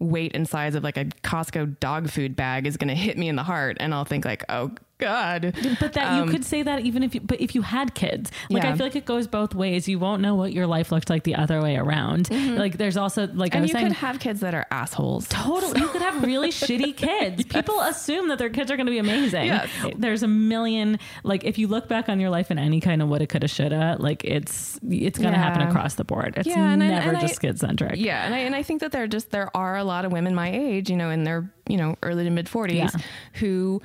weight 0.00 0.34
and 0.34 0.48
size 0.48 0.74
of 0.74 0.82
like 0.82 0.96
a 0.96 1.04
Costco 1.04 1.78
dog 1.78 2.10
food 2.10 2.34
bag 2.34 2.66
is 2.66 2.76
going 2.76 2.88
to 2.88 2.94
hit 2.96 3.16
me 3.16 3.28
in 3.28 3.36
the 3.36 3.44
heart, 3.44 3.76
and 3.80 3.94
I'll 3.94 4.04
think 4.04 4.24
like, 4.24 4.44
oh 4.48 4.72
God, 5.02 5.54
But 5.80 5.92
that 5.94 6.16
you 6.24 6.30
could 6.30 6.44
say 6.44 6.62
that 6.62 6.80
even 6.80 7.02
if 7.02 7.14
you, 7.14 7.20
but 7.20 7.40
if 7.40 7.54
you 7.54 7.62
had 7.62 7.94
kids, 7.94 8.30
like 8.50 8.64
I 8.64 8.70
Um, 8.70 8.76
feel 8.78 8.86
like 8.86 8.96
it 8.96 9.04
goes 9.04 9.26
both 9.26 9.54
ways. 9.54 9.88
You 9.88 9.98
won't 9.98 10.22
know 10.22 10.34
what 10.34 10.52
your 10.52 10.66
life 10.66 10.92
looked 10.92 11.10
like 11.10 11.24
the 11.24 11.34
other 11.34 11.60
way 11.60 11.76
around. 11.76 12.30
Like 12.30 12.78
there's 12.78 12.96
also 12.96 13.26
like 13.32 13.54
I 13.54 13.58
Mm-hmm. 13.58 13.62
was 13.62 13.70
you 13.70 13.74
saying. 13.74 13.86
could 13.88 13.96
have 13.96 14.18
kids 14.20 14.40
that 14.40 14.54
are 14.54 14.66
assholes. 14.70 15.26
Totally. 15.28 15.80
You 15.80 15.88
could 15.88 16.02
have 16.02 16.22
really 16.22 16.50
shitty 16.62 16.96
kids. 16.96 17.44
People 17.44 17.80
assume 17.80 18.28
that 18.28 18.38
their 18.38 18.50
kids 18.50 18.70
are 18.70 18.76
going 18.76 18.86
to 18.86 18.92
be 18.92 18.98
amazing. 18.98 19.46
Yes. 19.46 19.68
There's 19.96 20.22
a 20.22 20.28
million, 20.28 20.98
like, 21.24 21.44
if 21.44 21.58
you 21.58 21.66
look 21.68 21.88
back 21.88 22.08
on 22.08 22.20
your 22.20 22.30
life 22.30 22.50
in 22.50 22.58
any 22.58 22.80
kind 22.80 23.02
of 23.02 23.08
woulda, 23.08 23.26
coulda, 23.26 23.48
shoulda, 23.48 23.96
like, 23.98 24.24
it's 24.24 24.78
it's 24.88 25.18
going 25.18 25.32
to 25.32 25.38
happen 25.38 25.62
across 25.66 25.94
the 25.94 26.04
board. 26.04 26.34
It's 26.36 26.46
Yeah, 26.48 26.70
and 26.72 26.82
I- 26.82 26.88
never 26.88 27.08
and 27.08 27.16
I- 27.18 27.20
just 27.22 27.40
kid 27.40 27.58
centric. 27.58 27.96
Yeah, 27.96 28.24
and 28.24 28.34
I 28.34 28.38
and 28.38 28.54
I 28.54 28.62
think 28.62 28.80
that 28.80 28.92
there 28.92 29.06
just 29.06 29.30
there 29.30 29.50
are 29.56 29.76
a 29.76 29.84
lot 29.84 30.04
of 30.04 30.12
women 30.12 30.34
my 30.34 30.50
age, 30.50 30.90
you 30.90 30.96
know, 30.96 31.10
in 31.10 31.24
their 31.24 31.50
you 31.68 31.76
know 31.76 31.96
early 32.02 32.24
to 32.24 32.30
mid 32.30 32.48
forties, 32.48 32.76
Yeah. 32.76 32.88
who 33.34 33.80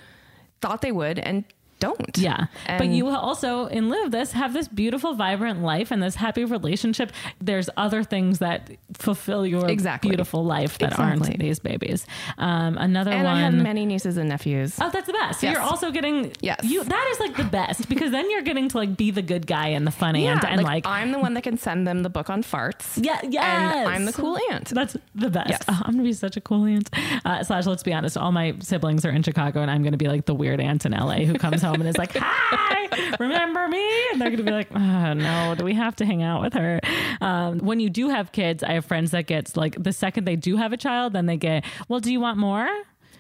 thought 0.62 0.82
they 0.82 0.92
would 0.92 1.20
and 1.20 1.44
don't. 1.80 2.18
Yeah. 2.18 2.48
but 2.68 2.82
And- 2.82 2.96
you 2.96 3.08
also, 3.10 3.66
in 3.68 3.90
lieu 3.90 4.04
of 4.06 4.12
this, 4.12 4.32
have 4.32 4.54
this 4.54 4.68
beautiful, 4.68 5.14
vibrant 5.14 5.62
life 5.62 5.92
and 5.92 6.02
this 6.02 6.16
happy 6.16 6.44
relationship. 6.46 7.12
There's 7.42 7.70
other 7.78 8.04
things 8.04 8.40
that 8.40 8.70
fulfill 8.94 9.46
your 9.46 9.68
Exactly. 9.70 10.10
beautiful 10.10 10.44
life 10.44 10.78
that 10.80 10.98
aren't 11.00 11.38
these 11.40 11.60
babies. 11.60 12.06
Um, 12.38 12.78
another 12.78 13.12
and 13.12 13.24
one. 13.24 13.38
I 13.38 13.42
have 13.42 13.54
many 13.54 13.86
nieces 13.86 14.18
and 14.18 14.30
nephews. 14.30 14.78
Oh, 14.82 14.90
that's 14.92 15.08
the 15.08 15.14
best. 15.14 15.42
So 15.42 15.48
Yes. 15.48 15.54
you're 15.54 15.62
also 15.64 15.92
getting 15.92 16.32
Yes. 16.42 16.60
You 16.64 16.84
that 16.84 17.08
is 17.12 17.20
like 17.20 17.36
the 17.38 17.44
best 17.44 17.88
because 17.90 18.12
then 18.12 18.30
you're 18.30 18.42
getting 18.42 18.70
to 18.70 18.78
like 18.78 18.98
be 18.98 19.12
the 19.12 19.22
good 19.22 19.46
guy 19.48 19.68
and 19.70 19.86
the 19.86 19.92
funny 19.92 20.26
yeah, 20.26 20.34
and, 20.34 20.46
and 20.46 20.64
like, 20.64 20.86
I'm 20.86 21.12
the 21.12 21.20
one 21.20 21.34
that 21.36 21.44
can 21.44 21.58
send 21.58 21.88
them 21.88 22.04
the 22.04 22.10
book 22.10 22.30
on 22.30 22.44
farts. 22.44 22.98
yeah, 23.04 23.20
yes. 23.24 23.44
and 23.44 23.90
I'm 23.90 24.06
the 24.06 24.14
cool 24.14 24.38
aunt. 24.52 24.70
That's 24.70 24.96
the 25.16 25.30
best. 25.30 25.50
Yes. 25.50 25.64
Oh, 25.68 25.82
I'm 25.86 25.94
gonna 25.94 26.04
be 26.04 26.14
such 26.14 26.38
a 26.38 26.42
cool 26.42 26.66
aunt. 26.66 26.90
Uh, 27.26 27.44
slash, 27.44 27.66
let's 27.66 27.84
be 27.84 27.94
honest, 27.94 28.18
all 28.18 28.32
my 28.32 28.56
siblings 28.60 29.06
are 29.06 29.12
in 29.12 29.24
Chicago, 29.24 29.62
and 29.62 29.70
I'm 29.72 29.84
gonna 29.84 29.98
be 29.98 30.08
like 30.08 30.26
the 30.26 30.34
weird 30.36 30.60
aunt 30.60 30.86
in 30.86 30.92
LA 30.94 31.20
who 31.26 31.34
comes 31.36 31.64
home 31.68 31.82
and 31.82 31.90
is 31.90 31.98
like, 31.98 32.16
"Hi, 32.16 33.16
remember 33.20 33.68
me?" 33.68 33.86
And 34.12 34.22
they're 34.22 34.30
gonna 34.30 34.44
be 34.44 34.52
like, 34.52 34.70
"Oh 34.74 35.14
no, 35.14 35.56
do 35.58 35.64
we 35.64 35.74
have 35.74 35.96
to 35.98 36.06
hang 36.06 36.24
out 36.24 36.42
with 36.42 36.54
her?" 36.54 36.80
Um, 37.22 37.60
when 37.60 37.80
you 37.80 37.90
do 37.90 38.10
have 38.10 38.32
kids, 38.32 38.64
I 38.64 38.74
have 38.74 38.86
friends 38.86 39.12
that 39.12 39.28
gets 39.28 39.56
like 39.58 39.82
the 39.82 39.94
second 39.94 40.26
they 40.26 40.36
do 40.36 40.58
have 40.58 40.74
a 40.74 40.78
child, 40.78 41.14
then 41.14 41.26
they 41.26 41.38
get, 41.38 41.66
"Well, 41.88 42.00
do 42.00 42.12
you 42.12 42.20
want 42.20 42.38
more?" 42.38 42.68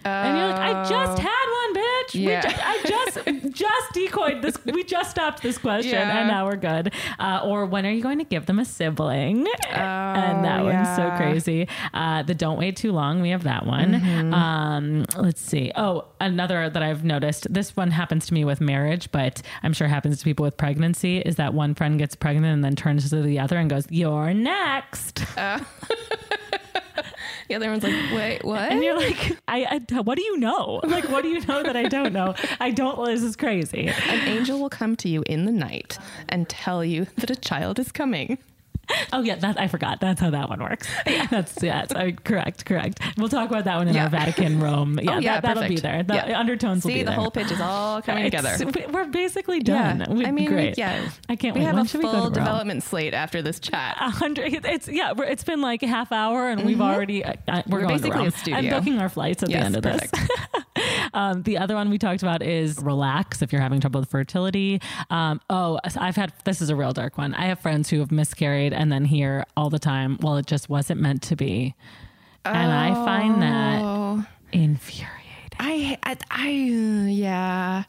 And 0.07 0.37
you're 0.37 0.47
like, 0.47 0.59
I 0.59 0.89
just 0.89 1.19
had 1.19 1.45
one, 1.73 1.75
bitch. 1.75 2.13
Yeah. 2.13 2.41
Ju- 2.41 2.61
I 2.63 2.81
just 2.85 3.53
just 3.57 3.93
decoyed 3.93 4.41
this. 4.41 4.57
We 4.65 4.83
just 4.83 5.11
stopped 5.11 5.41
this 5.43 5.57
question, 5.57 5.91
Yeah. 5.91 6.19
and 6.19 6.27
now 6.27 6.45
we're 6.45 6.55
good. 6.57 6.93
Uh, 7.19 7.41
or 7.43 7.65
when 7.65 7.85
are 7.85 7.91
you 7.91 8.01
going 8.01 8.19
to 8.19 8.23
give 8.23 8.45
them 8.45 8.59
a 8.59 8.65
sibling? 8.65 9.45
and 9.71 10.45
that 10.45 10.63
one's 10.63 10.95
so 10.95 11.11
crazy. 11.17 11.67
Uh, 11.93 12.23
the 12.23 12.33
don't 12.33 12.57
wait 12.57 12.75
too 12.75 12.91
long. 12.91 13.21
We 13.21 13.29
have 13.29 13.43
that 13.43 13.65
one. 13.65 13.93
Mm-hmm. 13.93 14.33
Um, 14.33 15.05
let's 15.17 15.41
see. 15.41 15.71
Oh, 15.75 16.05
another 16.19 16.69
that 16.69 16.81
I've 16.83 17.03
noticed. 17.03 17.51
This 17.53 17.75
one 17.75 17.91
happens 17.91 18.25
to 18.27 18.33
me 18.33 18.45
with 18.45 18.61
marriage, 18.61 19.11
but 19.11 19.41
I'm 19.63 19.73
sure 19.73 19.87
happens 19.87 20.19
to 20.19 20.23
people 20.23 20.43
with 20.43 20.57
pregnancy. 20.57 21.17
Is 21.19 21.35
that 21.35 21.53
one 21.53 21.75
friend 21.75 21.97
gets 21.99 22.15
pregnant 22.15 22.53
and 22.53 22.63
then 22.63 22.75
turns 22.75 23.09
to 23.09 23.21
the 23.21 23.39
other 23.39 23.57
and 23.57 23.69
goes, 23.69 23.85
"You're 23.89 24.33
next." 24.33 25.23
The 27.47 27.55
other 27.55 27.69
one's 27.69 27.83
like, 27.83 27.93
wait, 28.13 28.39
what? 28.43 28.71
And 28.71 28.83
you're 28.83 28.95
like, 28.95 29.37
I, 29.47 29.81
I, 29.91 30.01
what 30.01 30.17
do 30.17 30.23
you 30.23 30.37
know? 30.37 30.81
Like, 30.83 31.09
what 31.09 31.23
do 31.23 31.29
you 31.29 31.39
know 31.45 31.63
that 31.63 31.75
I 31.75 31.83
don't 31.83 32.13
know? 32.13 32.35
I 32.59 32.71
don't. 32.71 33.03
This 33.05 33.21
is 33.21 33.35
crazy. 33.35 33.87
An 33.87 34.27
angel 34.27 34.59
will 34.59 34.69
come 34.69 34.95
to 34.97 35.09
you 35.09 35.23
in 35.27 35.45
the 35.45 35.51
night 35.51 35.97
and 36.29 36.47
tell 36.49 36.83
you 36.83 37.07
that 37.17 37.29
a 37.29 37.35
child 37.35 37.79
is 37.79 37.91
coming. 37.91 38.37
Oh 39.13 39.21
yeah, 39.21 39.35
that 39.35 39.59
I 39.59 39.67
forgot. 39.67 39.99
That's 40.01 40.19
how 40.19 40.29
that 40.31 40.49
one 40.49 40.59
works. 40.61 40.87
That's 41.29 41.61
yeah. 41.63 41.83
it's- 41.83 41.91
uh, 41.97 42.11
correct, 42.23 42.65
correct. 42.65 42.99
We'll 43.17 43.29
talk 43.29 43.49
about 43.49 43.63
that 43.65 43.77
one 43.77 43.87
in 43.87 43.95
Yeah. 43.95 44.03
our 44.03 44.09
Vatican 44.09 44.59
Rome. 44.67 44.99
Yeah, 45.01 45.15
Oh, 45.15 45.19
yeah, 45.19 45.33
that, 45.39 45.43
that'll 45.55 45.67
be 45.69 45.77
there. 45.77 46.03
The 46.03 46.15
Yeah. 46.15 46.39
undertones 46.39 46.83
will 46.83 46.89
See, 46.89 46.95
be 46.95 47.03
the 47.03 47.11
there. 47.11 47.15
whole 47.19 47.31
pitch 47.31 47.51
is 47.51 47.59
all 47.61 48.01
coming 48.01 48.25
It's- 48.25 48.43
together. 48.55 48.87
We're 48.91 49.05
basically 49.05 49.59
done. 49.61 49.99
Yeah, 50.01 50.13
We- 50.13 50.25
I 50.25 50.31
mean, 50.31 50.47
great. 50.49 50.77
yeah, 50.77 51.09
I 51.29 51.35
can't 51.35 51.55
we 51.55 51.61
wait. 51.61 51.65
have 51.65 51.75
When 51.75 51.85
a 51.85 51.89
full 51.89 52.29
development 52.29 52.83
slate 52.83 53.13
after 53.13 53.41
this 53.41 53.59
chat. 53.59 53.97
A 53.99 54.09
hundred. 54.09 54.65
It's 54.65 54.87
yeah. 54.87 55.13
We're, 55.13 55.25
it's 55.25 55.43
been 55.43 55.61
like 55.61 55.83
a 55.83 55.87
half 55.87 56.11
hour, 56.11 56.49
and 56.49 56.65
we've 56.65 56.81
already 56.81 57.23
uh, 57.23 57.33
uh, 57.47 57.61
we're, 57.67 57.81
We're 57.81 57.87
basically 57.87 58.25
a 58.27 58.31
studio. 58.31 58.57
I'm 58.57 58.69
booking 58.69 58.99
our 58.99 59.09
flights 59.09 59.43
at 59.43 59.49
the 59.49 59.55
end 59.55 59.75
of 59.75 59.83
this. 59.83 60.09
Um, 61.13 61.43
the 61.43 61.57
other 61.57 61.75
one 61.75 61.89
we 61.89 61.97
talked 61.97 62.21
about 62.21 62.41
is 62.43 62.79
relax 62.81 63.41
if 63.41 63.51
you're 63.51 63.61
having 63.61 63.79
trouble 63.81 63.99
with 64.01 64.09
fertility. 64.09 64.81
Um, 65.09 65.41
oh, 65.49 65.79
I've 65.97 66.15
had 66.15 66.33
this 66.45 66.61
is 66.61 66.69
a 66.69 66.75
real 66.75 66.93
dark 66.93 67.17
one. 67.17 67.33
I 67.33 67.45
have 67.45 67.59
friends 67.59 67.89
who 67.89 67.99
have 67.99 68.11
miscarried 68.11 68.73
and 68.73 68.91
then 68.91 69.05
hear 69.05 69.45
all 69.55 69.69
the 69.69 69.79
time, 69.79 70.17
"Well, 70.21 70.37
it 70.37 70.45
just 70.45 70.69
wasn't 70.69 71.01
meant 71.01 71.21
to 71.23 71.35
be," 71.35 71.75
and 72.45 72.71
I 72.71 72.93
find 72.93 73.41
that 73.41 73.81
Oh. 73.83 74.25
infuriating. 74.51 75.13
I, 75.59 75.97
I, 76.03 76.17
I 76.29 76.49
yeah. 76.49 77.83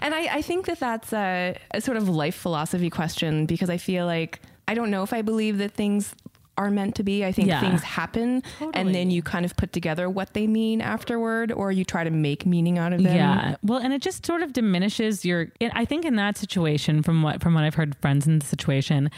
And 0.00 0.14
I, 0.14 0.36
I 0.36 0.42
think 0.42 0.66
that 0.66 0.80
that's 0.80 1.12
a, 1.12 1.56
a 1.72 1.80
sort 1.80 1.96
of 1.96 2.08
life 2.08 2.34
philosophy 2.34 2.90
question 2.90 3.46
because 3.46 3.68
I 3.70 3.76
feel 3.76 4.06
like 4.06 4.40
I 4.66 4.74
don't 4.74 4.90
know 4.90 5.02
if 5.02 5.12
I 5.12 5.20
believe 5.22 5.58
that 5.58 5.72
things 5.72 6.14
are 6.56 6.70
meant 6.70 6.94
to 6.96 7.02
be. 7.02 7.24
I 7.24 7.32
think 7.32 7.48
Yeah. 7.48 7.60
things 7.60 7.82
happen 7.82 8.42
Totally. 8.58 8.72
and 8.74 8.94
then 8.94 9.10
you 9.10 9.22
kind 9.22 9.44
of 9.44 9.56
put 9.56 9.72
together 9.72 10.08
what 10.08 10.34
they 10.34 10.46
mean 10.46 10.80
afterward 10.80 11.50
or 11.52 11.72
you 11.72 11.84
try 11.84 12.04
to 12.04 12.10
make 12.10 12.46
meaning 12.46 12.78
out 12.78 12.92
of 12.92 13.02
them. 13.02 13.16
Yeah. 13.16 13.56
Well, 13.62 13.80
and 13.80 13.92
it 13.92 14.02
just 14.02 14.24
sort 14.24 14.42
of 14.42 14.52
diminishes 14.52 15.24
your. 15.24 15.48
It, 15.60 15.72
I 15.74 15.84
think 15.84 16.04
in 16.04 16.16
that 16.16 16.36
situation, 16.36 17.02
from 17.02 17.22
what 17.22 17.42
from 17.42 17.54
what 17.54 17.64
I've 17.64 17.74
heard, 17.74 17.96
friends 18.00 18.26
in 18.26 18.38
the 18.38 18.46
situation, 18.46 19.10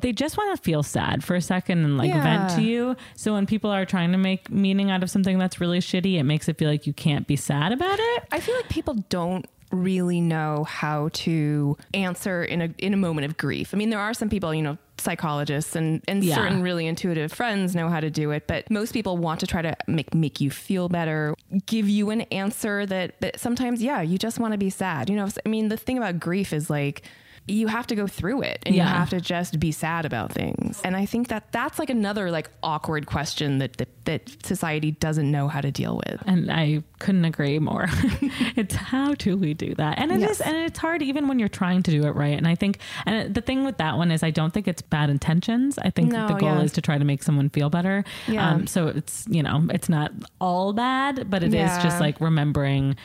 they 0.00 0.12
just 0.12 0.36
want 0.38 0.56
to 0.56 0.62
feel 0.62 0.82
sad 0.82 1.24
for 1.24 1.34
a 1.34 1.40
second 1.40 1.84
and 1.84 1.98
like 1.98 2.12
vent 2.12 2.50
to 2.56 2.62
you. 2.62 2.96
So 3.16 3.32
when 3.34 3.46
people 3.46 3.70
are 3.70 3.84
trying 3.84 4.12
to 4.12 4.18
make 4.18 4.48
meaning 4.48 4.90
out 4.90 5.02
of 5.02 5.10
something 5.10 5.38
that's 5.38 5.60
really 5.60 5.80
shitty, 5.80 6.14
it 6.18 6.22
makes 6.22 6.48
it 6.48 6.56
feel 6.56 6.70
like 6.70 6.86
you 6.86 6.92
can't 6.92 7.26
be 7.26 7.36
sad 7.36 7.72
about 7.72 7.98
it. 8.00 8.22
I 8.32 8.40
feel 8.40 8.54
like 8.54 8.68
people 8.68 8.94
don't 9.08 9.44
really 9.72 10.20
know 10.20 10.64
how 10.64 11.10
to 11.12 11.76
answer 11.92 12.42
in 12.44 12.62
a 12.62 12.70
in 12.78 12.94
a 12.94 12.96
moment 12.96 13.26
of 13.26 13.36
grief. 13.36 13.74
I 13.74 13.76
mean, 13.76 13.90
there 13.90 13.98
are 14.00 14.14
some 14.14 14.30
people, 14.30 14.54
you 14.54 14.62
know, 14.62 14.78
psychologists 15.00 15.76
and 15.76 16.02
and 16.08 16.22
Yeah. 16.24 16.34
certain 16.36 16.62
really 16.62 16.86
intuitive 16.86 17.32
friends 17.32 17.74
know 17.74 17.88
how 17.88 18.00
to 18.00 18.10
do 18.10 18.30
it, 18.30 18.46
but 18.46 18.70
most 18.70 18.92
people 18.92 19.16
want 19.16 19.40
to 19.40 19.46
try 19.46 19.62
to 19.62 19.76
make 19.86 20.14
make 20.14 20.40
you 20.40 20.50
feel 20.50 20.88
better, 20.88 21.34
give 21.66 21.88
you 21.88 22.10
an 22.10 22.22
answer 22.32 22.86
that 22.86 23.20
that 23.20 23.38
sometimes 23.40 23.82
yeah, 23.82 24.00
you 24.02 24.18
just 24.18 24.38
want 24.38 24.52
to 24.52 24.58
be 24.58 24.70
sad. 24.70 25.08
You 25.10 25.16
know, 25.16 25.28
I 25.44 25.48
mean, 25.48 25.68
the 25.68 25.76
thing 25.76 25.96
about 25.98 26.18
grief 26.20 26.52
is 26.52 26.68
like 26.70 27.02
you 27.48 27.66
have 27.66 27.86
to 27.88 27.94
go 27.94 28.06
through 28.06 28.42
it 28.42 28.62
and 28.66 28.74
Yeah. 28.74 28.84
you 28.84 28.94
have 28.98 29.10
to 29.10 29.20
just 29.20 29.58
be 29.58 29.72
sad 29.72 30.04
about 30.04 30.32
things. 30.32 30.80
And 30.84 30.94
I 30.96 31.06
think 31.06 31.28
that 31.28 31.50
that's 31.52 31.78
like 31.78 31.90
another 31.90 32.30
like 32.30 32.50
awkward 32.62 33.06
question 33.06 33.58
that 33.58 33.76
that, 33.78 33.88
that 34.04 34.46
society 34.46 34.90
doesn't 34.92 35.30
know 35.30 35.48
how 35.48 35.60
to 35.60 35.70
deal 35.70 35.96
with. 36.06 36.22
And 36.26 36.50
I 36.50 36.82
couldn't 36.98 37.24
agree 37.24 37.58
more. 37.58 37.86
it's 38.56 38.74
how 38.74 39.14
do 39.14 39.36
we 39.36 39.54
do 39.54 39.74
that? 39.76 39.98
And 39.98 40.10
it 40.12 40.16
is, 40.16 40.20
Yes. 40.20 40.40
and 40.42 40.56
it's 40.56 40.78
hard 40.78 41.02
even 41.02 41.28
when 41.28 41.38
you're 41.38 41.48
trying 41.48 41.82
to 41.84 41.90
do 41.90 42.04
it 42.06 42.10
right. 42.14 42.36
And 42.36 42.46
I 42.46 42.54
think, 42.54 42.78
and 43.06 43.34
the 43.34 43.40
thing 43.40 43.64
with 43.64 43.78
that 43.78 43.96
one 43.96 44.10
is, 44.10 44.22
I 44.22 44.30
don't 44.30 44.52
think 44.52 44.68
it's 44.68 44.82
bad 44.82 45.10
intentions. 45.10 45.78
I 45.78 45.90
think 45.90 46.12
No, 46.12 46.28
the 46.28 46.34
goal 46.34 46.56
yeah. 46.56 46.62
is 46.62 46.72
to 46.72 46.82
try 46.82 46.98
to 46.98 47.04
make 47.04 47.22
someone 47.22 47.48
feel 47.50 47.70
better. 47.70 48.04
Yeah. 48.26 48.48
Um, 48.50 48.66
so 48.66 48.88
it's 48.88 49.26
you 49.28 49.42
know, 49.42 49.66
it's 49.70 49.88
not 49.88 50.12
all 50.40 50.72
bad, 50.72 51.28
but 51.30 51.42
it 51.42 51.54
is 51.54 51.70
just 51.82 52.00
like 52.00 52.20
remembering 52.20 52.96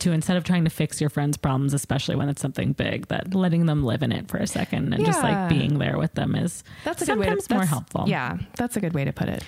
to 0.00 0.12
instead 0.12 0.36
of 0.36 0.44
trying 0.44 0.64
to 0.64 0.70
fix 0.70 1.00
your 1.00 1.10
friend's 1.10 1.36
problems, 1.36 1.74
especially 1.74 2.16
when 2.16 2.28
it's 2.28 2.40
something 2.42 2.72
big, 2.72 3.08
that 3.08 3.34
letting 3.34 3.66
them 3.66 3.84
live 3.84 4.02
in 4.02 4.12
it 4.12 4.28
for 4.28 4.38
a 4.38 4.46
second 4.46 4.92
and 4.92 5.04
just 5.04 5.22
like 5.22 5.48
being 5.48 5.78
there 5.78 5.98
with 5.98 6.14
them 6.14 6.34
is 6.34 6.64
That's 6.84 7.02
a 7.02 7.06
good 7.06 7.18
way 7.18 7.26
to, 7.26 7.40
sometimes 7.40 7.50
more 7.50 7.64
helpful. 7.64 8.04
Yeah, 8.06 8.38
that's 8.56 8.76
a 8.76 8.80
good 8.80 8.94
way 8.94 9.04
to 9.04 9.12
put 9.12 9.28
it. 9.28 9.44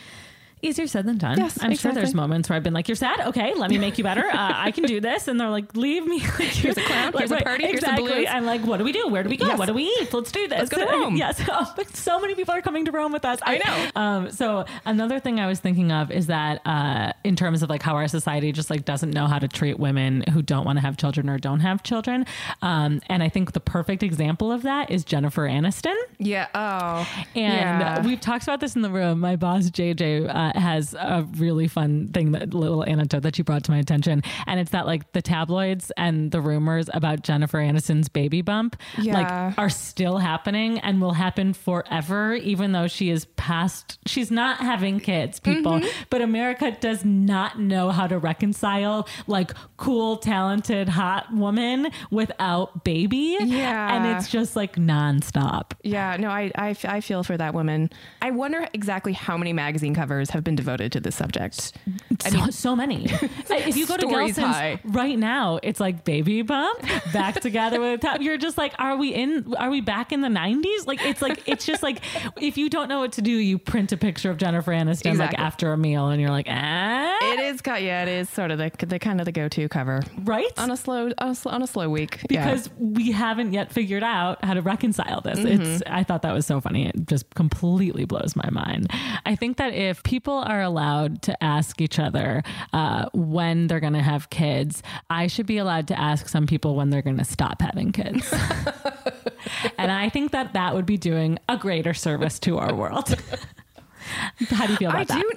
Easier 0.64 0.86
said 0.86 1.06
than 1.06 1.18
done. 1.18 1.38
Yes, 1.38 1.58
I'm 1.60 1.76
sure 1.76 1.92
there's 1.92 2.14
moments 2.14 2.48
where 2.48 2.56
I've 2.56 2.62
been 2.62 2.74
like, 2.74 2.88
"You're 2.88 2.96
sad? 2.96 3.20
Okay, 3.28 3.54
let 3.54 3.70
me 3.70 3.78
make 3.78 3.98
you 3.98 4.04
better. 4.04 4.26
Uh, 4.26 4.52
I 4.54 4.70
can 4.70 4.84
do 4.84 5.00
this." 5.00 5.28
And 5.28 5.40
they're 5.40 5.50
like, 5.50 5.76
"Leave 5.76 6.06
me." 6.06 6.22
Like, 6.34 6.48
Here's 6.48 6.76
a 6.76 6.82
clown, 6.82 7.12
here's 7.16 7.30
a 7.30 7.36
party, 7.36 7.64
here's 7.64 7.74
exactly. 7.78 8.08
balloons. 8.10 8.28
I'm 8.30 8.44
like, 8.44 8.62
"What 8.62 8.78
do 8.78 8.84
we 8.84 8.92
do? 8.92 9.06
Where 9.08 9.22
do 9.22 9.28
we 9.28 9.36
go? 9.36 9.46
Yes. 9.46 9.58
What 9.58 9.66
do 9.66 9.74
we 9.74 9.84
eat? 9.84 10.12
Let's 10.12 10.32
do 10.32 10.48
this. 10.48 10.58
Let's 10.58 10.70
go 10.70 10.78
to 10.78 10.86
Rome. 10.90 11.16
yes. 11.16 11.40
Oh, 11.48 11.72
but 11.76 11.94
so 11.94 12.18
many 12.20 12.34
people 12.34 12.54
are 12.54 12.62
coming 12.62 12.84
to 12.86 12.92
Rome 12.92 13.12
with 13.12 13.24
us. 13.24 13.38
I 13.42 13.58
know. 13.58 14.00
Um, 14.00 14.30
so 14.30 14.64
another 14.84 15.20
thing 15.20 15.38
I 15.38 15.46
was 15.46 15.60
thinking 15.60 15.92
of 15.92 16.10
is 16.10 16.26
that 16.26 16.60
uh, 16.66 17.12
in 17.22 17.36
terms 17.36 17.62
of 17.62 17.70
like 17.70 17.82
how 17.82 17.94
our 17.94 18.08
society 18.08 18.50
just 18.52 18.70
like 18.70 18.84
doesn't 18.84 19.10
know 19.10 19.26
how 19.26 19.38
to 19.38 19.48
treat 19.48 19.78
women 19.78 20.22
who 20.32 20.42
don't 20.42 20.64
want 20.64 20.76
to 20.78 20.80
have 20.80 20.96
children 20.96 21.28
or 21.28 21.38
don't 21.38 21.60
have 21.60 21.82
children. 21.82 22.26
Um, 22.62 23.00
and 23.08 23.22
I 23.22 23.28
think 23.28 23.52
the 23.52 23.60
perfect 23.60 24.02
example 24.02 24.50
of 24.50 24.62
that 24.62 24.90
is 24.90 25.04
Jennifer 25.04 25.46
Aniston. 25.48 25.96
Yeah. 26.18 26.48
Oh. 26.54 27.08
And 27.34 27.80
yeah. 27.80 28.04
we've 28.04 28.20
talked 28.20 28.44
about 28.44 28.60
this 28.60 28.76
in 28.76 28.82
the 28.82 28.90
room. 28.90 29.20
My 29.20 29.36
boss 29.36 29.70
JJ 29.70 30.28
uh, 30.28 30.53
has 30.54 30.94
a 30.94 31.26
really 31.36 31.68
fun 31.68 32.08
thing 32.08 32.32
that 32.32 32.54
little 32.54 32.84
anecdote 32.84 33.20
that 33.20 33.36
she 33.36 33.42
brought 33.42 33.64
to 33.64 33.70
my 33.70 33.78
attention, 33.78 34.22
and 34.46 34.60
it's 34.60 34.70
that 34.70 34.86
like 34.86 35.12
the 35.12 35.22
tabloids 35.22 35.90
and 35.96 36.30
the 36.30 36.40
rumors 36.40 36.88
about 36.92 37.22
Jennifer 37.22 37.58
Aniston's 37.58 38.08
baby 38.08 38.42
bump 38.42 38.76
Yeah. 38.98 39.14
like 39.14 39.58
are 39.58 39.70
still 39.70 40.18
happening 40.18 40.78
and 40.80 41.00
will 41.00 41.12
happen 41.14 41.52
forever, 41.54 42.34
even 42.34 42.72
though 42.72 42.86
she 42.86 43.10
is 43.10 43.24
past. 43.36 43.98
She's 44.06 44.30
not 44.30 44.58
having 44.58 45.00
kids, 45.00 45.40
people. 45.40 45.72
Mm-hmm. 45.72 46.02
But 46.10 46.22
America 46.22 46.76
does 46.80 47.04
not 47.04 47.58
know 47.58 47.90
how 47.90 48.06
to 48.06 48.18
reconcile 48.18 49.08
like 49.26 49.52
cool, 49.76 50.16
talented, 50.18 50.88
hot 50.88 51.32
woman 51.32 51.88
without 52.10 52.84
baby. 52.84 53.36
Yeah. 53.40 53.96
and 53.96 54.16
it's 54.16 54.28
just 54.30 54.54
like 54.56 54.76
nonstop. 54.76 55.72
Yeah, 55.82 56.16
no, 56.18 56.28
I, 56.28 56.50
I, 56.54 56.76
I 56.84 57.00
feel 57.00 57.22
for 57.22 57.36
that 57.36 57.54
woman. 57.54 57.90
I 58.22 58.30
wonder 58.30 58.66
exactly 58.72 59.12
how 59.12 59.36
many 59.36 59.52
magazine 59.52 59.94
covers 59.94 60.30
have 60.30 60.43
been 60.44 60.56
devoted 60.56 60.92
to 60.92 61.00
this 61.00 61.16
subject. 61.16 61.72
so, 62.20 62.50
so 62.50 62.76
many. 62.76 63.04
if 63.50 63.76
you 63.76 63.86
go 63.86 63.96
to 63.96 64.06
Gelson's 64.06 64.38
high. 64.38 64.80
right 64.84 65.18
now, 65.18 65.58
it's 65.62 65.80
like 65.80 66.04
baby 66.04 66.42
bump 66.42 66.80
back 67.12 67.40
together 67.40 67.80
with 67.80 68.00
top. 68.00 68.20
You're 68.20 68.38
just 68.38 68.58
like, 68.58 68.74
are 68.78 68.96
we 68.96 69.14
in? 69.14 69.54
Are 69.56 69.70
we 69.70 69.80
back 69.80 70.12
in 70.12 70.20
the 70.20 70.28
'90s? 70.28 70.86
Like 70.86 71.04
it's 71.04 71.22
like 71.22 71.48
it's 71.48 71.66
just 71.66 71.82
like 71.82 72.00
if 72.40 72.56
you 72.56 72.68
don't 72.70 72.88
know 72.88 73.00
what 73.00 73.12
to 73.12 73.22
do, 73.22 73.30
you 73.30 73.58
print 73.58 73.92
a 73.92 73.96
picture 73.96 74.30
of 74.30 74.36
Jennifer 74.36 74.72
Aniston 74.72 75.18
like 75.18 75.38
after 75.38 75.72
a 75.72 75.76
meal, 75.76 76.08
and 76.08 76.20
you're 76.20 76.30
like, 76.30 76.46
ah, 76.48 77.16
It 77.22 77.40
is, 77.40 77.60
yeah, 77.66 78.02
it 78.02 78.08
is 78.08 78.28
sort 78.28 78.50
of 78.50 78.58
the, 78.58 78.70
the 78.86 78.98
kind 78.98 79.20
of 79.20 79.24
the 79.24 79.32
go-to 79.32 79.68
cover 79.68 80.02
right? 80.24 80.50
on 80.58 80.70
a 80.70 80.76
slow 80.76 81.10
on 81.18 81.30
a, 81.30 81.34
sl- 81.34 81.48
on 81.50 81.62
a 81.62 81.66
slow 81.66 81.88
week 81.88 82.20
Yeah. 82.30 82.44
because 82.44 82.70
we 82.78 83.12
haven't 83.12 83.52
yet 83.52 83.72
figured 83.72 84.02
out 84.02 84.44
how 84.44 84.54
to 84.54 84.62
reconcile 84.62 85.20
this. 85.20 85.38
Mm-hmm. 85.38 85.62
It's 85.62 85.82
I 85.86 86.02
thought 86.04 86.22
that 86.22 86.32
was 86.32 86.46
so 86.46 86.60
funny. 86.60 86.88
It 86.88 87.06
just 87.06 87.32
completely 87.34 88.04
blows 88.04 88.34
my 88.36 88.48
mind. 88.50 88.90
I 89.26 89.36
think 89.36 89.56
that 89.58 89.74
if 89.74 90.02
people 90.02 90.23
are 90.32 90.62
allowed 90.62 91.22
to 91.22 91.44
ask 91.44 91.80
each 91.80 91.98
other 91.98 92.42
uh, 92.72 93.06
when 93.12 93.66
they're 93.66 93.80
going 93.80 93.92
to 93.92 94.02
have 94.02 94.30
kids, 94.30 94.82
I 95.10 95.26
should 95.26 95.46
be 95.46 95.58
allowed 95.58 95.88
to 95.88 95.98
ask 96.00 96.28
some 96.28 96.46
people 96.46 96.74
when 96.74 96.90
they're 96.90 97.02
going 97.02 97.18
to 97.18 97.24
stop 97.24 97.60
having 97.60 97.92
kids. 97.92 98.32
and 99.78 99.92
I 99.92 100.08
think 100.08 100.32
that 100.32 100.52
that 100.54 100.74
would 100.74 100.86
be 100.86 100.96
doing 100.96 101.38
a 101.48 101.56
greater 101.56 101.94
service 101.94 102.38
to 102.40 102.58
our 102.58 102.74
world. 102.74 103.08
how 104.50 104.66
do 104.66 104.72
you 104.72 104.78
feel 104.78 104.90
about 104.90 105.10
I 105.10 105.14
that? 105.14 105.22
do. 105.22 105.32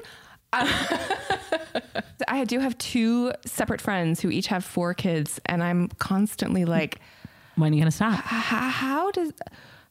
uh, 0.53 2.01
I 2.27 2.43
do 2.45 2.59
have 2.59 2.77
two 2.77 3.31
separate 3.45 3.81
friends 3.81 4.21
who 4.21 4.29
each 4.29 4.47
have 4.47 4.63
four 4.63 4.93
kids, 4.93 5.39
and 5.45 5.61
I'm 5.63 5.87
constantly 5.99 6.65
like, 6.65 6.99
When 7.55 7.71
are 7.71 7.75
you 7.75 7.81
going 7.81 7.91
to 7.91 7.95
stop? 7.95 8.15
how, 8.23 8.69
how 8.69 9.11
does, 9.11 9.31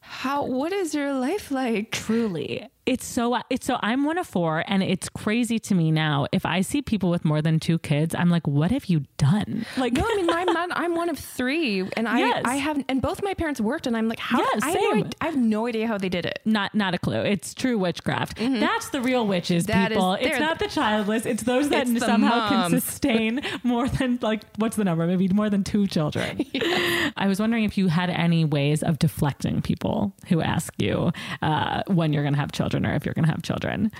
how, 0.01 0.45
what 0.45 0.71
is 0.73 0.93
your 0.93 1.13
life 1.13 1.51
like? 1.51 1.91
Truly. 1.91 2.67
It's 2.87 3.05
so 3.05 3.37
it's 3.49 3.65
so 3.67 3.77
I'm 3.81 4.05
one 4.05 4.17
of 4.17 4.25
four 4.25 4.63
and 4.65 4.81
it's 4.81 5.09
crazy 5.09 5.59
to 5.59 5.75
me 5.75 5.91
now. 5.91 6.25
If 6.31 6.45
I 6.45 6.61
see 6.61 6.81
people 6.81 7.09
with 7.09 7.25
more 7.25 7.41
than 7.41 7.59
two 7.59 7.77
kids, 7.77 8.15
I'm 8.15 8.29
like, 8.29 8.47
what 8.47 8.71
have 8.71 8.85
you 8.85 9.03
done? 9.17 9.65
Like 9.75 9.91
No, 9.93 10.03
I 10.09 10.15
mean, 10.15 10.25
my 10.25 10.45
mom, 10.57 10.71
I'm 10.73 10.95
one 10.95 11.09
of 11.09 11.19
three, 11.19 11.81
and 11.97 12.07
I, 12.07 12.19
Yes. 12.19 12.41
I 12.45 12.55
have, 12.55 12.81
and 12.87 13.01
both 13.01 13.21
my 13.21 13.33
parents 13.33 13.59
worked, 13.59 13.87
and 13.87 13.97
I'm 13.97 14.07
like, 14.07 14.19
how? 14.19 14.39
Yeah, 14.39 14.45
I, 14.63 14.69
have 14.71 14.95
no. 14.95 15.09
I 15.21 15.25
have 15.25 15.35
no 15.37 15.67
idea 15.67 15.85
how 15.87 15.97
they 15.97 16.09
did 16.09 16.25
it. 16.25 16.39
not 16.45 16.73
not 16.73 16.93
a 16.93 16.97
clue. 16.97 17.19
It's 17.21 17.53
true 17.53 17.77
witchcraft. 17.77 18.37
That's 18.39 18.89
the 18.89 19.01
real 19.01 19.27
witches, 19.27 19.65
Mm-hmm. 19.67 19.71
That 19.79 19.91
is- 19.91 19.95
people. 19.97 20.13
it's 20.13 20.39
not 20.39 20.59
the 20.59 20.67
childless. 20.67 21.25
It's 21.25 21.43
those 21.43 21.69
that 21.69 21.89
It's 21.89 22.05
somehow 22.05 22.47
can 22.49 22.69
sustain 22.79 23.41
more 23.63 23.87
than 23.89 24.17
like 24.21 24.43
what's 24.57 24.77
the 24.77 24.85
number? 24.85 25.05
Maybe 25.05 25.27
more 25.27 25.49
than 25.49 25.63
two 25.65 25.87
children. 25.87 26.39
I 27.17 27.25
was 27.27 27.39
wondering 27.39 27.65
if 27.65 27.77
you 27.77 27.87
had 27.89 28.09
any 28.09 28.45
ways 28.45 28.81
of 28.81 28.97
deflecting 28.97 29.61
people 29.61 30.13
who 30.29 30.41
ask 30.41 30.73
you 30.77 31.11
uh, 31.41 31.83
when 31.87 32.13
you're 32.13 32.23
going 32.23 32.33
to 32.33 32.39
have 32.39 32.51
children 32.77 32.91
or 32.91 32.95
if 32.95 33.05
you're 33.05 33.13
going 33.13 33.25
to 33.25 33.31
have 33.31 33.41
children. 33.41 33.91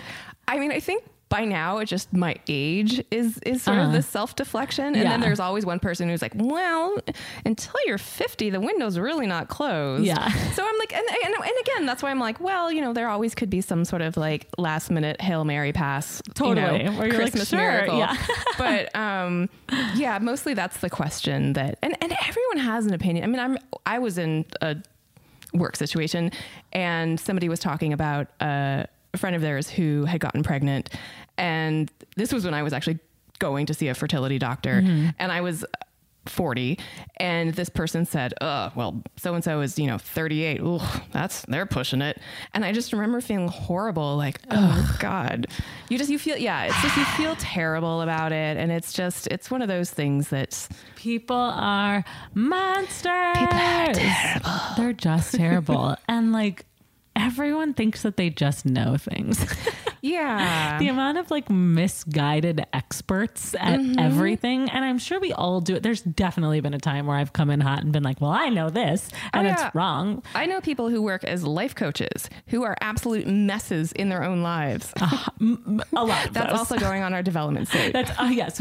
I 0.47 0.59
mean, 0.59 0.71
I 0.71 0.79
think 0.79 1.03
by 1.29 1.43
now 1.43 1.79
it's 1.79 1.89
just 1.89 2.13
my 2.13 2.37
age 2.47 3.03
is 3.11 3.37
is 3.39 3.61
sort 3.61 3.79
of 3.79 3.91
the 3.91 4.01
self 4.01 4.35
deflection, 4.37 4.85
and 4.85 4.95
Uh-huh. 4.95 5.03
Yeah. 5.03 5.09
then 5.11 5.19
there's 5.19 5.41
always 5.41 5.65
one 5.65 5.77
person 5.77 6.07
who's 6.07 6.21
like, 6.21 6.31
"Well, 6.35 6.97
until 7.45 7.73
you're 7.85 7.97
50, 7.97 8.49
the 8.49 8.61
window's 8.61 8.97
really 8.97 9.27
not 9.27 9.49
closed." 9.49 10.05
Yeah. 10.05 10.29
So 10.53 10.63
I'm 10.65 10.77
like, 10.79 10.93
and, 10.95 11.05
and 11.25 11.33
and 11.35 11.53
again, 11.61 11.85
that's 11.85 12.01
why 12.01 12.11
I'm 12.11 12.19
like, 12.19 12.39
well, 12.39 12.71
you 12.71 12.79
know, 12.79 12.93
there 12.93 13.09
always 13.09 13.35
could 13.35 13.49
be 13.49 13.59
some 13.59 13.83
sort 13.83 14.01
of 14.01 14.15
like 14.15 14.47
last 14.57 14.89
minute 14.89 15.19
hail 15.19 15.43
mary 15.43 15.73
pass, 15.73 16.21
you 16.27 16.33
Totally, 16.33 16.83
know, 16.83 16.91
where 16.93 17.07
you're 17.07 17.21
like, 17.21 17.33
Christmas 17.33 17.49
sure, 17.49 17.59
miracle. 17.59 17.97
yeah. 17.99 18.15
but 18.57 18.95
um, 18.95 19.49
yeah, 19.95 20.17
mostly 20.19 20.53
that's 20.53 20.77
the 20.77 20.89
question 20.89 21.53
that, 21.53 21.77
and 21.83 21.97
and 22.01 22.13
everyone 22.25 22.57
has 22.59 22.85
an 22.85 22.93
opinion. 22.93 23.25
I 23.25 23.27
mean, 23.27 23.39
I'm 23.41 23.57
I 23.85 23.99
was 23.99 24.17
in 24.17 24.45
a 24.61 24.77
work 25.53 25.75
situation. 25.75 26.31
And 26.73 27.19
somebody 27.19 27.49
was 27.49 27.59
talking 27.59 27.93
about 27.93 28.27
a 28.39 28.87
friend 29.15 29.35
of 29.35 29.41
theirs 29.41 29.69
who 29.69 30.05
had 30.05 30.19
gotten 30.19 30.43
pregnant. 30.43 30.89
And 31.37 31.91
this 32.15 32.33
was 32.33 32.45
when 32.45 32.53
i 32.53 32.63
was 32.63 32.73
actually 32.73 32.99
going 33.39 33.67
to 33.67 33.73
see 33.73 33.87
a 33.87 33.93
fertility 33.93 34.39
doctor. 34.39 34.81
Mm-hmm. 34.81 35.09
And 35.19 35.31
i 35.31 35.41
was 35.41 35.63
40 36.27 36.79
and 37.17 37.53
this 37.53 37.69
person 37.69 38.05
said 38.05 38.33
uh 38.41 38.69
well 38.75 39.01
so 39.15 39.33
and 39.33 39.43
so 39.43 39.61
is 39.61 39.77
you 39.79 39.87
know 39.87 39.97
38 39.97 40.61
Ooh, 40.61 40.79
that's 41.11 41.43
they're 41.47 41.65
pushing 41.65 42.01
it 42.01 42.19
and 42.53 42.63
i 42.65 42.71
just 42.71 42.93
remember 42.93 43.21
feeling 43.21 43.47
horrible 43.47 44.15
like 44.17 44.39
oh 44.51 44.95
god 44.99 45.47
you 45.89 45.97
just 45.97 46.09
you 46.09 46.19
feel 46.19 46.37
yeah 46.37 46.65
it's 46.65 46.81
just 46.81 46.97
you 46.97 47.05
feel 47.05 47.35
terrible 47.37 48.01
about 48.01 48.31
it 48.31 48.57
and 48.57 48.71
it's 48.71 48.93
just 48.93 49.27
it's 49.27 49.49
one 49.49 49.61
of 49.61 49.67
those 49.67 49.89
things 49.89 50.29
that 50.29 50.67
People 50.97 51.35
are 51.37 52.03
monsters. 52.33 53.37
People 53.37 53.57
are 53.59 53.93
terrible. 53.93 54.49
They're 54.75 54.93
just 54.93 55.35
terrible. 55.35 55.95
and 56.07 56.31
like 56.33 56.65
everyone 57.17 57.73
thinks 57.73 58.03
that 58.03 58.15
they 58.15 58.29
just 58.29 58.65
know 58.65 58.95
things. 58.97 59.43
yeah 60.01 60.77
the 60.77 60.87
amount 60.87 61.17
of 61.17 61.29
like 61.31 61.49
misguided 61.49 62.63
experts 62.71 63.55
at 63.55 63.77
Mm-hmm. 63.79 63.99
everything. 63.99 64.69
And 64.69 64.83
I'm 64.85 64.97
sure 64.99 65.19
we 65.19 65.33
all 65.33 65.59
do 65.61 65.75
it. 65.75 65.83
There's 65.83 66.01
definitely 66.01 66.61
been 66.61 66.73
a 66.73 66.79
time 66.79 67.05
where 67.07 67.15
I've 67.17 67.33
come 67.33 67.49
in 67.49 67.59
hot 67.61 67.83
and 67.83 67.91
been 67.93 68.03
like, 68.03 68.19
well, 68.21 68.31
I 68.31 68.49
know 68.49 68.69
this 68.69 69.09
and 69.33 69.45
Oh, 69.47 69.49
yeah. 69.49 69.65
it's 69.67 69.75
wrong. 69.75 70.23
I 70.35 70.45
know 70.45 70.61
people 70.61 70.89
who 70.89 71.01
work 71.01 71.23
as 71.23 71.43
life 71.43 71.75
coaches 71.75 72.29
who 72.47 72.63
are 72.63 72.75
absolute 72.81 73.27
messes 73.27 73.91
in 73.91 74.09
their 74.09 74.23
own 74.23 74.41
lives. 74.43 74.93
A 75.01 76.05
lot 76.05 76.33
That's 76.33 76.51
those. 76.51 76.59
also 76.59 76.77
going 76.77 77.03
on 77.03 77.13
our 77.13 77.23
development 77.23 77.67
stage. 77.69 77.93
That's 77.93 78.11
oh 78.19 78.29
yes, 78.29 78.59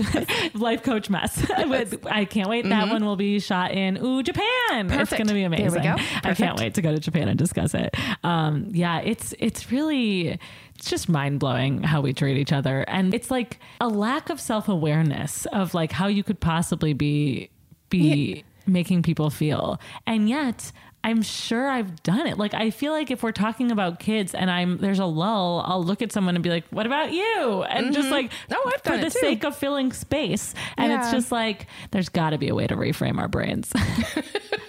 life 0.54 0.82
coach 0.82 1.08
mess. 1.10 1.46
With- 1.66 2.06
I 2.06 2.24
can't 2.24 2.48
wait. 2.48 2.66
That 2.68 2.88
one 2.88 3.04
will 3.04 3.16
be 3.16 3.38
shot 3.40 3.72
in 3.72 3.98
ooh 4.02 4.22
Japan. 4.22 4.44
It's 4.70 4.86
Mm-hmm. 5.06 5.16
Going 5.16 5.28
to 5.28 5.34
be 5.34 5.40
There 5.42 5.50
we 5.50 5.78
amazing. 5.78 5.82
go. 5.82 5.96
I 6.28 6.34
can't 6.34 6.58
wait 6.58 6.74
to 6.74 6.82
go 6.82 6.92
to 6.92 6.98
Japan 7.00 7.28
and 7.28 7.38
discuss 7.38 7.74
it. 7.74 7.94
Um, 8.24 8.45
Um, 8.46 8.68
yeah, 8.72 9.00
it's 9.00 9.34
it's 9.38 9.70
really 9.70 10.38
it's 10.74 10.90
just 10.90 11.08
mind 11.08 11.40
blowing 11.40 11.82
how 11.82 12.00
we 12.00 12.12
treat 12.12 12.36
each 12.36 12.52
other, 12.52 12.82
and 12.88 13.14
it's 13.14 13.30
like 13.30 13.58
a 13.80 13.88
lack 13.88 14.30
of 14.30 14.40
self 14.40 14.68
awareness 14.68 15.46
of 15.46 15.74
like 15.74 15.92
how 15.92 16.06
you 16.06 16.22
could 16.22 16.40
possibly 16.40 16.92
be 16.92 17.50
be 17.88 18.44
making 18.66 19.02
people 19.02 19.30
feel, 19.30 19.80
and 20.06 20.28
yet. 20.28 20.72
I'm 21.04 21.22
sure 21.22 21.68
I've 21.68 22.02
done 22.02 22.26
it. 22.26 22.36
Like 22.36 22.52
I 22.52 22.70
feel 22.70 22.90
like 22.90 23.12
if 23.12 23.22
we're 23.22 23.30
talking 23.30 23.70
about 23.70 24.00
kids 24.00 24.34
and 24.34 24.50
I'm 24.50 24.78
there's 24.78 24.98
a 24.98 25.04
lull, 25.04 25.62
I'll 25.64 25.84
look 25.84 26.02
at 26.02 26.10
someone 26.10 26.34
and 26.34 26.42
be 26.42 26.50
like, 26.50 26.64
"What 26.70 26.84
about 26.84 27.12
you?" 27.12 27.62
And 27.62 27.94
just 27.94 28.06
mm-hmm. 28.06 28.12
like 28.12 28.32
No, 28.50 28.58
I've 28.66 28.82
for 28.82 28.88
done 28.88 29.00
the 29.02 29.06
it 29.06 29.12
too. 29.12 29.20
sake 29.20 29.44
of 29.44 29.56
filling 29.56 29.92
space. 29.92 30.52
And 30.76 30.92
it's 30.92 31.12
just 31.12 31.30
like 31.30 31.68
there's 31.92 32.08
got 32.08 32.30
to 32.30 32.38
be 32.38 32.48
a 32.48 32.56
way 32.56 32.66
to 32.66 32.74
reframe 32.74 33.18
our 33.20 33.28
brains. 33.28 33.72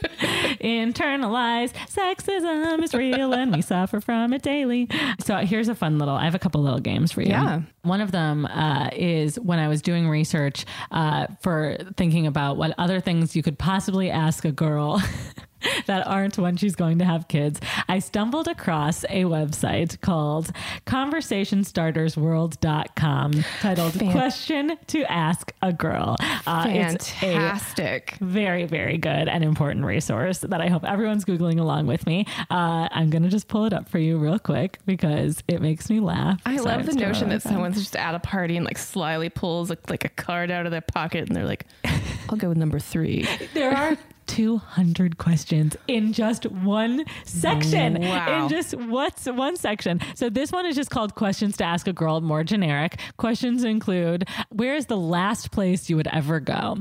Internalized 0.59 1.73
sexism 1.87 2.83
is 2.83 2.93
real 2.93 3.33
and 3.33 3.55
we 3.55 3.61
suffer 3.61 4.01
from 4.01 4.33
it 4.33 4.41
daily. 4.41 4.89
So 5.19 5.37
here's 5.37 5.67
a 5.67 5.75
fun 5.75 5.99
little, 5.99 6.15
I 6.15 6.25
have 6.25 6.35
a 6.35 6.39
couple 6.39 6.61
little 6.61 6.79
games 6.79 7.11
for 7.11 7.21
you. 7.21 7.29
Yeah. 7.29 7.61
One 7.83 8.01
of 8.01 8.11
them 8.11 8.45
uh, 8.45 8.89
is 8.93 9.39
when 9.39 9.59
I 9.59 9.67
was 9.67 9.81
doing 9.81 10.09
research 10.09 10.65
uh, 10.91 11.27
for 11.41 11.77
thinking 11.95 12.27
about 12.27 12.57
what 12.57 12.73
other 12.77 12.99
things 12.99 13.35
you 13.35 13.43
could 13.43 13.57
possibly 13.57 14.09
ask 14.09 14.45
a 14.45 14.51
girl. 14.51 15.01
that 15.85 16.05
aren't 16.07 16.37
when 16.37 16.57
she's 16.57 16.75
going 16.75 16.99
to 16.99 17.05
have 17.05 17.27
kids, 17.27 17.59
I 17.87 17.99
stumbled 17.99 18.47
across 18.47 19.03
a 19.05 19.23
website 19.23 19.99
called 20.01 20.51
conversationstartersworld.com 20.85 23.33
titled 23.61 23.93
Fan- 23.93 24.11
Question 24.11 24.77
to 24.87 25.11
Ask 25.11 25.51
a 25.61 25.73
Girl. 25.73 26.15
Uh, 26.45 26.63
Fantastic. 26.63 28.17
very, 28.21 28.65
very 28.65 28.97
good 28.97 29.27
and 29.27 29.43
important 29.43 29.85
resource 29.85 30.39
that 30.39 30.61
I 30.61 30.67
hope 30.67 30.83
everyone's 30.85 31.25
Googling 31.25 31.59
along 31.59 31.87
with 31.87 32.05
me. 32.05 32.25
Uh, 32.49 32.87
I'm 32.91 33.09
going 33.09 33.23
to 33.23 33.29
just 33.29 33.47
pull 33.47 33.65
it 33.65 33.73
up 33.73 33.89
for 33.89 33.99
you 33.99 34.17
real 34.17 34.39
quick 34.39 34.79
because 34.85 35.43
it 35.47 35.61
makes 35.61 35.89
me 35.89 35.99
laugh. 35.99 36.41
I 36.45 36.57
Sorry, 36.57 36.77
love 36.77 36.85
the 36.85 36.93
notion 36.93 37.29
that 37.29 37.41
someone's 37.41 37.77
just 37.79 37.95
at 37.95 38.15
a 38.15 38.19
party 38.19 38.55
and 38.57 38.65
like 38.65 38.77
slyly 38.77 39.29
pulls 39.29 39.69
like, 39.69 39.89
like 39.89 40.05
a 40.05 40.09
card 40.09 40.51
out 40.51 40.65
of 40.65 40.71
their 40.71 40.81
pocket 40.81 41.27
and 41.27 41.35
they're 41.35 41.45
like, 41.45 41.65
I'll 42.29 42.37
go 42.37 42.49
with 42.49 42.57
number 42.57 42.79
three. 42.79 43.27
There 43.53 43.75
are 43.75 43.97
200 44.27 45.17
questions 45.17 45.75
in 45.87 46.13
just 46.13 46.45
one 46.45 47.05
section. 47.23 48.01
Wow. 48.01 48.43
In 48.43 48.49
just 48.49 48.75
what's 48.75 49.25
one 49.25 49.57
section. 49.57 49.99
So 50.15 50.29
this 50.29 50.51
one 50.51 50.65
is 50.65 50.75
just 50.75 50.89
called 50.89 51.15
questions 51.15 51.57
to 51.57 51.63
ask 51.63 51.87
a 51.87 51.93
girl, 51.93 52.21
more 52.21 52.43
generic. 52.43 52.99
Questions 53.17 53.63
include 53.63 54.27
where 54.49 54.75
is 54.75 54.85
the 54.85 54.97
last 54.97 55.51
place 55.51 55.89
you 55.89 55.95
would 55.95 56.07
ever 56.07 56.39
go? 56.39 56.77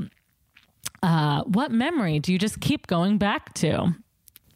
Uh, 1.03 1.43
what 1.43 1.71
memory 1.71 2.19
do 2.19 2.31
you 2.33 2.39
just 2.39 2.59
keep 2.59 2.87
going 2.87 3.17
back 3.17 3.53
to? 3.55 3.95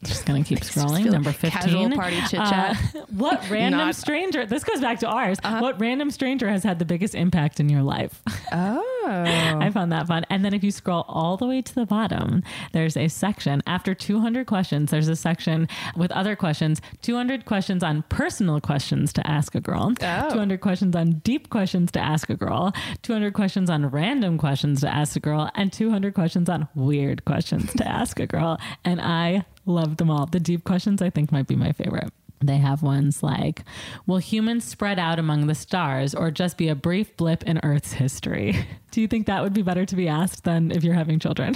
Just 0.03 0.25
gonna 0.25 0.43
keep 0.43 0.59
scrolling. 0.71 1.11
Number 1.11 1.31
fifteen. 1.31 1.61
casual 1.61 1.89
party 1.91 2.17
chit-chat. 2.21 2.77
Uh, 2.95 2.99
what 3.11 3.41
random 3.49 3.77
Not- 3.79 3.81
Uh-huh. 3.81 3.93
stranger? 3.93 4.45
This 4.45 4.63
goes 4.63 4.81
back 4.81 4.99
to 4.99 5.07
ours. 5.07 5.37
What 5.43 5.79
random 5.79 6.09
stranger 6.11 6.49
has 6.49 6.63
had 6.63 6.79
the 6.79 6.85
biggest 6.85 7.13
impact 7.15 7.59
in 7.59 7.69
your 7.69 7.83
life? 7.83 8.21
Oh. 8.51 8.87
I 9.03 9.69
found 9.71 9.91
that 9.91 10.07
fun. 10.07 10.25
And 10.29 10.45
then 10.45 10.53
if 10.53 10.63
you 10.63 10.71
scroll 10.71 11.03
all 11.07 11.35
the 11.35 11.45
way 11.45 11.61
to 11.61 11.75
the 11.75 11.85
bottom, 11.85 12.43
there's 12.71 12.95
a 12.95 13.07
section 13.07 13.61
after 13.67 13.93
200 13.95 14.45
questions. 14.47 14.91
There's 14.91 15.07
a 15.07 15.15
section 15.15 15.67
with 15.95 16.11
other 16.11 16.35
questions 16.35 16.81
200 17.01 17.45
questions 17.45 17.83
on 17.83 18.03
personal 18.09 18.61
questions 18.61 19.11
to 19.13 19.27
ask 19.27 19.55
a 19.55 19.59
girl, 19.59 19.93
Oh. 20.01 20.29
200 20.31 20.61
questions 20.61 20.95
on 20.95 21.13
deep 21.23 21.49
questions 21.49 21.91
to 21.93 21.99
ask 21.99 22.29
a 22.29 22.35
girl, 22.35 22.73
200 23.01 23.33
questions 23.33 23.69
on 23.69 23.87
random 23.87 24.37
questions 24.37 24.81
to 24.81 24.87
ask 24.93 25.15
a 25.15 25.19
girl, 25.19 25.49
and 25.55 25.73
200 25.73 26.13
questions 26.13 26.47
on 26.49 26.67
weird 26.75 27.25
questions 27.25 27.73
to 27.73 27.87
ask 27.87 28.19
a 28.19 28.27
girl. 28.27 28.59
And 28.85 29.01
I 29.01 29.45
loved 29.65 29.97
them 29.97 30.09
all. 30.09 30.25
The 30.25 30.39
deep 30.39 30.63
questions, 30.63 31.01
I 31.01 31.09
think, 31.09 31.31
might 31.31 31.47
be 31.47 31.55
my 31.55 31.71
favorite. 31.71 32.11
They 32.43 32.57
have 32.57 32.81
ones 32.81 33.21
like, 33.21 33.63
will 34.07 34.17
humans 34.17 34.63
spread 34.63 34.97
out 34.97 35.19
among 35.19 35.45
the 35.45 35.53
stars 35.53 36.15
or 36.15 36.31
just 36.31 36.57
be 36.57 36.69
a 36.69 36.75
brief 36.75 37.15
blip 37.15 37.43
in 37.43 37.59
Earth's 37.63 37.93
history? 37.93 38.65
Do 38.91 38.99
you 39.01 39.07
think 39.07 39.27
that 39.27 39.43
would 39.43 39.53
be 39.53 39.61
better 39.61 39.85
to 39.85 39.95
be 39.95 40.07
asked 40.07 40.43
than 40.43 40.71
if 40.71 40.83
you're 40.83 40.95
having 40.95 41.19
children? 41.19 41.55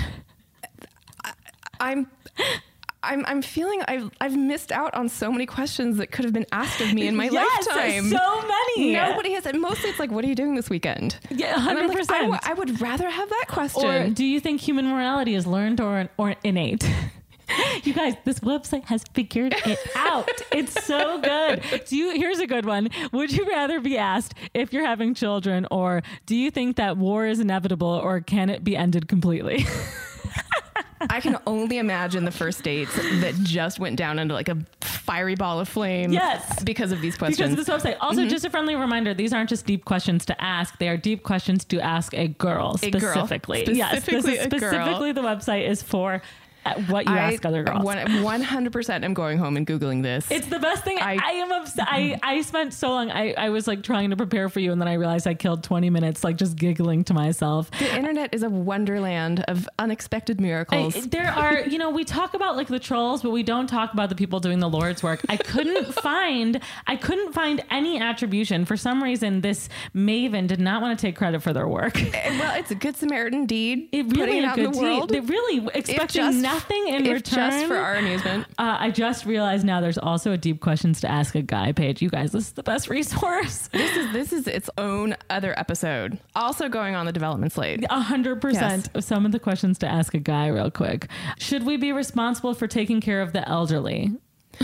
I'm. 1.79 2.07
I'm, 3.07 3.23
I'm 3.27 3.43
feeling 3.43 3.83
I've, 3.87 4.09
I've 4.19 4.35
missed 4.35 4.71
out 4.71 4.95
on 4.95 5.09
so 5.09 5.31
many 5.31 5.45
questions 5.45 5.97
that 5.97 6.07
could 6.11 6.25
have 6.25 6.33
been 6.33 6.47
asked 6.51 6.81
of 6.81 6.91
me 6.91 7.07
in 7.07 7.15
my 7.15 7.25
Yes, 7.31 7.67
lifetime. 7.67 8.09
so 8.09 8.41
many. 8.41 8.93
Nobody 8.93 9.33
has. 9.33 9.45
And 9.45 9.61
mostly 9.61 9.91
it's 9.91 9.99
like, 9.99 10.09
what 10.09 10.25
are 10.25 10.27
you 10.27 10.33
doing 10.33 10.55
this 10.55 10.71
weekend? 10.71 11.19
Yeah, 11.29 11.53
And 11.69 11.77
I'm 11.77 11.87
like, 11.87 11.99
100%. 11.99 12.11
I, 12.11 12.19
w- 12.21 12.39
I 12.41 12.53
would 12.55 12.81
rather 12.81 13.07
have 13.07 13.29
that 13.29 13.45
question. 13.47 13.85
Or 13.85 14.09
do 14.09 14.25
you 14.25 14.39
think 14.39 14.59
human 14.59 14.87
morality 14.87 15.35
is 15.35 15.45
learned 15.45 15.81
or, 15.81 16.09
or 16.17 16.33
innate? 16.43 16.89
You 17.83 17.93
guys, 17.93 18.15
this 18.25 18.39
website 18.39 18.85
has 18.85 19.03
figured 19.13 19.53
it 19.65 19.79
out. 19.95 20.29
It's 20.51 20.83
so 20.85 21.19
good. 21.19 21.61
Do 21.87 21.95
you 21.95 22.11
here's 22.15 22.39
a 22.39 22.47
good 22.47 22.65
one. 22.65 22.89
Would 23.11 23.31
you 23.31 23.45
rather 23.47 23.79
be 23.79 23.97
asked 23.97 24.33
if 24.53 24.73
you're 24.73 24.85
having 24.85 25.13
children 25.13 25.67
or 25.69 26.01
do 26.25 26.35
you 26.35 26.49
think 26.51 26.77
that 26.77 26.97
war 26.97 27.25
is 27.27 27.39
inevitable 27.39 27.87
or 27.87 28.21
can 28.21 28.49
it 28.49 28.63
be 28.63 28.75
ended 28.75 29.07
completely? 29.07 29.65
I 31.09 31.19
can 31.19 31.37
only 31.45 31.77
imagine 31.77 32.25
the 32.25 32.31
first 32.31 32.63
dates 32.63 32.95
that 32.95 33.35
just 33.43 33.79
went 33.79 33.95
down 33.97 34.17
into 34.17 34.33
like 34.33 34.49
a 34.49 34.57
fiery 34.81 35.35
ball 35.35 35.59
of 35.59 35.67
flame. 35.69 36.11
Yes. 36.11 36.63
Because 36.63 36.91
of 36.91 36.99
these 37.01 37.13
because 37.15 37.35
questions. 37.37 37.51
of 37.51 37.57
this 37.65 37.69
website. 37.69 37.97
Also, 38.01 38.21
Mm-hmm. 38.21 38.29
just 38.29 38.45
a 38.45 38.49
friendly 38.49 38.75
reminder: 38.75 39.13
these 39.13 39.33
aren't 39.33 39.49
just 39.49 39.65
deep 39.67 39.85
questions 39.85 40.25
to 40.25 40.41
ask; 40.41 40.77
they 40.79 40.87
are 40.89 40.97
deep 40.97 41.21
questions 41.21 41.63
to 41.65 41.79
ask 41.79 42.13
a 42.15 42.27
girl 42.29 42.79
A 42.81 42.89
girl. 42.89 43.11
specifically. 43.13 43.65
yes, 43.71 43.91
this 43.93 44.03
Specifically 44.05 44.33
is 44.39 44.45
a 44.45 44.49
girl. 44.49 44.71
specifically 44.71 45.11
the 45.11 45.21
website 45.21 45.69
is 45.69 45.83
for 45.83 46.21
what 46.87 47.05
you 47.07 47.15
ask 47.15 47.45
other 47.45 47.63
girls. 47.63 47.83
100% 47.83 49.03
I'm 49.03 49.13
going 49.13 49.37
home 49.37 49.57
and 49.57 49.65
Googling 49.67 50.03
this. 50.03 50.29
It's 50.31 50.47
the 50.47 50.59
best 50.59 50.83
thing. 50.83 50.97
I, 50.99 51.17
I- 51.23 51.31
am 51.35 51.51
obsessed. 51.51 51.87
I, 51.91 52.19
I 52.23 52.41
spent 52.41 52.73
so 52.73 52.89
long. 52.89 53.11
I, 53.11 53.33
I 53.33 53.49
was 53.49 53.67
like 53.67 53.83
trying 53.83 54.09
to 54.11 54.15
prepare 54.15 54.49
for 54.49 54.59
you, 54.59 54.71
and 54.71 54.81
then 54.81 54.87
I 54.87 54.93
realized 54.93 55.27
I 55.27 55.33
killed 55.33 55.63
20 55.63 55.89
minutes 55.89 56.23
like 56.23 56.37
just 56.37 56.55
giggling 56.55 57.03
to 57.05 57.13
myself. 57.13 57.69
the 57.71 57.95
internet 57.95 58.33
is 58.33 58.43
a 58.43 58.49
wonderland 58.49 59.43
of 59.47 59.67
unexpected 59.79 60.39
I, 60.39 60.41
miracles. 60.41 60.93
there 61.07 61.27
are, 61.29 61.59
you 61.61 61.77
know, 61.77 61.89
we 61.89 62.03
talk 62.03 62.33
about 62.33 62.55
like 62.55 62.67
the 62.67 62.79
trolls, 62.79 63.21
but 63.21 63.31
we 63.31 63.43
don't 63.43 63.67
talk 63.67 63.93
about 63.93 64.09
the 64.09 64.15
people 64.15 64.39
doing 64.39 64.59
the 64.59 64.69
Lord's 64.69 65.03
work. 65.03 65.21
I 65.29 65.37
couldn't 65.37 65.93
find, 66.01 66.59
I 66.87 66.95
couldn't 66.95 67.33
find 67.33 67.63
any 67.69 67.99
attribution. 67.99 68.65
For 68.65 68.77
some 68.77 69.03
reason, 69.03 69.41
this 69.41 69.69
maven 69.95 70.47
did 70.47 70.59
not 70.59 70.81
want 70.81 70.97
to 70.97 71.05
take 71.05 71.15
credit 71.15 71.41
for 71.43 71.53
their 71.53 71.67
work. 71.67 72.01
Eh, 72.01 72.39
well, 72.39 72.55
it's 72.57 72.71
a 72.71 72.75
good 72.75 72.95
Samaritan 72.95 73.45
deed. 73.45 73.89
It 73.91 74.07
putting 74.09 74.19
really 74.23 74.37
it 74.39 74.43
a 74.43 74.47
out 74.47 74.55
good 74.55 74.65
in 74.65 74.71
the 74.71 74.79
deed. 74.79 74.83
world. 74.97 75.09
They 75.09 75.19
really 75.19 75.65
If 75.67 75.75
expecting 75.75 76.21
just- 76.21 76.41
nothing 76.55 76.87
in 76.87 77.05
if 77.05 77.13
return. 77.13 77.51
just 77.51 77.65
for 77.67 77.75
our 77.75 77.95
amusement. 77.95 78.45
Uh, 78.57 78.77
I 78.79 78.91
just 78.91 79.25
realized 79.25 79.65
now 79.65 79.81
there's 79.81 79.97
also 79.97 80.31
a 80.31 80.37
deep 80.37 80.61
questions 80.61 81.01
to 81.01 81.09
ask 81.11 81.35
a 81.35 81.41
guy 81.41 81.71
page. 81.71 82.01
You 82.01 82.09
guys, 82.09 82.31
this 82.31 82.47
is 82.47 82.51
the 82.53 82.63
best 82.63 82.89
resource. 82.89 83.69
This 83.85 83.97
is 83.97 84.13
this 84.13 84.33
is 84.33 84.47
its 84.47 84.69
own 84.77 85.15
other 85.29 85.57
episode. 85.59 86.17
Also 86.35 86.69
going 86.69 86.95
on 86.95 87.05
the 87.05 87.11
development 87.11 87.51
slate. 87.51 87.83
A 87.89 87.99
hundred 87.99 88.41
percent. 88.41 88.89
Of 88.95 89.03
some 89.03 89.25
of 89.25 89.31
the 89.31 89.39
questions 89.39 89.77
to 89.79 89.87
ask 89.87 90.13
a 90.13 90.19
guy, 90.19 90.47
real 90.47 90.71
quick. 90.71 91.07
Should 91.37 91.63
we 91.63 91.77
be 91.77 91.91
responsible 91.91 92.53
for 92.53 92.67
taking 92.67 93.01
care 93.01 93.21
of 93.21 93.33
the 93.33 93.47
elderly? 93.47 94.11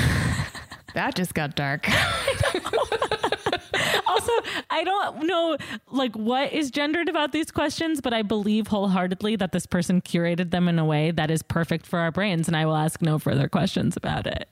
That 0.93 1.15
just 1.15 1.33
got 1.33 1.55
dark. 1.55 1.87
Also, 4.07 4.31
I 4.69 4.83
don't 4.83 5.25
know 5.25 5.57
like 5.89 6.15
what 6.15 6.51
is 6.51 6.69
gendered 6.69 7.07
about 7.09 7.31
these 7.31 7.49
questions, 7.51 8.01
but 8.01 8.13
I 8.13 8.21
believe 8.23 8.67
wholeheartedly 8.67 9.37
that 9.37 9.51
this 9.51 9.65
person 9.65 10.01
curated 10.01 10.51
them 10.51 10.67
in 10.67 10.77
a 10.79 10.85
way 10.85 11.11
that 11.11 11.31
is 11.31 11.41
perfect 11.43 11.85
for 11.85 11.99
our 11.99 12.11
brains, 12.11 12.47
and 12.47 12.57
I 12.57 12.65
will 12.65 12.75
ask 12.75 13.01
no 13.01 13.17
further 13.19 13.47
questions 13.47 13.95
about 13.95 14.27
it. 14.27 14.47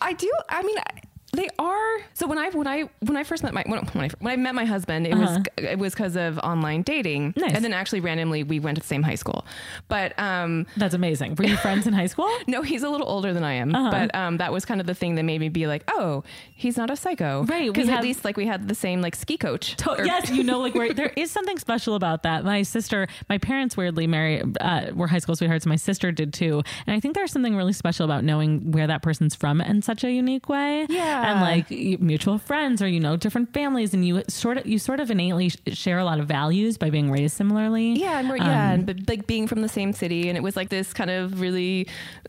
I 0.00 0.12
do. 0.12 0.30
I 0.48 0.62
mean, 0.62 0.78
I- 0.78 1.00
they 1.32 1.48
are. 1.58 1.96
So 2.14 2.26
when 2.26 2.38
I 2.38 2.48
when 2.50 2.66
I 2.66 2.88
when 3.00 3.16
I 3.16 3.22
first 3.24 3.42
met 3.42 3.52
my 3.52 3.62
when, 3.66 3.84
when 3.86 4.04
I 4.04 4.08
when 4.18 4.32
I 4.32 4.36
met 4.36 4.54
my 4.54 4.64
husband, 4.64 5.06
it 5.06 5.14
was 5.14 5.38
it 5.58 5.78
was 5.78 5.92
because 5.94 6.16
of 6.16 6.38
online 6.38 6.82
dating, 6.82 7.28
Uh-huh. 7.36 7.46
Nice. 7.46 7.54
and 7.56 7.64
then 7.64 7.72
actually 7.72 8.00
randomly 8.00 8.42
we 8.44 8.58
went 8.60 8.76
to 8.76 8.80
the 8.82 8.86
same 8.86 9.02
high 9.02 9.14
school. 9.14 9.44
But 9.88 10.18
um, 10.18 10.66
That's 10.76 10.94
amazing. 10.94 11.34
Were 11.36 11.44
you 11.44 11.56
friends 11.58 11.86
in 11.86 11.92
high 11.92 12.06
school? 12.06 12.30
no, 12.46 12.62
he's 12.62 12.82
a 12.82 12.88
little 12.88 13.06
older 13.08 13.32
than 13.34 13.44
I 13.44 13.52
am. 13.54 13.74
Uh-huh. 13.74 13.90
But 13.90 14.14
um, 14.14 14.38
that 14.38 14.52
was 14.52 14.64
kind 14.64 14.80
of 14.80 14.86
the 14.86 14.94
thing 14.94 15.16
that 15.16 15.22
made 15.24 15.40
me 15.40 15.48
be 15.50 15.66
like, 15.66 15.84
oh, 15.88 16.24
he's 16.54 16.76
not 16.76 16.88
a 16.90 16.96
psycho, 16.96 17.44
Right, 17.44 17.70
Because 17.72 17.88
at 17.88 17.96
have- 17.96 18.04
least 18.04 18.24
like 18.24 18.36
we 18.36 18.46
had 18.46 18.66
the 18.68 18.74
same 18.74 19.02
like 19.02 19.14
ski 19.14 19.36
coach. 19.36 19.76
To- 19.76 19.90
Or- 20.00 20.04
yes, 20.06 20.30
you 20.30 20.42
know, 20.44 20.60
like 20.60 20.74
where 20.74 20.94
there 20.94 21.12
is 21.16 21.30
something 21.30 21.58
special 21.58 21.94
about 21.94 22.22
that. 22.22 22.44
My 22.44 22.62
sister, 22.62 23.06
my 23.28 23.36
parents 23.38 23.76
weirdly 23.76 24.06
married, 24.06 24.56
uh, 24.60 24.86
were 24.94 25.06
high 25.08 25.18
school 25.18 25.36
sweethearts. 25.36 25.66
My 25.66 25.76
sister 25.76 26.10
did 26.10 26.32
too, 26.32 26.62
and 26.86 26.96
I 26.96 27.00
think 27.00 27.14
there's 27.14 27.32
something 27.32 27.54
really 27.54 27.72
special 27.74 28.04
about 28.06 28.24
knowing 28.24 28.72
where 28.72 28.86
that 28.86 29.02
person's 29.02 29.34
from 29.34 29.60
in 29.60 29.82
such 29.82 30.04
a 30.04 30.10
unique 30.10 30.48
way. 30.48 30.86
Yeah. 30.88 31.17
And 31.24 31.40
like 31.40 31.70
mutual 32.00 32.38
friends 32.38 32.80
or 32.82 32.88
you 32.88 33.00
know 33.00 33.16
different 33.16 33.52
families, 33.52 33.94
and 33.94 34.06
you 34.06 34.22
sort 34.28 34.58
of 34.58 34.66
you 34.66 34.78
sort 34.78 35.00
of 35.00 35.10
innately 35.10 35.50
share 35.68 35.98
a 35.98 36.04
lot 36.04 36.20
of 36.20 36.26
values 36.26 36.78
by 36.78 36.90
being 36.90 37.10
raised 37.10 37.36
similarly. 37.36 37.92
Yeah, 37.94 38.18
and 38.18 38.28
we're, 38.28 38.36
yeah, 38.36 38.72
and 38.72 38.86
but 38.86 38.96
like 39.08 39.26
being 39.26 39.46
from 39.46 39.62
the 39.62 39.68
same 39.68 39.92
city, 39.92 40.28
and 40.28 40.36
it 40.36 40.42
was 40.42 40.56
like 40.56 40.68
this 40.68 40.92
kind 40.92 41.10
of 41.10 41.40
really 41.40 41.88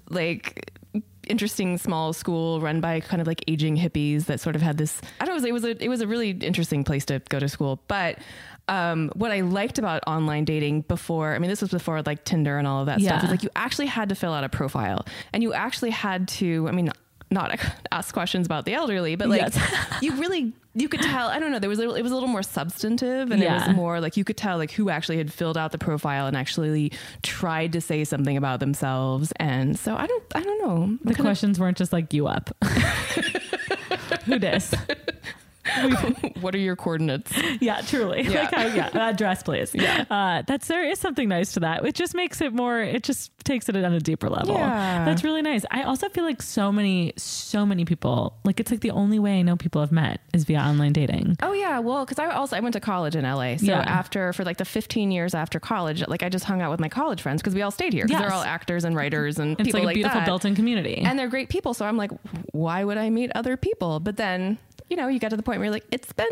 like 0.10 0.72
interesting 1.28 1.78
small 1.78 2.12
school 2.12 2.60
run 2.60 2.82
by 2.82 3.00
kind 3.00 3.22
of 3.22 3.28
like 3.28 3.44
aging 3.48 3.78
hippies 3.78 4.26
that 4.26 4.40
sort 4.40 4.56
of 4.56 4.62
had 4.64 4.78
this. 4.78 5.00
I 5.22 5.26
don't 5.26 5.40
know. 5.42 5.48
It 5.48 5.52
was 5.52 5.64
a 5.64 5.84
it 5.84 5.88
was 5.90 6.02
a 6.02 6.08
really 6.08 6.32
interesting 6.32 6.84
place 6.84 7.06
to 7.06 7.22
go 7.30 7.40
to 7.40 7.50
school, 7.50 7.82
but. 7.88 8.20
Um, 8.68 9.10
what 9.16 9.32
I 9.32 9.42
liked 9.42 9.80
about 9.80 10.04
online 10.06 10.46
dating 10.46 10.82
before, 10.82 11.34
I 11.34 11.40
mean, 11.40 11.50
this 11.50 11.60
was 11.60 11.72
before 11.72 12.04
like 12.04 12.24
Tinder 12.24 12.60
and 12.60 12.68
all 12.68 12.82
of 12.82 12.86
that 12.86 13.00
Yeah. 13.00 13.18
stuff, 13.18 13.24
is 13.24 13.32
like 13.32 13.42
you 13.42 13.50
actually 13.56 13.88
had 13.88 14.10
to 14.10 14.16
fill 14.16 14.32
out 14.32 14.44
a 14.44 14.50
profile 14.50 15.08
and 15.34 15.42
you 15.42 15.54
actually 15.54 15.90
had 15.90 16.28
to, 16.28 16.68
I 16.68 16.72
mean, 16.72 16.92
not 17.32 17.60
ask 17.92 18.14
questions 18.14 18.46
about 18.46 18.66
the 18.66 18.74
elderly, 18.74 19.16
but 19.16 19.28
like 19.30 19.42
Yes. 19.42 19.58
you 20.02 20.16
really, 20.16 20.54
you 20.74 20.90
could 20.90 21.02
tell, 21.02 21.28
I 21.28 21.40
don't 21.40 21.52
know, 21.52 21.60
there 21.60 21.70
was, 21.70 21.80
a, 21.80 21.94
it 21.96 22.02
was 22.02 22.12
a 22.12 22.16
little 22.16 22.30
more 22.30 22.44
substantive 22.44 23.32
and 23.32 23.42
it 23.44 23.50
was 23.50 23.70
more 23.76 24.00
like 24.00 24.18
you 24.18 24.24
could 24.24 24.38
tell 24.38 24.58
like 24.58 24.72
who 24.72 24.90
actually 24.90 25.18
had 25.18 25.32
filled 25.32 25.58
out 25.58 25.72
the 25.72 25.78
profile 25.78 26.28
and 26.28 26.36
actually 26.38 26.92
tried 27.24 27.74
to 27.74 27.82
say 27.82 28.04
something 28.04 28.38
about 28.38 28.60
themselves. 28.60 29.32
And 29.38 29.78
so 29.78 29.96
I 29.96 30.08
don't, 30.08 30.24
I 30.36 30.42
don't 30.42 30.62
know. 30.62 30.98
the 31.04 31.16
questions 31.16 31.60
weren't 31.60 31.78
just 31.78 31.94
like 31.94 32.14
you 32.14 32.28
up. 32.28 32.50
Who 34.26 34.40
dis? 34.40 34.74
what 36.42 36.54
are 36.56 36.60
your 36.60 36.76
coordinates? 36.76 37.32
Yeah, 37.62 37.82
truly. 37.82 38.22
Yeah. 38.30 38.42
Like 38.42 38.52
how, 38.54 38.66
yeah, 38.68 39.10
address, 39.10 39.44
please. 39.44 39.74
Yeah. 39.74 40.06
Uh, 40.10 40.44
that's 40.46 40.68
there 40.68 40.84
is 40.88 41.00
something 41.00 41.28
nice 41.30 41.54
to 41.54 41.62
that. 41.62 41.86
It 41.86 41.96
just 41.96 42.14
makes 42.14 42.42
it 42.42 42.54
more. 42.54 42.80
It 42.82 43.04
just 43.04 43.32
takes 43.44 43.68
it 43.70 43.76
on 43.76 43.94
a 43.94 44.00
deeper 44.00 44.30
level. 44.30 44.54
Yeah. 44.56 45.06
that's 45.06 45.24
really 45.24 45.42
nice. 45.42 45.66
I 45.72 45.84
also 45.84 46.10
feel 46.10 46.24
like 46.24 46.42
so 46.42 46.72
many, 46.72 47.14
so 47.18 47.66
many 47.66 47.86
people. 47.86 48.38
Like 48.44 48.60
it's 48.60 48.70
like 48.72 48.82
the 48.82 48.92
only 48.92 49.18
way 49.20 49.40
I 49.40 49.42
know 49.42 49.56
people 49.56 49.82
have 49.82 49.92
met 49.92 50.22
is 50.34 50.44
via 50.44 50.60
online 50.60 50.94
dating. 50.94 51.38
Oh 51.42 51.54
yeah, 51.54 51.80
well, 51.80 52.06
because 52.06 52.20
I 52.20 52.28
also 52.28 52.56
I 52.56 52.60
went 52.60 52.74
to 52.74 52.80
college 52.80 53.16
in 53.16 53.24
LA. 53.24 53.58
So 53.58 53.66
Yeah. 53.66 53.80
after 53.80 54.34
for 54.34 54.44
like 54.44 54.58
the 54.58 54.66
15 54.66 55.12
years 55.12 55.34
after 55.34 55.60
college, 55.60 56.06
like 56.08 56.22
I 56.24 56.30
just 56.30 56.46
hung 56.46 56.62
out 56.62 56.70
with 56.72 56.80
my 56.80 56.90
college 56.90 57.22
friends 57.22 57.42
because 57.42 57.56
we 57.56 57.62
all 57.64 57.72
stayed 57.72 57.94
here. 57.94 58.06
Yes. 58.08 58.20
They're 58.22 58.34
all 58.34 58.44
actors 58.44 58.84
and 58.84 58.96
writers 58.96 59.40
and 59.40 59.60
It's 59.60 59.68
people 59.68 59.80
like 59.80 59.84
a 59.84 59.88
like 59.88 59.96
beautiful 59.96 60.20
that. 60.20 60.26
built-in 60.26 60.56
community. 60.56 60.98
and 60.98 61.18
they're 61.18 61.28
great 61.30 61.50
people. 61.50 61.74
So 61.74 61.86
I'm 61.86 61.98
like, 61.98 62.12
why 62.52 62.84
would 62.84 62.98
I 62.98 63.10
meet 63.10 63.32
other 63.36 63.58
people? 63.58 64.00
But 64.00 64.18
then 64.18 64.58
you 64.90 64.98
know 64.98 65.08
you 65.08 65.20
get 65.20 65.30
to 65.30 65.38
the 65.38 65.44
point 65.44 65.60
where 65.60 65.66
you're 65.66 65.74
like, 65.74 65.86
it's 65.92 66.12
been 66.14 66.28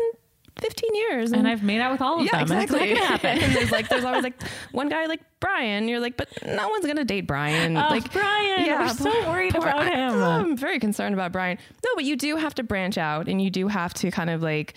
15 0.60 0.94
years, 0.94 1.32
and 1.32 1.46
I've 1.46 1.62
made 1.62 1.80
out 1.80 1.92
with 1.92 2.00
all 2.00 2.18
of 2.18 2.26
yeah, 2.26 2.44
them. 2.44 2.52
and 2.52 2.62
it's 2.62 2.72
exactly. 2.72 2.94
not 2.94 3.00
gonna 3.00 3.06
happen. 3.06 3.38
and 3.44 3.54
there's 3.54 3.70
like 3.70 3.88
there's 3.88 4.04
always 4.04 4.24
like 4.24 4.42
one 4.72 4.88
guy 4.88 5.06
like 5.06 5.20
Brian. 5.40 5.88
You're 5.88 6.00
like, 6.00 6.16
but 6.16 6.28
no 6.44 6.68
one's 6.68 6.84
gonna 6.86 7.04
date 7.04 7.26
Brian. 7.26 7.76
Oh, 7.76 7.86
like 7.88 8.12
Brian, 8.12 8.66
we're 8.66 8.88
so 8.88 9.28
worried 9.28 9.54
poor- 9.54 9.62
about 9.62 9.80
I- 9.82 9.90
him. 9.90 10.22
I'm 10.22 10.56
very 10.56 10.78
concerned 10.78 11.14
about 11.14 11.32
Brian. 11.32 11.58
No, 11.84 11.90
but 11.94 12.04
you 12.04 12.16
do 12.16 12.36
have 12.36 12.54
to 12.56 12.62
branch 12.62 12.98
out, 12.98 13.28
and 13.28 13.40
you 13.40 13.50
do 13.50 13.68
have 13.68 13.94
to 13.94 14.10
kind 14.10 14.30
of 14.30 14.42
like. 14.42 14.76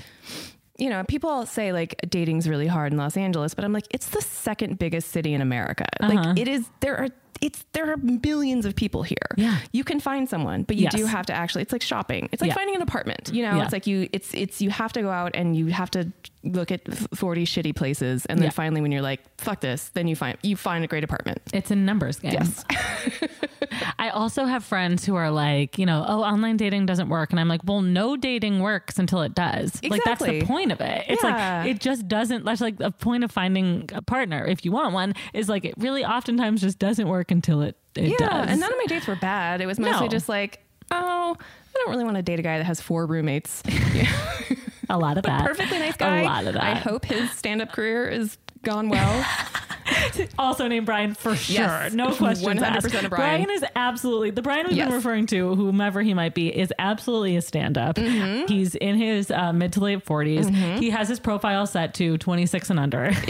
You 0.78 0.90
know, 0.90 1.04
people 1.04 1.46
say 1.46 1.74
like 1.74 1.96
dating's 2.10 2.50
really 2.50 2.66
hard 2.66 2.92
in 2.92 2.98
Los 2.98 3.16
Angeles, 3.16 3.54
but 3.54 3.64
I'm 3.64 3.74
like, 3.74 3.86
it's 3.92 4.08
the 4.08 4.22
second 4.22 4.80
biggest 4.80 5.10
city 5.12 5.32
in 5.36 5.42
America. 5.42 5.86
Uh-huh. 6.00 6.12
Like 6.12 6.40
it 6.40 6.48
is 6.48 6.68
there 6.80 6.98
are 6.98 7.10
it's 7.42 7.66
there 7.74 7.92
are 7.92 7.98
millions 7.98 8.66
of 8.66 8.76
people 8.76 9.04
here. 9.04 9.18
Yeah. 9.36 9.58
You 9.72 9.84
can 9.84 10.00
find 10.00 10.30
someone, 10.30 10.64
but 10.64 10.76
you 10.78 10.84
Yes. 10.84 10.96
do 10.96 11.06
have 11.06 11.26
to 11.26 11.34
actually 11.34 11.64
it's 11.64 11.72
like 11.74 11.82
shopping. 11.82 12.30
It's 12.32 12.42
like 12.42 12.50
Yeah. 12.50 12.56
finding 12.56 12.76
an 12.76 12.82
apartment. 12.82 13.32
You 13.34 13.44
know, 13.44 13.58
Yeah. 13.58 13.64
it's 13.64 13.74
like 13.74 13.88
you 13.88 14.08
it's 14.14 14.34
it's 14.34 14.62
you 14.62 14.70
have 14.70 14.94
to 14.94 15.02
go 15.02 15.10
out 15.10 15.32
and 15.36 15.56
you 15.56 15.68
have 15.68 15.90
to 15.92 16.12
look 16.44 16.72
at 16.72 16.82
40 17.16 17.46
shitty 17.46 17.76
places 17.76 18.26
and 18.26 18.40
then 18.40 18.46
Yeah. 18.46 18.50
finally 18.52 18.82
when 18.82 18.92
you're 18.92 19.02
like, 19.04 19.22
fuck 19.38 19.62
this, 19.62 19.90
then 19.94 20.08
you 20.08 20.16
find 20.16 20.38
you 20.44 20.56
find 20.56 20.84
a 20.84 20.88
great 20.88 21.04
apartment. 21.04 21.40
It's 21.54 21.72
a 21.72 21.76
numbers 21.76 22.20
game. 22.20 22.34
Yes. 22.34 22.64
I 24.00 24.10
also 24.10 24.46
have 24.46 24.64
friends 24.64 25.06
who 25.06 25.16
are 25.16 25.32
like, 25.32 25.78
you 25.78 25.86
know, 25.86 26.04
oh, 26.08 26.22
online 26.24 26.58
dating 26.58 26.86
doesn't 26.88 27.10
work. 27.10 27.32
And 27.32 27.40
I'm 27.40 27.48
like, 27.48 27.62
well, 27.64 27.82
no 27.82 28.18
dating 28.18 28.60
works 28.60 28.98
until 29.00 29.22
it 29.22 29.34
does. 29.36 29.80
Exactly. 29.82 29.90
Like, 29.90 30.04
that's 30.04 30.24
the 30.24 30.42
point 30.44 30.72
of 30.72 30.82
it. 30.82 31.06
It's 31.08 31.24
like, 31.24 31.68
it 31.68 31.80
just 31.80 32.08
doesn't, 32.08 32.44
that's 32.46 32.62
like 32.62 32.78
the 32.78 32.92
point 32.92 33.24
of 33.24 33.32
finding 33.32 33.90
a 33.94 34.02
partner, 34.02 34.46
if 34.46 34.66
you 34.66 34.72
want 34.72 34.94
one, 34.94 35.14
is 35.34 35.48
like, 35.50 35.66
it 35.66 35.76
really 35.78 36.04
oftentimes 36.04 36.62
just 36.62 36.80
doesn't 36.80 37.08
work 37.08 37.31
until 37.32 37.62
it, 37.62 37.76
it 37.96 38.10
yeah, 38.10 38.18
does. 38.30 38.50
and 38.50 38.60
none 38.60 38.72
of 38.72 38.78
my 38.78 38.86
dates 38.88 39.08
were 39.08 39.16
bad. 39.16 39.62
It 39.62 39.66
was 39.66 39.80
mostly 39.80 40.08
No. 40.08 40.12
just 40.12 40.30
like, 40.30 40.64
oh, 40.92 41.36
I 41.40 41.74
don't 41.76 41.90
really 41.90 42.04
want 42.04 42.18
to 42.18 42.22
date 42.22 42.40
a 42.40 42.44
guy 42.44 42.58
that 42.58 42.66
has 42.66 42.80
four 42.82 43.06
roommates. 43.06 43.64
a 44.90 44.98
lot 44.98 45.18
of 45.18 45.24
that. 45.24 45.46
Perfectly 45.46 45.80
nice 45.80 45.96
guy. 45.98 46.22
A 46.22 46.26
lot 46.26 46.46
of 46.46 46.54
that. 46.54 46.64
I 46.64 46.76
hope 46.76 47.06
his 47.06 47.32
stand-up 47.32 47.72
career 47.72 48.08
is 48.08 48.38
gone 48.64 48.90
well. 48.90 49.26
also 50.40 50.68
named 50.68 50.86
Brian 50.86 51.14
for 51.14 51.36
sure. 51.36 51.56
Yes. 51.56 51.94
No 51.94 52.14
questions 52.16 52.60
100% 52.60 52.62
asked. 52.62 52.94
of 52.94 53.10
Brian. 53.10 53.50
is 53.50 53.64
absolutely 53.76 54.32
the 54.32 54.42
Brian 54.42 54.68
we've 54.68 54.78
Yes. 54.78 54.88
been 54.88 54.96
referring 54.96 55.26
to, 55.28 55.56
whomever 55.56 56.02
he 56.02 56.14
might 56.14 56.34
be, 56.34 56.48
is 56.50 56.74
absolutely 56.80 57.36
a 57.36 57.42
stand-up. 57.42 57.96
Mm-hmm. 57.96 58.48
He's 58.48 58.76
in 58.76 58.98
his 58.98 59.32
uh, 59.32 59.54
mid 59.54 59.74
to 59.74 59.80
late 59.82 60.06
40s. 60.06 60.80
He 60.80 60.90
has 60.90 61.08
his 61.10 61.20
profile 61.20 61.66
set 61.66 61.94
to 61.96 62.18
26 62.18 62.70
and 62.70 62.80
under. 62.80 63.12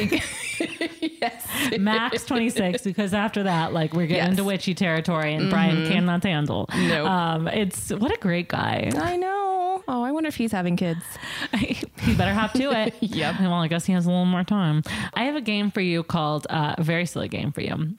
yes. 1.01 1.47
Max 1.79 2.25
26 2.25 2.83
because 2.83 3.13
after 3.13 3.43
that, 3.43 3.73
like 3.73 3.93
we're 3.93 4.07
getting 4.07 4.21
Yes. 4.21 4.29
into 4.31 4.43
witchy 4.43 4.73
territory 4.75 5.33
and 5.33 5.49
Brian 5.49 5.87
cannot 5.87 6.23
handle. 6.23 6.67
Nope. 6.75 7.07
Um, 7.07 7.47
it's 7.47 7.89
what 7.91 8.11
a 8.13 8.17
great 8.19 8.47
guy. 8.49 8.91
I 8.95 9.17
know. 9.17 9.83
Oh, 9.87 10.03
I 10.03 10.11
wonder 10.11 10.27
if 10.27 10.35
he's 10.35 10.51
having 10.51 10.75
kids. 10.77 11.01
he 11.55 12.15
better 12.15 12.33
hop 12.33 12.53
to 12.53 12.71
it. 12.71 12.93
Yep. 12.99 13.39
Well, 13.39 13.53
I 13.53 13.67
guess 13.67 13.85
he 13.85 13.93
has 13.93 14.05
a 14.05 14.09
little 14.09 14.25
more 14.25 14.43
time. 14.43 14.83
I 15.13 15.23
have 15.23 15.35
a 15.35 15.41
game 15.41 15.71
for 15.71 15.81
you 15.81 16.03
called 16.03 16.45
uh, 16.51 16.75
a 16.77 16.83
very 16.83 17.05
silly 17.05 17.27
game 17.27 17.51
for 17.51 17.61
you. 17.61 17.95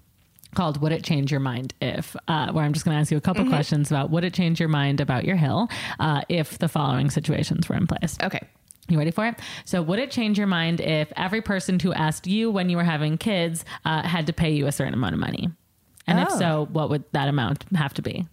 Called 0.54 0.82
Would 0.82 0.92
It 0.92 1.02
Change 1.02 1.30
Your 1.30 1.40
Mind 1.40 1.72
If? 1.80 2.14
Uh, 2.28 2.52
where 2.52 2.62
I'm 2.64 2.74
just 2.74 2.84
going 2.84 2.94
to 2.94 3.00
ask 3.00 3.10
you 3.10 3.16
a 3.16 3.20
couple 3.22 3.42
Mm-hmm. 3.44 3.52
questions 3.54 3.90
about 3.90 4.10
would 4.10 4.22
it 4.24 4.34
change 4.34 4.60
your 4.60 4.68
mind 4.68 5.00
about 5.00 5.24
your 5.24 5.36
hill 5.36 5.68
uh, 5.98 6.20
if 6.28 6.58
the 6.58 6.68
following 6.68 7.08
situations 7.10 7.68
were 7.70 7.76
in 7.76 7.86
place. 7.86 8.18
Okay. 8.22 8.40
You 8.88 8.98
ready 8.98 9.12
for 9.12 9.26
it? 9.26 9.36
So, 9.64 9.80
would 9.80 9.98
it 9.98 10.10
change 10.10 10.36
your 10.36 10.46
mind 10.48 10.80
if 10.80 11.10
every 11.16 11.40
person 11.40 11.78
who 11.80 11.92
asked 11.94 12.26
you 12.26 12.50
when 12.50 12.68
you 12.68 12.76
were 12.76 12.84
having 12.84 13.16
kids 13.16 13.64
uh, 13.86 14.02
had 14.02 14.26
to 14.26 14.32
pay 14.34 14.50
you 14.50 14.66
a 14.66 14.72
certain 14.72 14.92
amount 14.92 15.14
of 15.14 15.20
money? 15.20 15.48
And 16.06 16.18
if 16.18 16.28
Oh. 16.32 16.38
so, 16.38 16.68
what 16.72 16.90
would 16.90 17.04
that 17.12 17.28
amount 17.28 17.64
have 17.74 17.94
to 17.94 18.02
be? 18.02 18.26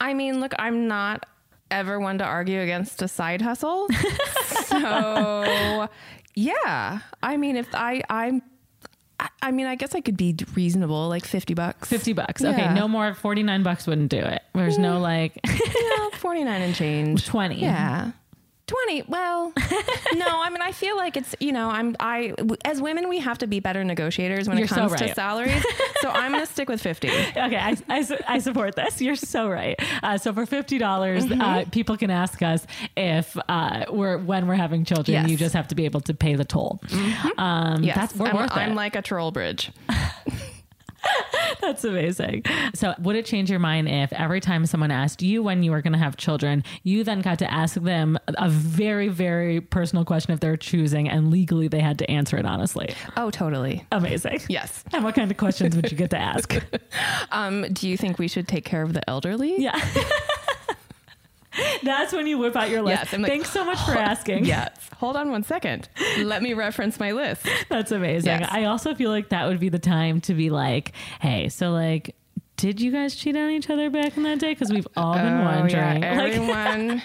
I 0.00 0.14
mean, 0.14 0.40
look, 0.40 0.52
I'm 0.58 0.88
not 0.88 1.24
ever 1.70 2.00
one 2.00 2.18
to 2.18 2.24
argue 2.24 2.60
against 2.60 3.00
a 3.02 3.08
side 3.08 3.40
hustle. 3.40 3.86
so, 4.66 5.88
yeah. 6.34 6.98
I 7.22 7.36
mean, 7.36 7.56
if 7.56 7.68
I, 7.74 8.02
I'm, 8.10 8.42
I- 9.42 9.50
mean, 9.50 9.66
I 9.66 9.74
guess 9.74 9.94
I 9.94 10.00
could 10.00 10.16
be 10.16 10.36
reasonable, 10.54 11.08
like 11.08 11.24
50 11.24 11.54
bucks. 11.54 11.88
50 11.88 12.12
bucks. 12.12 12.42
Okay, 12.44 12.56
Yeah. 12.56 12.74
no 12.74 12.88
more. 12.88 13.14
49 13.14 13.62
bucks 13.62 13.86
wouldn't 13.86 14.10
do 14.10 14.18
it. 14.18 14.42
There's 14.54 14.78
no 14.78 14.98
mm. 14.98 15.02
like 15.02 15.38
Yeah, 15.46 16.08
49 16.18 16.62
and 16.62 16.74
change. 16.74 17.26
20. 17.26 17.56
Yeah. 17.60 18.12
20 18.70 19.02
well 19.08 19.52
no 20.14 20.26
i 20.42 20.48
mean 20.50 20.62
i 20.62 20.70
feel 20.70 20.96
like 20.96 21.16
it's 21.16 21.34
you 21.40 21.50
know 21.50 21.68
i'm 21.68 21.96
i 21.98 22.32
as 22.64 22.80
women 22.80 23.08
we 23.08 23.18
have 23.18 23.36
to 23.38 23.46
be 23.48 23.58
better 23.58 23.82
negotiators 23.82 24.48
when 24.48 24.56
You're 24.58 24.66
it 24.66 24.68
so 24.70 24.76
comes 24.76 24.92
right. 24.92 25.08
to 25.08 25.14
salaries 25.14 25.64
so 26.00 26.08
i'm 26.20 26.30
gonna 26.32 26.46
stick 26.46 26.68
with 26.68 26.80
50 26.80 27.08
Okay, 27.08 27.56
I, 27.56 27.76
I, 27.88 28.18
I 28.28 28.38
support 28.38 28.76
this. 28.76 29.00
You're 29.00 29.16
so 29.16 29.48
right. 29.48 29.78
Uh, 30.02 30.18
so 30.18 30.32
for 30.32 30.46
fifty 30.46 30.78
dollars, 30.78 31.24
Mm-hmm. 31.26 31.40
uh, 31.40 31.64
people 31.70 31.96
can 31.96 32.10
ask 32.10 32.40
us 32.42 32.66
if 32.96 33.36
uh, 33.48 33.84
we're 33.90 34.18
when 34.18 34.46
we're 34.46 34.54
having 34.54 34.84
children. 34.84 35.12
Yes. 35.14 35.22
Mm-hmm. 35.24 35.30
You 35.32 35.36
just 35.36 35.54
have 35.54 35.68
to 35.68 35.74
be 35.74 35.84
able 35.84 36.00
to 36.02 36.14
pay 36.14 36.34
the 36.34 36.44
toll. 36.44 36.80
Um, 37.38 37.82
yes 37.82 37.96
that's 37.96 38.14
we're 38.16 38.28
I'm, 38.28 38.36
worth 38.36 38.50
I'm 38.56 38.72
it. 38.72 38.74
like 38.74 38.94
a 38.96 39.02
troll 39.02 39.30
bridge 39.32 39.70
That's 41.62 41.84
amazing. 41.84 42.44
So, 42.74 42.94
would 43.00 43.16
it 43.16 43.26
change 43.26 43.50
your 43.50 43.58
mind 43.58 43.88
if 43.88 44.12
every 44.12 44.40
time 44.40 44.66
someone 44.66 44.90
asked 44.90 45.22
you 45.22 45.42
when 45.42 45.62
you 45.62 45.70
were 45.70 45.82
going 45.82 45.92
to 45.92 45.98
have 45.98 46.16
children, 46.16 46.64
you 46.82 47.04
then 47.04 47.20
got 47.20 47.38
to 47.40 47.52
ask 47.52 47.74
them 47.76 48.18
a 48.28 48.48
very, 48.48 49.08
very 49.08 49.60
personal 49.60 50.04
question 50.04 50.32
if 50.32 50.40
they're 50.40 50.56
choosing, 50.56 51.08
and 51.08 51.30
legally 51.30 51.68
they 51.68 51.80
had 51.80 51.98
to 51.98 52.10
answer 52.10 52.36
it 52.36 52.46
honestly? 52.46 52.94
oh 53.16 53.30
totally 53.30 53.84
Amazing. 53.92 54.40
yes 54.48 54.84
And 54.92 55.04
what 55.04 55.14
kind 55.14 55.30
of 55.30 55.36
questions 55.36 55.76
would 55.76 55.90
you 55.90 55.96
get 55.96 56.10
to 56.10 56.18
ask? 56.18 56.54
um 57.32 57.66
do 57.72 57.88
you 57.88 57.96
think 57.96 58.18
we 58.18 58.28
should 58.28 58.48
take 58.48 58.64
care 58.64 58.82
of 58.82 58.92
the 58.92 59.08
elderly 59.08 59.56
Yeah. 59.60 59.78
That's 61.82 62.12
when 62.12 62.26
you 62.26 62.38
whip 62.38 62.56
out 62.56 62.70
your 62.70 62.82
list. 62.82 63.12
Yes, 63.12 63.20
like, 63.20 63.30
Thanks 63.30 63.50
so 63.50 63.64
much 63.64 63.78
for 63.80 63.92
asking. 63.92 64.44
yes 64.44 64.70
hold 64.96 65.16
on 65.16 65.30
one 65.30 65.42
second 65.42 65.88
let 66.18 66.42
me 66.42 66.52
reference 66.52 67.00
my 67.00 67.12
list 67.12 67.46
That's 67.68 67.92
amazing. 67.92 68.40
Yes. 68.40 68.48
I 68.50 68.64
also 68.64 68.94
feel 68.94 69.10
like 69.10 69.30
that 69.30 69.46
would 69.46 69.60
be 69.60 69.68
the 69.68 69.78
time 69.78 70.20
to 70.22 70.34
be 70.34 70.50
like, 70.50 70.92
hey, 71.20 71.48
so 71.48 71.70
like, 71.70 72.16
did 72.60 72.78
you 72.78 72.92
guys 72.92 73.16
cheat 73.16 73.34
on 73.38 73.48
each 73.50 73.70
other 73.70 73.88
back 73.88 74.18
in 74.18 74.22
that 74.24 74.38
day? 74.38 74.52
Because 74.52 74.70
we've 74.70 74.86
all 74.94 75.14
been 75.14 75.24
Oh, 75.40 75.44
wondering. 75.44 76.02
yeah, 76.02 76.14
Like, 76.20 76.32
everyone 76.34 77.02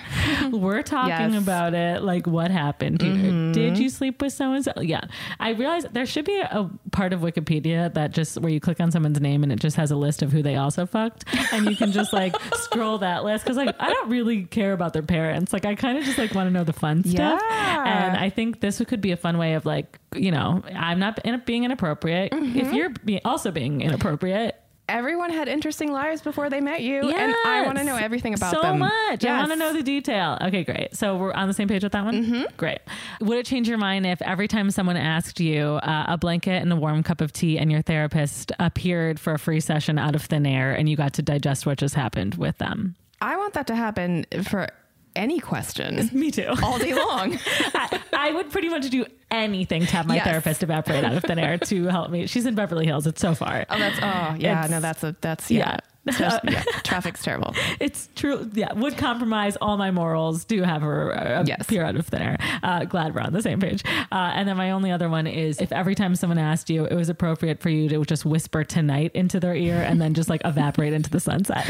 we're 0.62 0.84
talking 0.84 1.10
Yes. 1.10 1.30
Mm-hmm. 1.32 1.38
about 1.38 1.74
it. 1.74 2.02
Like, 2.04 2.28
what 2.28 2.52
happened 2.52 3.02
here? 3.02 3.54
Did 3.54 3.78
you 3.78 3.90
sleep 3.90 4.22
with 4.22 4.34
someone? 4.34 4.64
so? 4.64 4.74
Yeah. 4.82 5.00
I 5.40 5.52
realize 5.52 5.86
there 5.94 6.06
should 6.06 6.26
be 6.26 6.38
a, 6.42 6.70
part 6.92 7.14
of 7.14 7.22
Wikipedia 7.22 7.94
that 7.94 8.12
just 8.12 8.38
where 8.42 8.52
you 8.52 8.60
click 8.60 8.82
on 8.82 8.92
someone's 8.92 9.22
name 9.22 9.44
and 9.44 9.52
it 9.54 9.62
just 9.62 9.78
has 9.78 9.92
a 9.92 9.96
list 9.96 10.22
of 10.22 10.34
who 10.34 10.42
they 10.44 10.58
also 10.58 10.86
fucked. 10.86 11.24
And 11.54 11.70
you 11.70 11.78
can 11.78 11.94
just 11.94 12.12
like 12.12 12.36
scroll 12.56 12.98
that 12.98 13.24
list. 13.24 13.46
Cause 13.46 13.56
like, 13.56 13.74
I 13.80 13.90
don't 13.90 14.10
really 14.10 14.44
care 14.44 14.74
about 14.74 14.92
their 14.92 15.04
parents. 15.04 15.54
Like, 15.54 15.64
I 15.66 15.76
kind 15.76 15.98
of 15.98 16.04
just 16.04 16.18
like 16.18 16.36
want 16.36 16.48
to 16.48 16.52
know 16.52 16.66
the 16.66 16.74
fun 16.74 17.06
stuff. 17.06 17.42
Yeah. 17.42 18.08
And 18.10 18.18
I 18.18 18.30
think 18.30 18.60
this 18.60 18.82
could 18.86 19.00
be 19.00 19.12
a 19.12 19.18
fun 19.18 19.38
way 19.38 19.54
of 19.54 19.66
like, 19.66 20.00
you 20.14 20.32
know, 20.32 20.62
I'm 20.76 21.00
not 21.00 21.20
in, 21.26 21.42
being 21.46 21.64
inappropriate. 21.64 22.34
Mm-hmm. 22.34 22.60
If 22.60 22.74
you're 22.74 22.90
be, 22.90 23.24
also 23.24 23.52
being 23.52 23.80
inappropriate, 23.82 24.60
everyone 24.88 25.32
had 25.32 25.48
interesting 25.48 25.92
lives 25.92 26.22
before 26.22 26.50
they 26.50 26.62
met 26.62 26.82
you 26.82 27.02
and 27.10 27.36
i 27.46 27.64
want 27.66 27.78
to 27.78 27.84
know 27.84 27.96
everything 27.96 28.34
about 28.34 28.54
so 28.54 28.62
them 28.62 28.80
much. 28.80 29.26
I 29.26 29.38
want 29.40 29.50
to 29.50 29.56
Mm-hmm. 29.56 29.60
know 29.60 29.74
the 29.74 29.84
detail. 29.84 30.38
Okay, 30.42 30.64
great. 30.64 30.96
So 30.96 31.16
we're 31.18 31.34
on 31.34 31.48
the 31.48 31.54
same 31.54 31.68
page 31.68 31.82
with 31.84 31.92
that 31.94 32.04
one. 32.06 32.46
Great. 32.58 32.80
Would 33.22 33.38
it 33.38 33.46
change 33.46 33.68
your 33.68 33.78
mind 33.78 34.06
if 34.06 34.22
every 34.22 34.48
time 34.48 34.70
someone 34.72 34.98
asked 34.98 35.40
you 35.40 35.80
uh, 35.82 36.06
a 36.10 36.18
blanket 36.18 36.62
and 36.62 36.72
a 36.72 36.76
warm 36.76 37.02
cup 37.04 37.22
of 37.22 37.32
tea, 37.34 37.58
and 37.58 37.72
your 37.72 37.82
therapist 37.82 38.52
appeared 38.60 39.20
for 39.20 39.34
a 39.34 39.40
free 39.40 39.60
session 39.60 39.98
out 39.98 40.14
of 40.16 40.24
thin 40.24 40.46
air, 40.46 40.74
and 40.74 40.88
you 40.90 40.96
got 40.96 41.14
to 41.14 41.22
digest 41.22 41.66
what 41.66 41.78
just 41.78 41.96
happened 41.96 42.36
with 42.36 42.58
them? 42.58 42.96
I 43.22 43.38
want 43.38 43.54
that 43.54 43.68
to 43.68 43.76
happen 43.76 44.26
for 44.44 44.68
any 45.16 45.40
question 45.40 46.10
Me 46.14 46.32
too. 46.32 46.54
all 46.64 46.78
day 46.78 46.94
long. 46.94 47.38
I, 47.48 48.00
I 48.14 48.32
would 48.32 48.52
pretty 48.52 48.70
much 48.70 48.90
do 48.90 49.06
anything 49.32 49.86
to 49.86 49.92
have 49.96 50.08
my 50.08 50.16
Yes. 50.16 50.26
therapist 50.26 50.64
evaporate 50.64 51.04
out 51.04 51.14
of 51.16 51.24
thin 51.24 51.40
air 51.40 51.58
to 51.58 51.86
help 51.86 52.10
me. 52.12 52.28
She's 52.28 52.46
in 52.46 52.56
Beverly 52.56 52.86
Hills. 52.86 53.08
It's 53.08 53.22
so 53.22 53.34
far. 53.36 53.66
oh, 53.70 53.80
that's 53.80 53.98
oh 53.98 54.36
yeah, 54.40 54.66
It's- 54.66 54.70
no, 54.70 54.80
that's 54.80 55.04
a 55.04 55.16
that's 55.22 55.50
yeah. 55.52 55.80
Yeah, 56.20 56.40
traffic's 56.84 57.24
terrible. 57.24 57.54
It's 57.80 58.10
true. 58.16 58.50
Yeah, 58.54 58.72
would 58.74 58.96
compromise 58.98 59.58
all 59.60 59.78
my 59.78 59.90
morals. 59.92 60.46
Do 60.46 60.62
have 60.64 60.82
her 60.82 61.18
uh, 61.18 61.44
Yes. 61.46 61.62
appear 61.62 61.84
out 61.84 61.96
of 61.96 62.06
thin 62.08 62.22
air. 62.22 62.38
Uh, 62.64 62.86
glad 62.86 63.16
we're 63.16 63.22
on 63.22 63.34
the 63.34 63.42
same 63.42 63.60
page. 63.60 63.84
Uh, 64.12 64.32
and 64.36 64.48
then 64.48 64.56
my 64.56 64.72
only 64.72 64.92
other 64.92 65.10
one 65.10 65.26
is 65.28 65.60
if 65.60 65.72
every 65.72 65.96
time 65.96 66.16
someone 66.16 66.38
asked 66.38 66.70
you, 66.70 66.86
it 66.86 66.94
was 66.96 67.10
appropriate 67.10 67.60
for 67.60 67.70
you 67.70 67.90
to 67.90 68.06
just 68.06 68.24
whisper 68.26 68.64
tonight 68.64 69.12
into 69.14 69.40
their 69.40 69.56
ear 69.56 69.82
and 69.82 70.00
then 70.00 70.14
just 70.14 70.30
like 70.30 70.42
evaporate 70.46 70.94
into 70.94 71.10
the 71.10 71.20
sunset. 71.20 71.70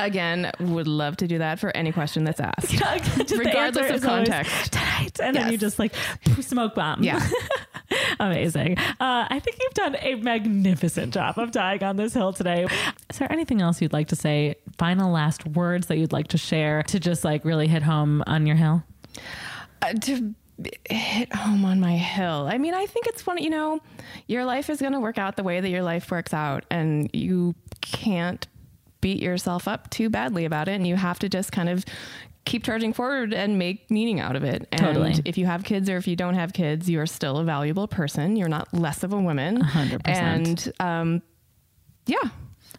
Again, 0.00 0.50
would 0.60 0.86
love 0.86 1.16
to 1.18 1.26
do 1.26 1.38
that 1.38 1.58
for 1.58 1.76
any 1.76 1.90
question 1.92 2.22
that's 2.24 2.40
asked. 2.40 2.72
Regardless 3.30 3.76
of 3.90 4.04
always, 4.04 4.28
context. 4.28 4.72
Tonight, 4.72 5.20
and 5.20 5.34
then 5.36 5.50
you 5.52 5.58
just 5.58 5.78
like 5.78 5.92
smoke 6.40 6.74
bomb. 6.76 7.02
Yeah. 7.02 7.20
Amazing. 8.20 8.78
Uh, 8.78 9.26
I 9.30 9.40
think 9.40 9.58
you've 9.60 9.74
done 9.74 9.96
a 10.00 10.16
magnificent 10.16 11.14
job 11.14 11.38
of 11.38 11.52
dying 11.52 11.82
on 11.84 11.96
this 11.96 12.14
hill 12.14 12.32
today. 12.32 12.66
Is 13.08 13.18
there 13.18 13.30
anything 13.30 13.62
else 13.62 13.80
you'd 13.80 13.92
like 13.92 14.08
to 14.08 14.16
say? 14.16 14.56
Final 14.76 15.12
last 15.12 15.46
words 15.46 15.86
that 15.86 15.98
you'd 15.98 16.12
like 16.12 16.28
to 16.28 16.38
share 16.38 16.82
to 16.84 16.98
just 16.98 17.24
like 17.24 17.44
really 17.44 17.68
hit 17.68 17.82
home 17.82 18.24
on 18.26 18.46
your 18.46 18.56
hill? 18.56 18.82
Uh, 19.82 19.92
to 19.92 20.34
hit 20.90 21.32
home 21.32 21.64
on 21.64 21.80
my 21.80 21.96
hill. 21.96 22.48
I 22.50 22.58
mean, 22.58 22.74
I 22.74 22.86
think 22.86 23.06
it's 23.06 23.26
one, 23.26 23.38
you 23.38 23.50
know, 23.50 23.80
your 24.26 24.44
life 24.44 24.68
is 24.70 24.80
going 24.80 24.92
to 24.92 25.00
work 25.00 25.18
out 25.18 25.36
the 25.36 25.44
way 25.44 25.60
that 25.60 25.68
your 25.68 25.82
life 25.82 26.10
works 26.10 26.34
out, 26.34 26.64
and 26.70 27.08
you 27.12 27.54
can't 27.80 28.46
beat 29.00 29.22
yourself 29.22 29.68
up 29.68 29.88
too 29.90 30.10
badly 30.10 30.44
about 30.44 30.68
it. 30.68 30.72
And 30.72 30.86
you 30.86 30.96
have 30.96 31.20
to 31.20 31.28
just 31.28 31.52
kind 31.52 31.68
of 31.68 31.84
keep 32.44 32.64
charging 32.64 32.92
forward 32.92 33.34
and 33.34 33.58
make 33.58 33.90
meaning 33.90 34.20
out 34.20 34.36
of 34.36 34.42
it. 34.44 34.66
And 34.72 34.80
Totally. 34.80 35.14
if 35.24 35.36
you 35.36 35.46
have 35.46 35.64
kids 35.64 35.88
or 35.90 35.96
if 35.96 36.06
you 36.06 36.16
don't 36.16 36.34
have 36.34 36.52
kids, 36.52 36.88
you're 36.88 37.06
still 37.06 37.38
a 37.38 37.44
valuable 37.44 37.86
person. 37.88 38.36
You're 38.36 38.48
not 38.48 38.72
less 38.72 39.02
of 39.02 39.12
a 39.12 39.20
woman. 39.20 39.62
100%. 39.62 40.00
And, 40.06 40.72
um, 40.80 41.22
yeah. 42.06 42.16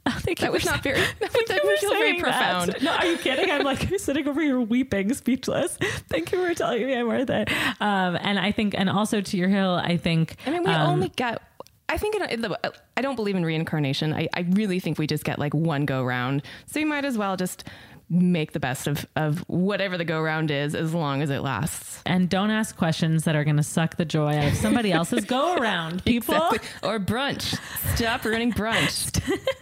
You 0.28 0.36
That 0.36 0.52
was 0.52 0.66
not 0.66 0.82
very, 0.82 0.96
that 1.20 1.32
that 1.48 1.64
was 1.64 1.80
very 1.82 2.00
saying 2.00 2.22
that. 2.22 2.24
profound. 2.24 2.76
No, 2.82 2.94
are 2.94 3.06
you 3.06 3.18
kidding? 3.18 3.52
I'm 3.52 3.64
like 3.64 3.88
sitting 4.00 4.28
over 4.28 4.42
here 4.42 4.60
weeping, 4.60 5.14
speechless. 5.14 5.78
Thank 6.10 6.32
you 6.32 6.44
for 6.44 6.54
telling 6.56 6.86
me 6.88 6.96
I'm 6.96 7.08
worth 7.08 7.30
it. 7.30 7.50
Um, 7.80 8.18
and 8.20 8.40
I 8.40 8.52
think, 8.52 8.74
and 8.76 8.90
also 8.90 9.22
to 9.22 9.38
your 9.38 9.50
hill, 9.50 9.76
I 9.76 9.98
think. 9.98 10.36
I 10.48 10.52
mean, 10.52 10.64
we 10.64 10.72
um, 10.72 10.90
only 10.90 11.10
get. 11.10 11.44
I 11.90 11.98
think 11.98 12.16
in, 12.16 12.24
in 12.30 12.42
the, 12.42 12.60
I 12.98 13.02
don't 13.02 13.16
believe 13.16 13.36
in 13.36 13.44
reincarnation. 13.46 14.14
I, 14.14 14.28
I 14.36 14.42
really 14.52 14.80
think 14.80 14.98
we 14.98 15.06
just 15.06 15.24
get 15.24 15.38
like 15.38 15.54
one 15.54 15.86
go 15.86 16.04
round. 16.04 16.44
So 16.68 16.80
you 16.80 16.86
might 16.86 17.06
as 17.06 17.18
well 17.18 17.36
just 17.36 17.64
make 18.10 18.54
the 18.54 18.60
best 18.60 18.88
of, 18.88 19.06
of 19.16 19.40
whatever 19.48 19.98
the 19.98 20.06
go 20.06 20.20
round 20.22 20.50
is 20.52 20.74
as 20.76 20.94
long 20.94 21.22
as 21.22 21.30
it 21.30 21.40
lasts. 21.42 22.02
and 22.06 22.30
don't 22.30 22.50
ask 22.50 22.76
questions 22.76 23.24
that 23.26 23.36
are 23.36 23.44
going 23.44 23.58
to 23.58 23.64
suck 23.64 23.98
the 23.98 24.06
joy 24.06 24.36
out 24.36 24.48
of 24.48 24.56
somebody 24.56 24.92
else's 24.92 25.26
go 25.26 25.56
around, 25.56 26.04
people. 26.06 26.34
Exactly. 26.36 26.90
Or 26.90 27.00
brunch. 27.00 27.60
Stop 27.96 28.26
ruining 28.26 28.52
brunch. 28.52 29.22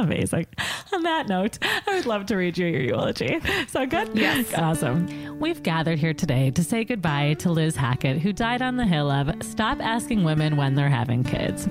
Amazing. 0.00 0.46
On 0.92 1.02
that 1.02 1.28
note, 1.28 1.58
I 1.62 1.94
would 1.94 2.06
love 2.06 2.26
to 2.26 2.36
read 2.36 2.56
you 2.56 2.66
your 2.66 2.80
eulogy. 2.80 3.38
So 3.68 3.86
good? 3.86 4.10
Yes. 4.16 4.52
Awesome. 4.54 5.38
We've 5.38 5.62
gathered 5.62 5.98
here 5.98 6.14
today 6.14 6.50
to 6.52 6.64
say 6.64 6.84
goodbye 6.84 7.34
to 7.34 7.50
Liz 7.50 7.76
Hackett, 7.76 8.18
who 8.18 8.32
died 8.32 8.62
on 8.62 8.76
the 8.76 8.86
hill 8.86 9.10
of 9.10 9.30
Stop 9.42 9.78
Asking 9.80 10.24
Women 10.24 10.56
When 10.56 10.74
They're 10.74 10.88
Having 10.88 11.24
Kids. 11.24 11.68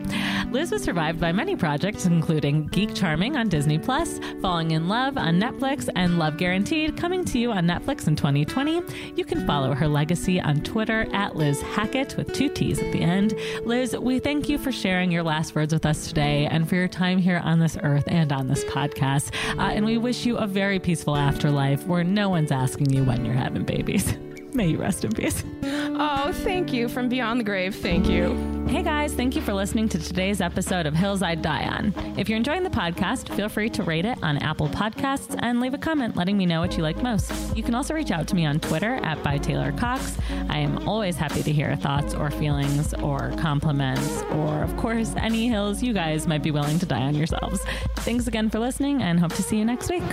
Liz 0.52 0.72
was 0.72 0.84
survived 0.84 1.20
by 1.20 1.32
many 1.32 1.56
projects, 1.56 2.06
including 2.06 2.68
Geek 2.68 2.94
Charming 2.96 3.36
on 3.36 3.50
Disney 3.50 3.78
Plus, 3.78 4.20
Falling 4.42 4.72
Inn 4.72 4.88
Love 4.88 5.18
on 5.18 5.40
Netflix, 5.40 5.90
and 5.96 6.20
Love 6.20 6.38
Guaranteed 6.38 6.96
coming 6.96 7.26
to 7.26 7.40
you 7.40 7.52
on 7.52 7.66
Netflix 7.66 8.08
in 8.08 8.16
2020. 8.16 8.82
You 9.16 9.26
can 9.26 9.46
follow 9.46 9.74
her 9.74 9.88
legacy 9.88 10.40
on 10.40 10.62
Twitter 10.62 11.08
at 11.14 11.36
Liz 11.36 11.62
Hackett 11.62 12.16
with 12.16 12.32
two 12.34 12.50
T's 12.50 12.80
at 12.80 12.92
the 12.92 13.02
end. 13.02 13.36
Liz, 13.66 13.96
we 13.98 14.20
thank 14.20 14.50
you 14.50 14.58
for 14.58 14.72
sharing 14.72 15.12
your 15.12 15.24
last 15.24 15.56
words 15.56 15.74
with 15.74 15.86
us 15.86 16.08
today 16.08 16.46
and 16.46 16.68
for 16.68 16.76
your 16.76 16.88
time 16.88 17.18
here 17.18 17.42
on 17.44 17.60
this 17.60 17.78
earth 17.84 18.08
and 18.20 18.32
on 18.32 18.48
this 18.48 18.64
podcast. 18.66 19.34
Uh, 19.58 19.72
and 19.74 19.86
we 19.86 19.98
wish 19.98 20.26
you 20.26 20.38
a 20.38 20.46
very 20.46 20.80
peaceful 20.80 21.16
afterlife 21.16 21.86
where 21.88 22.04
no 22.04 22.30
one's 22.30 22.52
asking 22.52 22.92
you 22.92 23.04
when 23.04 23.26
you're 23.26 23.34
having 23.34 23.64
babies. 23.64 24.14
May 24.54 24.68
you 24.68 24.78
rest 24.78 25.06
in 25.06 25.12
peace. 25.12 25.44
Oh, 25.64 26.32
thank 26.34 26.74
you 26.74 26.90
from 26.90 27.08
beyond 27.10 27.40
the 27.40 27.44
grave. 27.44 27.76
Thank 27.76 28.10
you. 28.10 28.36
Hey 28.68 28.84
guys, 28.84 29.14
thank 29.14 29.36
you 29.36 29.42
for 29.42 29.54
listening 29.54 29.90
to 29.90 30.00
today's 30.00 30.42
episode 30.42 30.86
of 30.86 30.94
Hills 30.96 31.22
I'd 31.22 31.42
Die 31.42 31.64
On. 31.66 31.94
If 32.18 32.30
you're 32.30 32.38
enjoying 32.38 32.64
the 32.64 32.70
podcast, 32.70 33.36
feel 33.36 33.50
free 33.50 33.70
to 33.72 33.84
rate 33.84 34.06
it 34.06 34.22
on 34.24 34.38
Apple 34.38 34.68
Podcasts 34.70 35.38
and 35.42 35.60
leave 35.60 35.74
a 35.74 35.78
comment 35.78 36.16
letting 36.16 36.38
me 36.38 36.46
know 36.46 36.62
what 36.62 36.78
you 36.78 36.84
like 36.84 37.02
most. 37.02 37.56
You 37.58 37.64
can 37.64 37.74
also 37.76 37.94
reach 37.94 38.12
out 38.12 38.28
to 38.30 38.36
me 38.36 38.46
on 38.46 38.60
Twitter 38.60 38.96
at 39.04 39.22
by 39.24 39.38
Taylor 39.40 39.72
Cox. 39.72 40.18
I 40.50 40.60
am 40.60 40.88
always 40.88 41.16
happy 41.16 41.44
to 41.44 41.52
hear 41.52 41.76
thoughts 41.76 42.14
or 42.14 42.30
feelings 42.32 42.94
or 42.96 43.32
compliments 43.38 44.22
or, 44.32 44.64
of 44.64 44.76
course, 44.78 45.14
any 45.18 45.48
hills 45.48 45.82
you 45.84 45.94
guys 45.94 46.28
might 46.28 46.44
be 46.44 46.52
willing 46.52 46.80
to 46.80 46.86
die 46.86 47.02
on 47.02 47.16
yourselves. 47.16 47.62
Thanks 47.98 48.28
again 48.28 48.50
for 48.50 48.60
listening 48.60 49.02
and 49.02 49.20
hope 49.20 49.34
to 49.34 49.44
see 49.44 49.58
you 49.58 49.66
next 49.66 49.90
week. 49.90 50.04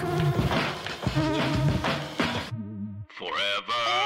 Forever. 3.08 4.05